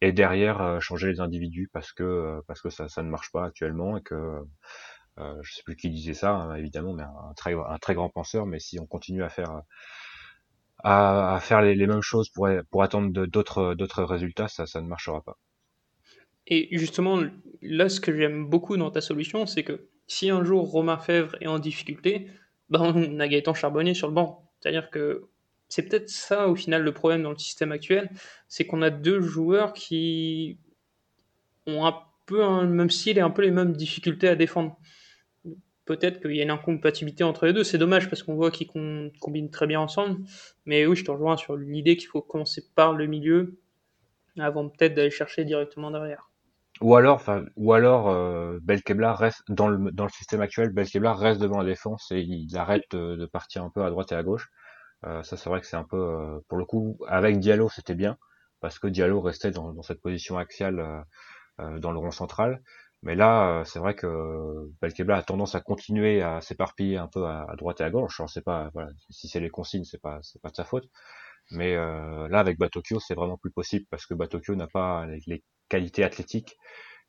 et 0.02 0.12
derrière 0.12 0.60
euh, 0.60 0.80
changer 0.80 1.08
les 1.08 1.20
individus 1.20 1.70
parce 1.72 1.92
que 1.92 2.02
euh, 2.02 2.40
parce 2.48 2.60
que 2.60 2.70
ça, 2.70 2.88
ça 2.88 3.02
ne 3.02 3.08
marche 3.08 3.30
pas 3.30 3.46
actuellement 3.46 3.96
et 3.96 4.02
que 4.02 4.42
euh, 5.18 5.38
je 5.42 5.54
sais 5.54 5.62
plus 5.64 5.76
qui 5.76 5.90
disait 5.90 6.14
ça 6.14 6.32
hein, 6.32 6.56
évidemment 6.56 6.92
mais 6.92 7.04
un 7.04 7.34
très 7.36 7.54
un 7.54 7.78
très 7.78 7.94
grand 7.94 8.08
penseur 8.10 8.44
mais 8.44 8.58
si 8.58 8.80
on 8.80 8.86
continue 8.86 9.22
à 9.22 9.28
faire 9.28 9.62
à, 10.84 11.38
faire 11.40 11.62
les, 11.62 11.86
mêmes 11.86 12.02
choses 12.02 12.28
pour 12.28 12.48
pour 12.70 12.82
attendre 12.82 13.26
d'autres 13.26 14.02
résultats 14.02 14.48
ça 14.48 14.66
ça 14.66 14.80
ne 14.80 14.86
marchera 14.86 15.22
pas 15.22 15.38
et 16.46 16.68
justement 16.76 17.22
là 17.60 17.88
ce 17.88 18.00
que 18.00 18.16
j'aime 18.16 18.46
beaucoup 18.46 18.76
dans 18.76 18.90
ta 18.90 19.00
solution 19.00 19.46
c'est 19.46 19.62
que 19.62 19.88
si 20.06 20.30
un 20.30 20.44
jour 20.44 20.70
Romain 20.70 20.98
Fèvre 20.98 21.36
est 21.40 21.46
en 21.46 21.58
difficulté 21.58 22.28
bah, 22.72 22.80
on 22.82 23.20
a 23.20 23.28
Gaëtan 23.28 23.52
Charbonnier 23.52 23.92
sur 23.92 24.08
le 24.08 24.14
banc. 24.14 24.50
C'est-à-dire 24.58 24.88
que 24.88 25.28
c'est 25.68 25.82
peut-être 25.82 26.08
ça 26.08 26.48
au 26.48 26.56
final 26.56 26.82
le 26.82 26.92
problème 26.92 27.22
dans 27.22 27.30
le 27.30 27.36
système 27.36 27.70
actuel, 27.70 28.10
c'est 28.48 28.66
qu'on 28.66 28.80
a 28.80 28.88
deux 28.88 29.20
joueurs 29.20 29.74
qui 29.74 30.58
ont 31.66 31.84
un 31.84 31.94
peu 32.24 32.38
le 32.40 32.68
même 32.68 32.88
style 32.88 33.18
et 33.18 33.20
un 33.20 33.28
peu 33.28 33.42
les 33.42 33.50
mêmes 33.50 33.74
difficultés 33.74 34.26
à 34.26 34.36
défendre. 34.36 34.78
Peut-être 35.84 36.20
qu'il 36.20 36.36
y 36.36 36.40
a 36.40 36.44
une 36.44 36.50
incompatibilité 36.50 37.24
entre 37.24 37.46
les 37.46 37.52
deux, 37.52 37.64
c'est 37.64 37.78
dommage 37.78 38.08
parce 38.08 38.22
qu'on 38.22 38.34
voit 38.34 38.50
qu'ils 38.50 38.68
combinent 38.68 39.50
très 39.50 39.66
bien 39.66 39.80
ensemble. 39.80 40.20
Mais 40.64 40.86
oui, 40.86 40.94
je 40.94 41.04
te 41.04 41.10
rejoins 41.10 41.36
sur 41.36 41.56
l'idée 41.56 41.96
qu'il 41.96 42.08
faut 42.08 42.22
commencer 42.22 42.62
par 42.74 42.92
le 42.92 43.06
milieu 43.06 43.58
avant 44.38 44.68
peut-être 44.68 44.94
d'aller 44.94 45.10
chercher 45.10 45.44
directement 45.44 45.90
derrière. 45.90 46.30
Ou 46.80 46.96
alors, 46.96 47.16
enfin, 47.16 47.44
ou 47.56 47.72
alors 47.72 48.08
euh, 48.08 48.58
reste 48.66 49.42
dans 49.48 49.68
le 49.68 49.92
dans 49.92 50.04
le 50.04 50.10
système 50.10 50.40
actuel, 50.40 50.70
Belkebla 50.70 51.14
reste 51.14 51.40
devant 51.40 51.58
la 51.58 51.64
défense 51.64 52.10
et 52.10 52.20
il 52.20 52.56
arrête 52.56 52.84
de, 52.92 53.26
partir 53.26 53.62
un 53.62 53.70
peu 53.70 53.84
à 53.84 53.90
droite 53.90 54.12
et 54.12 54.14
à 54.14 54.22
gauche. 54.22 54.48
Euh, 55.04 55.22
ça, 55.22 55.36
c'est 55.36 55.50
vrai 55.50 55.60
que 55.60 55.66
c'est 55.66 55.76
un 55.76 55.84
peu, 55.84 55.96
euh, 55.96 56.38
pour 56.48 56.58
le 56.58 56.64
coup, 56.64 56.98
avec 57.08 57.40
Diallo, 57.40 57.68
c'était 57.68 57.94
bien 57.94 58.16
parce 58.60 58.78
que 58.78 58.86
Diallo 58.86 59.20
restait 59.20 59.50
dans, 59.50 59.72
dans 59.72 59.82
cette 59.82 60.00
position 60.00 60.38
axiale 60.38 61.04
euh, 61.60 61.78
dans 61.78 61.92
le 61.92 61.98
rond 61.98 62.10
central. 62.10 62.62
Mais 63.02 63.16
là, 63.16 63.64
c'est 63.66 63.80
vrai 63.80 63.94
que 63.94 64.70
Belkebla 64.80 65.16
a 65.16 65.22
tendance 65.22 65.54
à 65.54 65.60
continuer 65.60 66.22
à 66.22 66.40
s'éparpiller 66.40 66.98
un 66.98 67.08
peu 67.08 67.26
à, 67.26 67.52
droite 67.56 67.80
et 67.80 67.84
à 67.84 67.90
gauche. 67.90 68.20
Je 68.20 68.26
sais 68.32 68.42
pas, 68.42 68.70
voilà, 68.74 68.90
si 69.10 69.28
c'est 69.28 69.40
les 69.40 69.50
consignes, 69.50 69.84
c'est 69.84 70.00
pas, 70.00 70.20
c'est 70.22 70.40
pas 70.40 70.50
de 70.50 70.56
sa 70.56 70.64
faute. 70.64 70.88
Mais 71.50 71.74
euh, 71.76 72.28
là, 72.28 72.40
avec 72.40 72.58
Batokyo, 72.58 73.00
c'est 73.00 73.14
vraiment 73.14 73.36
plus 73.36 73.50
possible 73.50 73.86
parce 73.90 74.06
que 74.06 74.14
Batokyo 74.14 74.54
n'a 74.54 74.68
pas 74.68 75.06
les, 75.26 75.42
qualités 75.68 76.04
athlétiques 76.04 76.56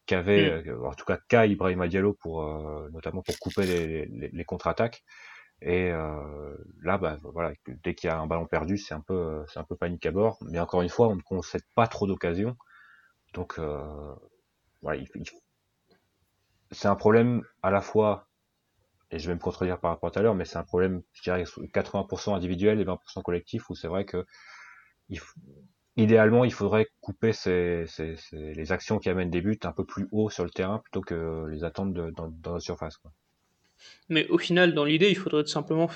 qu'avait, 0.06 0.64
mm. 0.64 0.70
euh, 0.70 0.88
en 0.88 0.94
tout 0.94 1.06
cas, 1.06 1.20
qu'a 1.30 1.46
Ibrahima 1.46 1.88
Diallo 1.88 2.14
pour, 2.14 2.44
euh, 2.44 2.90
notamment 2.92 3.22
pour 3.22 3.38
couper 3.40 3.66
les, 3.66 4.06
les, 4.06 4.30
les 4.30 4.46
contre-attaques. 4.46 5.04
Et 5.62 5.92
euh, 5.92 6.58
là, 6.82 6.98
bah, 6.98 7.18
voilà, 7.24 7.54
dès 7.84 7.96
qu'il 7.96 8.10
y 8.10 8.12
a 8.12 8.20
un 8.20 8.28
ballon 8.28 8.48
perdu, 8.48 8.78
c'est 8.78 8.94
un 8.94 9.02
peu, 9.02 9.46
c'est 9.48 9.60
un 9.60 9.64
peu 9.64 9.76
panique 9.76 10.06
à 10.06 10.12
bord. 10.12 10.38
Mais 10.50 10.60
encore 10.60 10.82
une 10.82 10.90
fois, 10.90 11.08
on 11.08 11.16
ne 11.16 11.22
concède 11.22 11.64
pas 11.76 11.88
trop 11.88 12.08
d'occasions. 12.08 12.58
Donc, 13.34 13.60
voilà, 14.82 15.02
c'est 16.74 16.88
un 16.88 16.96
problème 16.96 17.44
à 17.62 17.72
la 17.72 17.82
fois 17.82 18.28
et 19.14 19.20
je 19.20 19.28
vais 19.28 19.36
me 19.36 19.40
contredire 19.40 19.80
par 19.80 19.92
rapport 19.92 20.08
à 20.08 20.12
tout 20.12 20.20
à 20.20 20.22
l'heure, 20.24 20.34
mais 20.34 20.46
c'est 20.46 20.58
un 20.58 20.64
problème, 20.64 21.04
je 21.14 21.22
dirais, 21.22 21.44
80% 21.44 22.36
individuel 22.36 22.80
et 22.82 22.86
20% 22.86 23.22
collectif, 23.22 23.70
où 23.70 23.76
c'est 23.76 23.88
vrai 23.88 24.06
que 24.06 24.26
il 25.10 25.20
idéalement, 25.96 26.44
il 26.44 26.52
faudrait 26.52 26.88
couper 27.02 27.32
les 27.46 28.72
actions 28.72 28.98
qui 28.98 29.10
amènent 29.10 29.30
des 29.30 29.42
buts 29.42 29.60
un 29.64 29.72
peu 29.72 29.86
plus 29.86 30.08
haut 30.12 30.32
sur 30.32 30.44
le 30.44 30.50
terrain 30.50 30.80
plutôt 30.80 31.02
que 31.02 31.46
les 31.52 31.64
attendre 31.64 32.10
dans, 32.12 32.28
dans, 32.30 32.54
la 32.56 32.60
surface. 32.60 33.00
Mais 34.10 34.28
au 34.30 34.40
final, 34.40 34.74
dans 34.74 34.86
l'idée, 34.86 35.10
il 35.10 35.18
faudrait 35.18 35.44
tout 35.44 35.50
simplement 35.50 35.90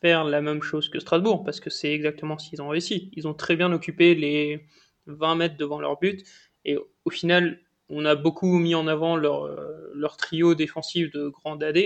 faire 0.00 0.24
la 0.24 0.40
même 0.40 0.62
chose 0.62 0.88
que 0.88 0.98
Strasbourg, 0.98 1.44
parce 1.44 1.60
que 1.60 1.68
c'est 1.68 1.92
exactement 1.92 2.38
ce 2.38 2.48
qu'ils 2.48 2.62
ont 2.62 2.68
réussi. 2.68 3.10
Ils 3.12 3.28
ont 3.28 3.34
très 3.34 3.56
bien 3.56 3.70
occupé 3.72 4.14
les 4.14 4.66
20 5.06 5.34
mètres 5.34 5.56
devant 5.58 5.80
leur 5.80 5.98
but, 5.98 6.24
et 6.64 6.78
au 7.04 7.10
final, 7.10 7.60
on 7.88 8.04
a 8.04 8.14
beaucoup 8.14 8.58
mis 8.58 8.74
en 8.74 8.86
avant 8.86 9.16
leur, 9.16 9.48
leur 9.94 10.16
trio 10.16 10.54
défensif 10.54 11.10
de 11.12 11.28
grand 11.28 11.62
AD, 11.62 11.78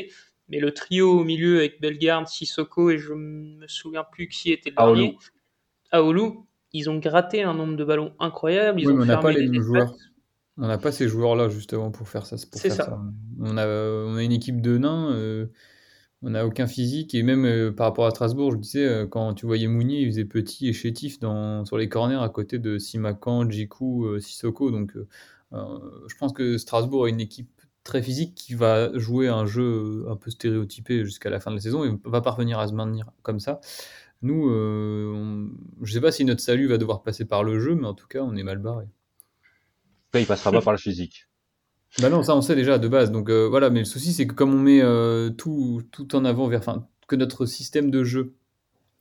mais 0.49 0.61
le 0.61 0.73
trio 0.73 1.21
au 1.21 1.25
milieu 1.25 1.59
avec 1.59 1.81
Bellegarde, 1.81 2.27
Sissoko 2.27 2.91
et 2.91 2.99
je 2.99 3.13
me 3.13 3.67
souviens 3.67 4.05
plus 4.05 4.29
qui 4.29 4.53
était 4.53 4.71
le 4.71 4.77
dernier, 4.77 5.17
Aoulou, 5.91 6.47
ils 6.73 6.91
ont 6.91 6.99
gratté 6.99 7.43
un 7.43 7.55
nombre 7.55 7.77
de 7.77 7.85
ballons 7.85 8.13
incroyable. 8.19 8.81
Ils 8.81 8.89
oui, 8.89 8.95
mais 8.95 9.03
on 9.03 9.07
n'a 9.07 9.17
pas 9.19 9.33
les 9.33 9.53
joueurs. 9.61 9.95
On 10.59 10.67
n'a 10.67 10.79
pas 10.79 10.91
ces 10.91 11.09
joueurs-là 11.09 11.49
justement 11.49 11.91
pour 11.91 12.09
faire 12.09 12.27
ça. 12.27 12.37
C'est 12.37 12.71
ça. 12.71 13.01
On, 13.41 13.57
a, 13.57 13.67
on 13.67 14.17
a 14.17 14.23
une 14.23 14.33
équipe 14.33 14.61
de 14.61 14.77
nains. 14.77 15.13
Euh, 15.13 15.47
on 16.21 16.31
n'a 16.31 16.45
aucun 16.45 16.67
physique 16.67 17.15
et 17.15 17.23
même 17.23 17.45
euh, 17.45 17.71
par 17.71 17.87
rapport 17.87 18.07
à 18.07 18.11
Strasbourg, 18.11 18.51
je 18.51 18.57
disais 18.57 18.85
euh, 18.85 19.07
quand 19.07 19.35
tu 19.35 19.47
voyais 19.47 19.69
Mounier, 19.69 20.01
il 20.01 20.09
faisait 20.09 20.25
petit 20.25 20.69
et 20.69 20.73
chétif 20.73 21.21
dans, 21.21 21.65
sur 21.65 21.79
les 21.79 21.89
corners 21.89 22.21
à 22.21 22.29
côté 22.29 22.59
de 22.59 22.77
Simakan, 22.77 23.49
Djikou, 23.49 24.19
Sissoko. 24.19 24.73
Donc 24.73 24.93
je 25.53 26.15
pense 26.19 26.33
que 26.33 26.59
Strasbourg 26.59 27.07
a 27.07 27.09
une 27.09 27.21
équipe 27.21 27.51
très 27.85 28.03
physique 28.03 28.35
qui 28.35 28.55
va 28.55 28.97
jouer 28.99 29.29
un 29.29 29.47
jeu 29.47 30.05
un 30.09 30.17
peu 30.17 30.31
stéréotypé 30.31 31.05
jusqu'à 31.05 31.31
la 31.31 31.41
fin 31.41 31.51
de 31.51 31.57
la 31.57 31.63
saison 31.63 31.85
et 31.85 31.99
va 32.05 32.21
parvenir 32.21 32.59
à 32.59 32.69
se 32.69 32.75
maintenir 32.75 33.11
comme 33.23 33.41
ça. 33.41 33.61
Nous, 34.21 34.51
euh, 34.51 35.49
je 35.83 35.91
ne 35.91 35.95
sais 35.95 36.01
pas 36.01 36.13
si 36.13 36.25
notre 36.25 36.43
salut 36.43 36.67
va 36.67 36.77
devoir 36.77 37.03
passer 37.03 37.25
par 37.25 37.45
le 37.45 37.61
jeu, 37.61 37.75
mais 37.75 37.87
en 37.87 37.95
tout 37.95 38.09
cas, 38.09 38.21
on 38.21 38.35
est 38.37 38.43
mal 38.43 38.59
barré. 38.59 38.87
il 40.15 40.27
passera 40.27 40.51
pas 40.51 40.61
par 40.61 40.73
le 40.73 40.79
physique. 40.79 41.29
Bah 42.01 42.11
non, 42.11 42.23
ça 42.23 42.37
on 42.37 42.43
sait 42.43 42.55
déjà 42.55 42.79
de 42.79 42.89
base. 42.89 43.11
Donc 43.11 43.31
euh, 43.31 43.49
voilà, 43.49 43.71
mais 43.71 43.81
le 43.81 43.85
souci 43.85 44.13
c'est 44.13 44.27
que 44.27 44.35
comme 44.35 44.53
on 44.53 44.59
met 44.59 44.83
euh, 44.83 45.31
tout, 45.31 45.83
tout 45.91 46.15
en 46.15 46.25
avant 46.25 46.47
vers, 46.49 46.61
enfin, 46.61 46.87
que 47.07 47.17
notre 47.17 47.47
système 47.47 47.91
de 47.91 48.05
jeu 48.05 48.35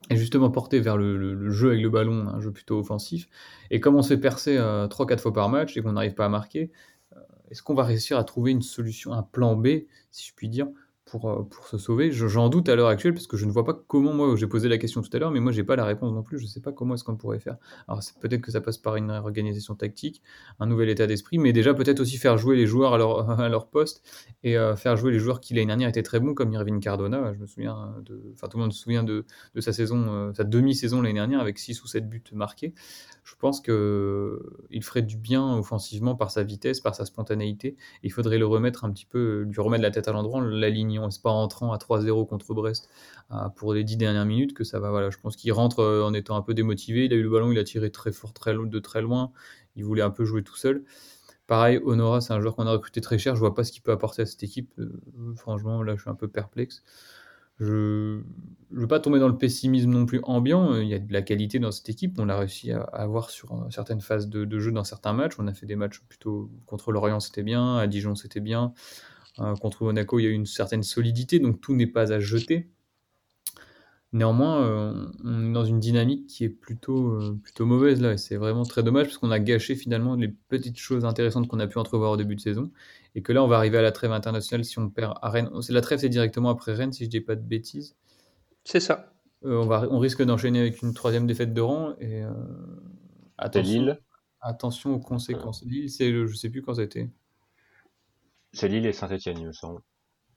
est 0.09 0.17
justement 0.17 0.49
porté 0.49 0.79
vers 0.79 0.97
le, 0.97 1.49
jeu 1.51 1.69
avec 1.69 1.81
le 1.81 1.89
ballon, 1.89 2.27
un 2.27 2.41
jeu 2.41 2.51
plutôt 2.51 2.79
offensif, 2.79 3.27
et 3.71 3.79
comme 3.79 3.95
on 3.95 4.01
se 4.01 4.09
fait 4.09 4.19
percer 4.19 4.57
3-4 4.57 5.19
fois 5.19 5.33
par 5.33 5.49
match 5.49 5.75
et 5.77 5.81
qu'on 5.81 5.93
n'arrive 5.93 6.13
pas 6.13 6.25
à 6.25 6.29
marquer, 6.29 6.71
est-ce 7.49 7.63
qu'on 7.63 7.73
va 7.73 7.83
réussir 7.83 8.17
à 8.17 8.23
trouver 8.23 8.51
une 8.51 8.61
solution, 8.61 9.13
un 9.13 9.23
plan 9.23 9.55
B, 9.55 9.67
si 10.11 10.27
je 10.27 10.33
puis 10.35 10.49
dire, 10.49 10.67
pour, 11.09 11.29
euh, 11.29 11.43
pour 11.43 11.67
se 11.67 11.77
sauver. 11.77 12.11
J'en 12.11 12.49
doute 12.49 12.69
à 12.69 12.75
l'heure 12.75 12.89
actuelle 12.89 13.13
parce 13.13 13.27
que 13.27 13.37
je 13.37 13.45
ne 13.45 13.51
vois 13.51 13.65
pas 13.65 13.73
comment, 13.73 14.13
moi, 14.13 14.35
j'ai 14.35 14.47
posé 14.47 14.69
la 14.69 14.77
question 14.77 15.01
tout 15.01 15.09
à 15.13 15.19
l'heure, 15.19 15.31
mais 15.31 15.39
moi, 15.39 15.51
j'ai 15.51 15.63
pas 15.63 15.75
la 15.75 15.85
réponse 15.85 16.13
non 16.13 16.23
plus. 16.23 16.37
Je 16.37 16.43
ne 16.43 16.49
sais 16.49 16.61
pas 16.61 16.71
comment 16.71 16.93
est-ce 16.93 17.03
qu'on 17.03 17.15
pourrait 17.15 17.39
faire. 17.39 17.57
Alors, 17.87 18.01
peut-être 18.19 18.41
que 18.41 18.51
ça 18.51 18.61
passe 18.61 18.77
par 18.77 18.95
une 18.95 19.09
organisation 19.11 19.75
tactique, 19.75 20.21
un 20.59 20.67
nouvel 20.67 20.89
état 20.89 21.07
d'esprit, 21.07 21.37
mais 21.37 21.53
déjà 21.53 21.73
peut-être 21.73 21.99
aussi 21.99 22.17
faire 22.17 22.37
jouer 22.37 22.55
les 22.55 22.67
joueurs 22.67 22.93
à 23.39 23.49
leur, 23.49 23.67
poste 23.67 24.03
et 24.43 24.57
euh, 24.57 24.75
faire 24.75 24.95
jouer 24.95 25.11
les 25.11 25.19
joueurs 25.19 25.39
qui 25.39 25.53
l'année 25.53 25.67
dernière 25.67 25.89
étaient 25.89 26.03
très 26.03 26.19
bons, 26.19 26.33
comme 26.33 26.51
Irving 26.53 26.79
Cardona. 26.79 27.33
Je 27.33 27.39
me 27.39 27.47
souviens 27.47 27.95
de, 28.05 28.31
enfin, 28.33 28.47
tout 28.47 28.57
le 28.57 28.63
monde 28.63 28.73
se 28.73 28.79
souvient 28.79 29.03
de, 29.03 29.25
de 29.55 29.61
sa 29.61 29.73
saison, 29.73 30.05
euh, 30.09 30.33
sa 30.33 30.43
demi-saison 30.43 31.01
l'année 31.01 31.15
dernière 31.15 31.39
avec 31.39 31.57
6 31.57 31.83
ou 31.83 31.87
7 31.87 32.07
buts 32.07 32.23
marqués. 32.33 32.73
Je 33.23 33.35
pense 33.35 33.59
que 33.59 34.41
il 34.69 34.83
ferait 34.83 35.01
du 35.01 35.17
bien 35.17 35.57
offensivement 35.57 36.15
par 36.15 36.31
sa 36.31 36.43
vitesse, 36.43 36.79
par 36.79 36.95
sa 36.95 37.03
spontanéité. 37.05 37.75
Il 38.03 38.11
faudrait 38.11 38.37
le 38.37 38.45
remettre 38.45 38.85
un 38.85 38.91
petit 38.91 39.05
peu, 39.05 39.41
lui 39.41 39.61
remettre 39.61 39.83
la 39.83 39.91
tête 39.91 40.07
à 40.07 40.13
l'endroit, 40.13 40.41
l'aligner 40.41 40.96
c'est 41.09 41.21
pas 41.21 41.31
en 41.31 41.43
entrant 41.43 41.71
à 41.71 41.77
3-0 41.77 42.27
contre 42.27 42.53
Brest 42.53 42.89
pour 43.55 43.73
les 43.73 43.83
10 43.83 43.97
dernières 43.97 44.25
minutes 44.25 44.53
que 44.53 44.63
ça 44.63 44.79
va. 44.79 44.89
Voilà, 44.89 45.09
je 45.09 45.17
pense 45.17 45.35
qu'il 45.35 45.51
rentre 45.51 45.79
euh, 45.79 46.03
en 46.03 46.13
étant 46.13 46.35
un 46.35 46.41
peu 46.41 46.53
démotivé. 46.53 47.05
Il 47.05 47.13
a 47.13 47.15
eu 47.15 47.23
le 47.23 47.29
ballon, 47.29 47.51
il 47.51 47.59
a 47.59 47.63
tiré 47.63 47.91
très 47.91 48.11
fort, 48.11 48.33
de 48.33 48.79
très 48.79 49.01
loin. 49.01 49.31
Il 49.75 49.83
voulait 49.83 50.01
un 50.01 50.09
peu 50.09 50.25
jouer 50.25 50.43
tout 50.43 50.55
seul. 50.55 50.83
Pareil, 51.45 51.79
Honora, 51.85 52.19
c'est 52.21 52.33
un 52.33 52.41
joueur 52.41 52.55
qu'on 52.55 52.67
a 52.67 52.71
recruté 52.71 52.99
très 53.01 53.17
cher. 53.17 53.35
Je 53.35 53.39
vois 53.39 53.55
pas 53.55 53.63
ce 53.63 53.71
qu'il 53.71 53.81
peut 53.81 53.91
apporter 53.91 54.23
à 54.23 54.25
cette 54.25 54.43
équipe. 54.43 54.73
Euh, 54.79 55.01
franchement, 55.35 55.83
là, 55.83 55.95
je 55.95 56.01
suis 56.01 56.09
un 56.09 56.15
peu 56.15 56.27
perplexe. 56.27 56.83
Je 57.59 58.21
ne 58.71 58.79
veux 58.79 58.87
pas 58.87 58.99
tomber 58.99 59.19
dans 59.19 59.27
le 59.27 59.37
pessimisme 59.37 59.89
non 59.89 60.05
plus 60.05 60.19
ambiant. 60.23 60.75
Il 60.75 60.87
y 60.87 60.93
a 60.93 60.99
de 60.99 61.11
la 61.11 61.21
qualité 61.21 61.57
dans 61.59 61.71
cette 61.71 61.89
équipe. 61.89 62.19
On 62.19 62.25
l'a 62.25 62.37
réussi 62.37 62.71
à 62.71 62.81
avoir 62.81 63.29
sur 63.29 63.53
euh, 63.53 63.69
certaines 63.71 64.01
phases 64.01 64.29
de, 64.29 64.45
de, 64.45 64.59
jeu 64.59 64.71
dans 64.71 64.83
certains 64.83 65.13
matchs. 65.13 65.33
On 65.39 65.47
a 65.47 65.53
fait 65.53 65.65
des 65.65 65.75
matchs 65.75 66.01
plutôt 66.07 66.49
contre 66.65 66.91
l'Orient, 66.91 67.19
c'était 67.19 67.43
bien. 67.43 67.77
À 67.77 67.87
Dijon, 67.87 68.15
c'était 68.15 68.41
bien. 68.41 68.73
Euh, 69.39 69.55
contre 69.55 69.83
Monaco, 69.83 70.19
il 70.19 70.23
y 70.23 70.25
a 70.25 70.29
eu 70.29 70.33
une 70.33 70.45
certaine 70.45 70.83
solidité, 70.83 71.39
donc 71.39 71.61
tout 71.61 71.75
n'est 71.75 71.87
pas 71.87 72.11
à 72.11 72.19
jeter. 72.19 72.69
Néanmoins, 74.13 74.63
euh, 74.63 75.07
on 75.25 75.49
est 75.49 75.53
dans 75.53 75.65
une 75.65 75.79
dynamique 75.79 76.27
qui 76.27 76.45
est 76.45 76.49
plutôt, 76.49 77.09
euh, 77.11 77.37
plutôt 77.43 77.65
mauvaise 77.65 78.01
là, 78.01 78.13
et 78.13 78.17
c'est 78.17 78.37
vraiment 78.37 78.63
très 78.63 78.81
dommage 78.81 79.07
parce 79.07 79.17
qu'on 79.17 79.31
a 79.31 79.39
gâché 79.39 79.75
finalement 79.75 80.15
les 80.15 80.29
petites 80.29 80.77
choses 80.77 81.03
intéressantes 81.03 81.47
qu'on 81.47 81.59
a 81.59 81.67
pu 81.67 81.77
entrevoir 81.77 82.11
au 82.11 82.17
début 82.17 82.35
de 82.35 82.39
saison, 82.39 82.71
et 83.15 83.21
que 83.21 83.33
là 83.33 83.43
on 83.43 83.47
va 83.47 83.57
arriver 83.57 83.77
à 83.77 83.81
la 83.81 83.91
trêve 83.91 84.13
internationale 84.13 84.63
si 84.63 84.79
on 84.79 84.89
perd 84.89 85.15
à 85.21 85.29
Rennes. 85.29 85.49
La 85.69 85.81
trêve 85.81 85.99
c'est 85.99 86.09
directement 86.09 86.49
après 86.49 86.73
Rennes 86.73 86.93
si 86.93 87.03
je 87.03 87.09
dis 87.09 87.19
pas 87.19 87.35
de 87.35 87.41
bêtises. 87.41 87.95
C'est 88.63 88.79
ça. 88.79 89.13
on, 89.43 89.65
va, 89.65 89.87
on 89.91 89.99
risque 89.99 90.23
d'enchaîner 90.23 90.61
avec 90.61 90.81
une 90.81 90.93
troisième 90.93 91.27
défaite 91.27 91.53
de 91.53 91.61
rang 91.61 91.93
et 91.99 92.23
attention, 93.37 93.97
attention 94.39 94.93
aux 94.93 94.99
conséquences. 94.99 95.63
Lille, 95.65 95.89
c'est 95.89 96.11
je 96.11 96.33
sais 96.33 96.49
plus 96.49 96.61
quand 96.61 96.75
ça 96.75 96.81
a 96.81 96.85
été. 96.85 97.09
C'est 98.57 98.69
Lille 98.69 98.87
et 98.87 98.93
Saint-Etienne, 98.93 99.37
il 99.37 99.45
me 99.45 99.53
semble. 99.53 99.81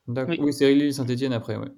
Oui, 0.06 0.52
c'est 0.52 0.74
Lille 0.74 0.88
et 0.88 0.92
Saint-Etienne 0.92 1.32
après, 1.32 1.56
ouais. 1.56 1.72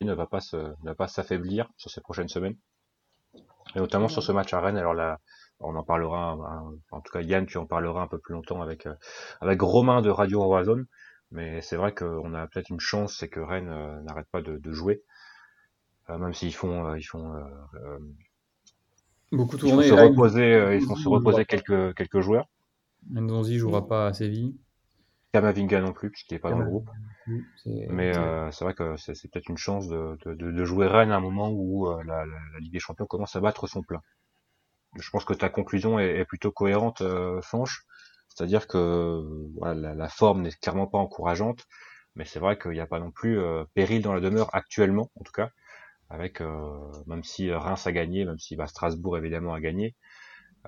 Il 0.00 0.06
ne 0.06 0.14
va 0.14 0.26
pas 0.26 0.40
se, 0.40 0.56
ne 0.56 0.84
va 0.84 0.94
pas 0.94 1.06
s'affaiblir 1.06 1.68
sur 1.76 1.90
ces 1.90 2.00
prochaines 2.00 2.28
semaines. 2.28 2.56
Et 3.34 3.78
notamment 3.78 4.08
sur 4.08 4.22
ce 4.22 4.32
match 4.32 4.54
à 4.54 4.60
Rennes. 4.62 4.78
Alors 4.78 4.94
là, 4.94 5.20
on 5.60 5.76
en 5.76 5.82
parlera, 5.82 6.38
en 6.90 7.00
tout 7.02 7.12
cas 7.12 7.20
Yann, 7.20 7.44
tu 7.44 7.58
en 7.58 7.66
parleras 7.66 8.00
un 8.00 8.06
peu 8.06 8.18
plus 8.18 8.32
longtemps 8.32 8.62
avec, 8.62 8.86
euh, 8.86 8.94
avec 9.42 9.60
Romain 9.60 10.00
de 10.00 10.08
Radio 10.08 10.40
Horizon. 10.40 10.86
Mais 11.30 11.60
c'est 11.60 11.76
vrai 11.76 11.92
qu'on 11.94 12.32
a 12.32 12.46
peut-être 12.46 12.70
une 12.70 12.80
chance, 12.80 13.18
c'est 13.18 13.28
que 13.28 13.40
Rennes 13.40 13.68
euh, 13.68 14.00
n'arrête 14.00 14.28
pas 14.32 14.40
de, 14.40 14.72
jouer. 14.72 15.02
Euh, 16.08 16.16
même 16.16 16.32
s'ils 16.32 16.54
font, 16.54 16.94
ils 16.94 17.02
font, 17.02 17.34
beaucoup 19.30 19.58
tourner. 19.58 19.84
Ils 19.84 19.90
font 19.90 19.96
se 19.96 20.02
reposer, 20.02 20.76
ils 20.76 20.86
font 20.86 20.96
se 20.96 21.08
reposer 21.08 21.44
quelques, 21.44 21.94
quelques 21.94 22.20
joueurs. 22.20 22.46
Ndonzi 23.10 23.58
jouera 23.58 23.86
pas 23.86 24.08
à 24.08 24.12
Séville. 24.12 24.56
Kamavinga 25.32 25.80
non 25.80 25.92
plus, 25.92 26.10
puisqu'il 26.10 26.34
n'est 26.34 26.40
pas 26.40 26.50
dans 26.50 26.58
le 26.58 26.64
groupe. 26.64 26.88
Mais 27.66 28.16
euh, 28.16 28.50
c'est 28.50 28.64
vrai 28.64 28.74
que 28.74 28.96
c'est 28.96 29.30
peut-être 29.30 29.48
une 29.48 29.58
chance 29.58 29.88
de, 29.88 30.16
de, 30.24 30.34
de, 30.34 30.64
jouer 30.64 30.86
Rennes 30.86 31.12
à 31.12 31.16
un 31.16 31.20
moment 31.20 31.50
où 31.50 31.88
euh, 31.88 32.02
la, 32.04 32.24
la, 32.24 32.58
Ligue 32.60 32.72
des 32.72 32.78
Champions 32.78 33.06
commence 33.06 33.36
à 33.36 33.40
battre 33.40 33.66
son 33.66 33.82
plein. 33.82 34.00
Je 34.98 35.10
pense 35.10 35.26
que 35.26 35.34
ta 35.34 35.50
conclusion 35.50 35.98
est, 35.98 36.18
est 36.18 36.24
plutôt 36.24 36.50
cohérente, 36.50 37.02
euh, 37.02 37.42
Fanche. 37.42 37.84
C'est-à-dire 38.28 38.66
que 38.66 39.22
voilà, 39.58 39.74
la, 39.74 39.94
la, 39.94 40.08
forme 40.08 40.42
n'est 40.42 40.50
clairement 40.50 40.86
pas 40.86 40.98
encourageante, 40.98 41.66
Mais 42.14 42.24
c'est 42.24 42.38
vrai 42.38 42.58
qu'il 42.58 42.70
n'y 42.70 42.80
a 42.80 42.86
pas 42.86 43.00
non 43.00 43.10
plus 43.10 43.38
péril 43.74 44.00
dans 44.00 44.14
la 44.14 44.20
demeure 44.20 44.48
actuellement, 44.54 45.10
en 45.16 45.24
tout 45.24 45.32
cas, 45.32 45.50
avec 46.08 46.40
même 47.06 47.24
si 47.24 47.52
Reims 47.52 47.86
a 47.86 47.92
gagné, 47.92 48.24
même 48.24 48.38
si 48.38 48.54
bah, 48.56 48.66
Strasbourg 48.66 49.18
évidemment 49.18 49.54
a 49.54 49.60
gagné, 49.60 49.96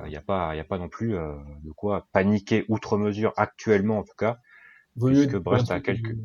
il 0.05 0.09
n'y 0.09 0.17
a 0.17 0.23
pas, 0.23 0.55
il 0.55 0.61
a 0.61 0.65
pas 0.65 0.79
non 0.79 0.89
plus 0.89 1.13
de 1.13 1.73
quoi 1.73 2.07
paniquer 2.13 2.65
outre 2.69 2.97
mesure 2.97 3.33
actuellement 3.37 3.99
en 3.99 4.03
tout 4.03 4.17
cas, 4.17 4.39
puisque 4.99 5.37
Brest 5.37 5.71
a 5.71 5.81
quelques. 5.81 6.17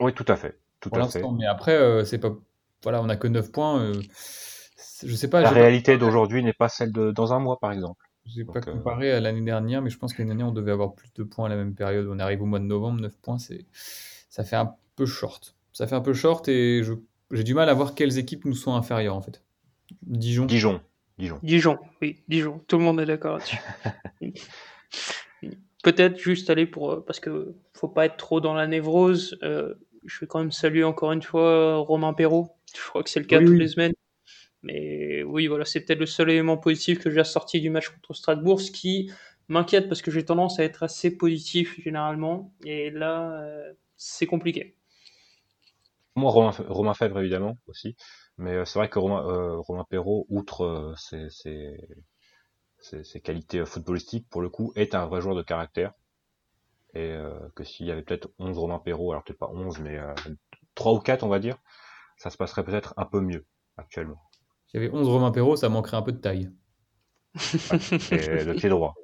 Oui, 0.00 0.12
tout 0.12 0.26
à 0.28 0.36
fait, 0.36 0.58
tout 0.80 0.90
à 0.94 1.08
fait. 1.08 1.22
Mais 1.36 1.46
après, 1.46 2.04
c'est 2.04 2.18
pas, 2.18 2.36
voilà, 2.82 3.02
on 3.02 3.08
a 3.08 3.16
que 3.16 3.26
9 3.26 3.50
points. 3.50 3.92
je 5.04 5.14
sais 5.16 5.28
pas. 5.28 5.40
La 5.40 5.50
réalité 5.50 5.98
d'aujourd'hui 5.98 6.42
n'est 6.42 6.52
pas 6.52 6.68
celle 6.68 6.92
de 6.92 7.10
dans 7.10 7.32
un 7.32 7.38
mois, 7.38 7.58
par 7.58 7.72
exemple. 7.72 8.08
Je 8.28 8.40
n'ai 8.40 8.44
pas 8.44 8.58
euh, 8.58 8.72
comparé 8.72 9.12
à 9.12 9.20
l'année 9.20 9.40
dernière, 9.40 9.82
mais 9.82 9.90
je 9.90 9.98
pense 9.98 10.12
que 10.12 10.18
l'année 10.18 10.30
dernière, 10.30 10.48
on 10.48 10.52
devait 10.52 10.72
avoir 10.72 10.94
plus 10.94 11.12
de 11.14 11.22
points 11.22 11.46
à 11.46 11.48
la 11.48 11.56
même 11.56 11.74
période. 11.74 12.06
On 12.10 12.18
arrive 12.18 12.42
au 12.42 12.46
mois 12.46 12.58
de 12.58 12.64
novembre, 12.64 13.00
9 13.00 13.16
points, 13.18 13.38
c'est 13.38 13.64
ça 14.28 14.44
fait 14.44 14.56
un 14.56 14.74
peu 14.96 15.06
short. 15.06 15.56
Ça 15.72 15.86
fait 15.86 15.94
un 15.94 16.00
peu 16.00 16.12
short 16.12 16.48
et 16.48 16.82
j'ai 17.30 17.44
du 17.44 17.54
mal 17.54 17.68
à 17.68 17.74
voir 17.74 17.94
quelles 17.94 18.18
équipes 18.18 18.44
nous 18.44 18.54
sont 18.54 18.74
inférieures 18.74 19.14
en 19.14 19.22
fait. 19.22 19.42
Dijon. 20.02 20.44
Dijon. 20.44 20.80
Dijon. 21.18 21.40
Dijon, 21.42 21.78
oui, 22.00 22.22
Dijon. 22.28 22.60
Tout 22.68 22.78
le 22.78 22.84
monde 22.84 23.00
est 23.00 23.06
d'accord 23.06 23.38
là-dessus. 23.38 23.58
Peut-être 25.82 26.18
juste 26.18 26.50
aller 26.50 26.66
pour. 26.66 26.92
Euh, 26.92 27.04
parce 27.06 27.20
que 27.20 27.54
faut 27.74 27.88
pas 27.88 28.06
être 28.06 28.16
trop 28.16 28.40
dans 28.40 28.54
la 28.54 28.66
névrose. 28.66 29.38
Euh, 29.42 29.74
je 30.04 30.20
vais 30.20 30.26
quand 30.26 30.38
même 30.38 30.52
saluer 30.52 30.84
encore 30.84 31.12
une 31.12 31.22
fois 31.22 31.76
Romain 31.76 32.12
Perrault. 32.12 32.56
Je 32.74 32.88
crois 32.88 33.02
que 33.02 33.10
c'est 33.10 33.20
le 33.20 33.26
cas 33.26 33.38
toutes 33.38 33.58
les 33.58 33.68
semaines. 33.68 33.94
Mais 34.62 35.22
oui, 35.22 35.46
voilà, 35.46 35.64
c'est 35.64 35.80
peut-être 35.80 36.00
le 36.00 36.06
seul 36.06 36.30
élément 36.30 36.56
positif 36.56 36.98
que 36.98 37.10
j'ai 37.10 37.22
sorti 37.24 37.60
du 37.60 37.70
match 37.70 37.88
contre 37.88 38.14
Strasbourg, 38.14 38.60
ce 38.60 38.70
qui 38.70 39.10
m'inquiète 39.48 39.88
parce 39.88 40.02
que 40.02 40.10
j'ai 40.10 40.24
tendance 40.24 40.58
à 40.58 40.64
être 40.64 40.82
assez 40.82 41.16
positif 41.16 41.80
généralement. 41.82 42.52
Et 42.64 42.90
là, 42.90 43.40
euh, 43.40 43.72
c'est 43.96 44.26
compliqué. 44.26 44.76
Moi, 46.16 46.30
Romain, 46.30 46.50
Romain, 46.68 46.94
Fèvre, 46.94 47.20
évidemment, 47.20 47.56
aussi. 47.66 47.96
Mais 48.38 48.54
euh, 48.54 48.64
c'est 48.64 48.78
vrai 48.78 48.88
que 48.88 48.98
Romain, 48.98 49.24
euh, 49.26 49.58
Romain 49.58 49.84
Perrault, 49.88 50.26
outre 50.28 50.94
ses, 50.96 51.28
ses, 51.30 51.76
ses, 52.80 53.20
qualités 53.20 53.64
footballistiques, 53.66 54.28
pour 54.28 54.40
le 54.40 54.48
coup, 54.48 54.72
est 54.76 54.94
un 54.94 55.06
vrai 55.06 55.20
joueur 55.20 55.34
de 55.34 55.42
caractère. 55.42 55.92
Et 56.94 57.16
que 57.54 57.64
s'il 57.64 57.86
y 57.86 57.92
avait 57.92 58.02
peut-être 58.02 58.30
11 58.38 58.56
Romain 58.56 58.78
Perrault, 58.78 59.12
alors 59.12 59.22
peut-être 59.22 59.38
pas 59.38 59.50
11, 59.50 59.78
mais 59.80 60.00
3 60.74 60.94
ou 60.94 61.00
4, 61.00 61.22
on 61.22 61.28
va 61.28 61.38
dire, 61.38 61.58
ça 62.16 62.30
se 62.30 62.38
passerait 62.38 62.64
peut-être 62.64 62.94
un 62.96 63.04
peu 63.04 63.20
mieux 63.20 63.46
actuellement. 63.76 64.20
S'il 64.66 64.80
y 64.80 64.84
avait 64.84 64.94
11 64.94 65.06
Romain 65.06 65.30
Perrault, 65.30 65.56
ça 65.56 65.68
manquerait 65.68 65.98
un 65.98 66.02
peu 66.02 66.12
de 66.12 66.18
taille. 66.18 66.50
le 67.34 68.54
pied 68.54 68.70
droit. 68.70 68.94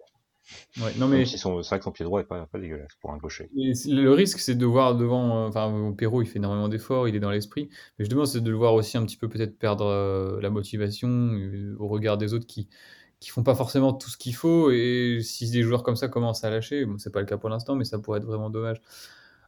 Ouais, 0.81 0.93
non 0.99 1.09
mais 1.09 1.25
c'est 1.25 1.43
vrai 1.43 1.79
que 1.79 1.85
son 1.85 1.93
pied 1.93 2.05
droit 2.05 2.21
est 2.21 2.25
pas, 2.25 2.47
pas 2.47 2.59
dégueulasse 2.59 2.95
pour 3.01 3.13
un 3.13 3.17
gaucher. 3.17 3.51
le 3.55 4.09
risque, 4.11 4.39
c'est 4.39 4.55
de 4.55 4.67
voir 4.67 4.97
devant. 4.97 5.45
Euh, 5.45 5.49
enfin, 5.49 5.95
Perrault, 5.97 6.23
il 6.23 6.27
fait 6.27 6.39
énormément 6.39 6.69
d'efforts, 6.69 7.09
il 7.09 7.17
est 7.17 7.21
dans 7.21 7.31
l'esprit. 7.31 7.71
Mais 7.99 8.05
je 8.05 8.11
demande, 8.11 8.27
c'est 8.27 8.41
de 8.41 8.51
le 8.51 8.57
voir 8.57 8.75
aussi 8.75 8.97
un 8.99 9.05
petit 9.05 9.17
peu 9.17 9.29
peut-être 9.29 9.59
perdre 9.59 9.87
euh, 9.87 10.41
la 10.41 10.51
motivation 10.51 11.09
euh, 11.09 11.77
au 11.79 11.89
regard 11.89 12.19
des 12.19 12.35
autres 12.35 12.47
qui 12.47 12.69
qui 13.21 13.31
font 13.31 13.43
pas 13.43 13.55
forcément 13.55 13.95
tout 13.95 14.11
ce 14.11 14.19
qu'il 14.19 14.35
faut. 14.35 14.71
Et 14.71 15.21
si 15.23 15.51
des 15.51 15.63
joueurs 15.63 15.83
comme 15.83 15.97
ça 15.97 16.09
commencent 16.09 16.45
à 16.45 16.51
lâcher, 16.51 16.85
bon, 16.85 16.99
c'est 16.99 17.11
pas 17.13 17.21
le 17.21 17.27
cas 17.27 17.39
pour 17.39 17.49
l'instant, 17.49 17.75
mais 17.75 17.85
ça 17.85 17.99
pourrait 17.99 18.19
être 18.19 18.27
vraiment 18.27 18.51
dommage. 18.51 18.83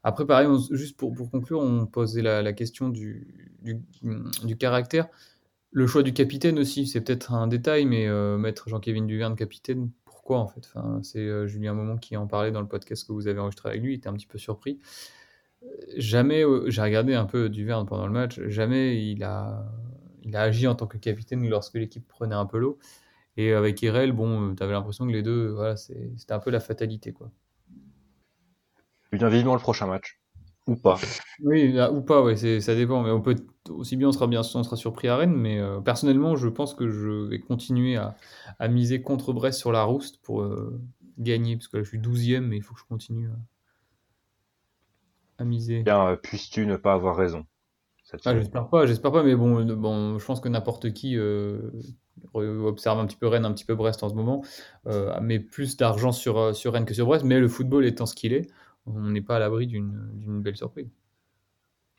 Après, 0.03 0.25
pareil, 0.25 0.49
juste 0.71 0.97
pour, 0.97 1.13
pour, 1.13 1.31
conclure, 1.31 1.61
on 1.61 1.85
posait 1.85 2.23
la, 2.23 2.41
la 2.41 2.53
question 2.55 2.89
du, 2.89 3.51
du, 3.61 3.83
du 4.45 4.57
caractère. 4.57 5.09
Le 5.73 5.87
choix 5.87 6.03
du 6.03 6.15
capitaine 6.15 6.59
aussi, 6.59 6.87
c'est 6.87 7.03
peut-être 7.03 7.33
un 7.33 7.49
détail, 7.49 7.85
mais 7.85 8.07
euh, 8.07 8.39
mettre 8.39 8.69
Jean-Kévin 8.69 9.05
Duverne 9.05 9.37
capitaine, 9.37 9.91
en 10.35 10.49
fait 10.49 10.69
C'est 11.03 11.19
euh, 11.21 11.47
Julien 11.47 11.75
Moment 11.75 11.97
qui 11.97 12.17
en 12.17 12.27
parlait 12.27 12.51
dans 12.51 12.61
le 12.61 12.69
podcast 12.69 13.07
que 13.07 13.13
vous 13.13 13.29
avez 13.29 13.39
enregistré 13.39 13.69
avec 13.71 13.83
lui, 13.83 13.93
il 13.93 13.97
était 13.97 14.09
un 14.09 14.15
petit 14.15 14.27
peu 14.27 14.39
surpris. 14.39 14.81
Jamais, 15.97 16.45
euh, 16.45 16.69
j'ai 16.71 16.83
regardé 16.83 17.15
un 17.15 17.25
peu 17.25 17.49
Duverne 17.49 17.87
pendant 17.87 18.07
le 18.07 18.13
match, 18.13 18.41
jamais 18.49 19.11
il 19.11 19.23
a, 19.25 19.67
agi 20.35 20.67
en 20.67 20.75
tant 20.75 20.87
que 20.87 20.99
capitaine 20.99 21.49
lorsque 21.49 21.75
l'équipe 21.75 22.07
prenait 22.07 22.35
un 22.35 22.47
peu 22.47 22.59
l'eau. 22.59 22.79
Et 23.37 23.53
avec 23.53 23.83
Irel, 23.83 24.13
bon, 24.13 24.55
tu 24.55 24.63
avais 24.63 24.73
l'impression 24.73 25.07
que 25.07 25.13
les 25.13 25.23
deux, 25.23 25.49
voilà, 25.51 25.77
c'était 25.77 26.33
un 26.33 26.39
peu 26.39 26.51
la 26.51 26.61
fatalité. 26.61 27.13
quoi. 27.13 27.31
Bien 29.13 29.29
vivement 29.29 29.55
le 29.55 29.61
prochain 29.61 29.87
match. 29.87 30.19
Ou 30.67 30.75
pas. 30.75 30.99
Oui, 31.43 31.79
ou 31.93 32.01
pas, 32.03 32.23
ouais, 32.23 32.37
ça 32.61 32.75
dépend. 32.75 33.03
Mais 33.03 33.11
on 33.11 33.23
peut 33.23 33.37
aussi 33.71 33.97
bien 33.97 34.09
on 34.09 34.13
sera 34.13 34.27
bien, 34.27 34.41
on 34.41 34.63
sera 34.63 34.77
surpris 34.77 35.09
à 35.09 35.17
Rennes. 35.17 35.37
Mais 35.37 35.61
euh, 35.61 35.81
personnellement, 35.81 36.35
je 36.35 36.49
pense 36.49 36.75
que 36.75 36.89
je 36.91 37.29
vais 37.29 37.39
continuer 37.39 37.97
à, 37.97 38.69
miser 38.69 39.01
contre 39.01 39.33
Brest 39.33 39.61
sur 39.61 39.71
la 39.71 39.85
rouste 39.85 40.21
pour 40.23 40.43
euh, 40.43 40.81
gagner, 41.19 41.57
parce 41.57 41.69
que 41.69 41.77
là, 41.77 41.83
je 41.85 41.89
suis 41.89 41.99
12 41.99 42.41
mais 42.41 42.57
il 42.57 42.63
faut 42.63 42.75
que 42.75 42.81
je 42.81 42.87
continue 42.87 43.31
à, 45.39 45.45
miser. 45.45 45.83
Bien, 45.83 46.09
euh, 46.09 46.17
puisses-tu 46.17 46.67
ne 46.67 46.77
pas 46.77 46.95
avoir 46.95 47.17
raison 47.17 47.47
ah, 48.25 48.35
J'espère 48.35 48.69
pas, 48.69 48.87
j'espère 48.87 49.13
pas, 49.13 49.23
mais 49.23 49.37
bon, 49.37 49.65
bon, 49.65 50.19
je 50.19 50.25
pense 50.25 50.41
que 50.41 50.49
n'importe 50.49 50.93
qui 50.93 51.17
observe 52.35 52.99
un 52.99 53.07
petit 53.07 53.17
peu 53.17 53.29
Rennes, 53.29 53.45
un 53.45 53.53
petit 53.53 53.65
peu 53.65 53.77
Brest 53.77 54.03
en 54.03 54.09
ce 54.09 54.15
moment, 54.15 54.43
met 55.21 55.39
plus 55.39 55.77
d'argent 55.77 56.11
sur, 56.11 56.57
sur 56.57 56.73
Rennes 56.73 56.87
que 56.87 56.95
sur 56.95 57.07
Brest. 57.07 57.25
Mais 57.25 57.39
le 57.39 57.47
football 57.47 57.85
étant 57.85 58.07
ce 58.07 58.17
qu'il 58.17 58.33
est 58.33 58.51
on 58.87 59.11
n'est 59.11 59.23
pas 59.23 59.37
à 59.37 59.39
l'abri 59.39 59.67
d'une 59.67 60.41
belle 60.43 60.57
surprise. 60.57 60.89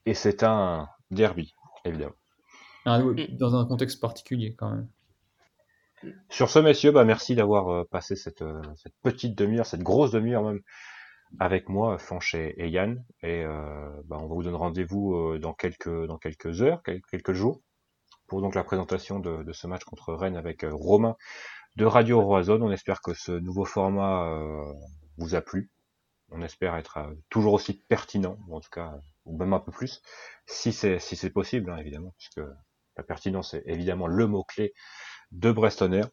Et 0.05 0.13
c'est 0.13 0.43
un 0.43 0.87
derby, 1.11 1.53
évidemment. 1.85 2.15
Ah 2.85 2.99
mm. 2.99 3.37
dans 3.37 3.55
un 3.55 3.65
contexte 3.65 3.99
particulier, 3.99 4.55
quand 4.55 4.71
même. 4.71 4.87
Sur 6.29 6.49
ce, 6.49 6.59
messieurs, 6.59 6.91
bah, 6.91 7.03
merci 7.03 7.35
d'avoir 7.35 7.69
euh, 7.69 7.83
passé 7.83 8.13
euh, 8.41 8.61
cette, 8.75 8.93
petite 9.01 9.37
demi-heure, 9.37 9.65
cette 9.65 9.81
grosse 9.81 10.11
demi-heure 10.11 10.43
même, 10.43 10.61
avec 11.39 11.67
moi, 11.67 11.97
Fanch 11.97 12.35
et, 12.35 12.69
Yann. 12.69 13.03
Et 13.23 13.43
euh, 13.43 13.89
bah, 14.05 14.17
on 14.19 14.27
va 14.27 14.35
vous 14.35 14.43
donner 14.43 14.55
rendez-vous 14.55 15.37
dans 15.39 15.53
quelques, 15.53 16.05
dans 16.05 16.17
quelques 16.17 16.61
heures, 16.61 16.81
quelques 16.83 17.33
jours, 17.33 17.61
pour 18.27 18.41
donc 18.41 18.55
la 18.55 18.63
présentation 18.63 19.19
de, 19.19 19.43
de 19.43 19.51
ce 19.51 19.67
match 19.67 19.83
contre 19.83 20.13
Rennes 20.13 20.37
avec 20.37 20.65
Romain 20.69 21.17
de 21.75 21.83
Radio 21.83 22.21
Roison. 22.21 22.61
On 22.61 22.71
espère 22.71 23.01
que 23.01 23.13
ce 23.13 23.33
nouveau 23.33 23.65
format 23.65 24.31
vous 25.17 25.35
a 25.35 25.41
plu 25.41 25.69
on 26.31 26.41
espère 26.41 26.75
être 26.75 26.97
euh, 26.97 27.13
toujours 27.29 27.53
aussi 27.53 27.73
pertinent, 27.73 28.37
ou 28.47 28.55
en 28.55 28.59
tout 28.59 28.69
cas, 28.69 28.93
ou 29.25 29.37
même 29.37 29.53
un 29.53 29.59
peu 29.59 29.71
plus, 29.71 30.01
si 30.45 30.73
c'est 30.73 30.99
si 30.99 31.15
c'est 31.15 31.29
possible, 31.29 31.69
hein, 31.71 31.77
évidemment, 31.77 32.13
puisque 32.17 32.41
la 32.97 33.03
pertinence 33.03 33.53
est 33.53 33.63
évidemment 33.65 34.07
le 34.07 34.27
mot 34.27 34.43
clé 34.43 34.73
de 35.31 35.51
Brestonner. 35.51 36.03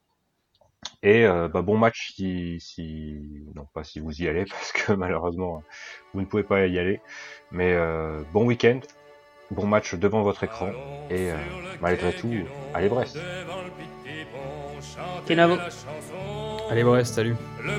Et 1.03 1.24
euh, 1.24 1.48
bah, 1.48 1.62
bon 1.62 1.79
match 1.79 2.12
si, 2.14 2.61
si 2.61 3.16
non 3.55 3.66
pas 3.72 3.85
si 3.85 4.00
vous 4.00 4.20
y 4.20 4.29
allez 4.29 4.44
parce 4.50 4.70
que 4.72 4.92
malheureusement 4.92 5.62
vous 6.12 6.20
ne 6.20 6.27
pouvez 6.27 6.42
pas 6.42 6.66
y 6.66 6.79
aller, 6.79 7.00
mais 7.50 7.72
euh, 7.72 8.22
bon 8.35 8.44
week-end, 8.44 8.81
bon 9.50 9.66
match 9.66 9.94
devant 9.94 10.22
votre 10.22 10.44
écran 10.44 10.72
et 11.11 11.31
malgré 11.81 12.12
tout 12.12 12.31
allez 12.74 12.88
Brest. 12.90 13.18
Kenavo. 15.27 15.57
Allez 16.70 16.85
Brest, 16.85 17.14
salut. 17.14 17.37
Le 17.62 17.79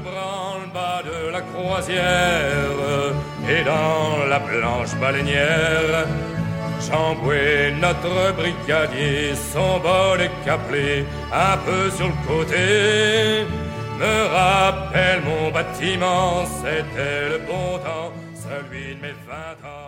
branle-bas 0.76 1.02
de 1.04 1.32
la 1.32 1.42
croisière 1.42 3.14
et 3.50 3.64
dans 3.64 4.26
la 4.28 4.40
planche 4.40 4.96
baleinière. 5.00 6.06
Chamboué, 6.82 7.74
notre 7.82 8.34
brigadier, 8.36 9.34
son 9.54 9.80
bol 9.80 10.22
est 10.22 10.46
caplé 10.46 11.06
un 11.32 11.58
peu 11.66 11.90
sur 11.90 12.08
le 12.08 12.28
côté. 12.28 13.46
Me 14.00 14.16
rappelle 14.40 15.22
mon 15.22 15.52
bâtiment, 15.52 16.44
c'était 16.62 17.30
le 17.30 17.40
bon 17.48 17.78
temps, 17.80 18.12
celui 18.36 18.96
de 18.96 19.02
mes 19.02 19.16
vingt 19.28 19.60
ans. 19.64 19.85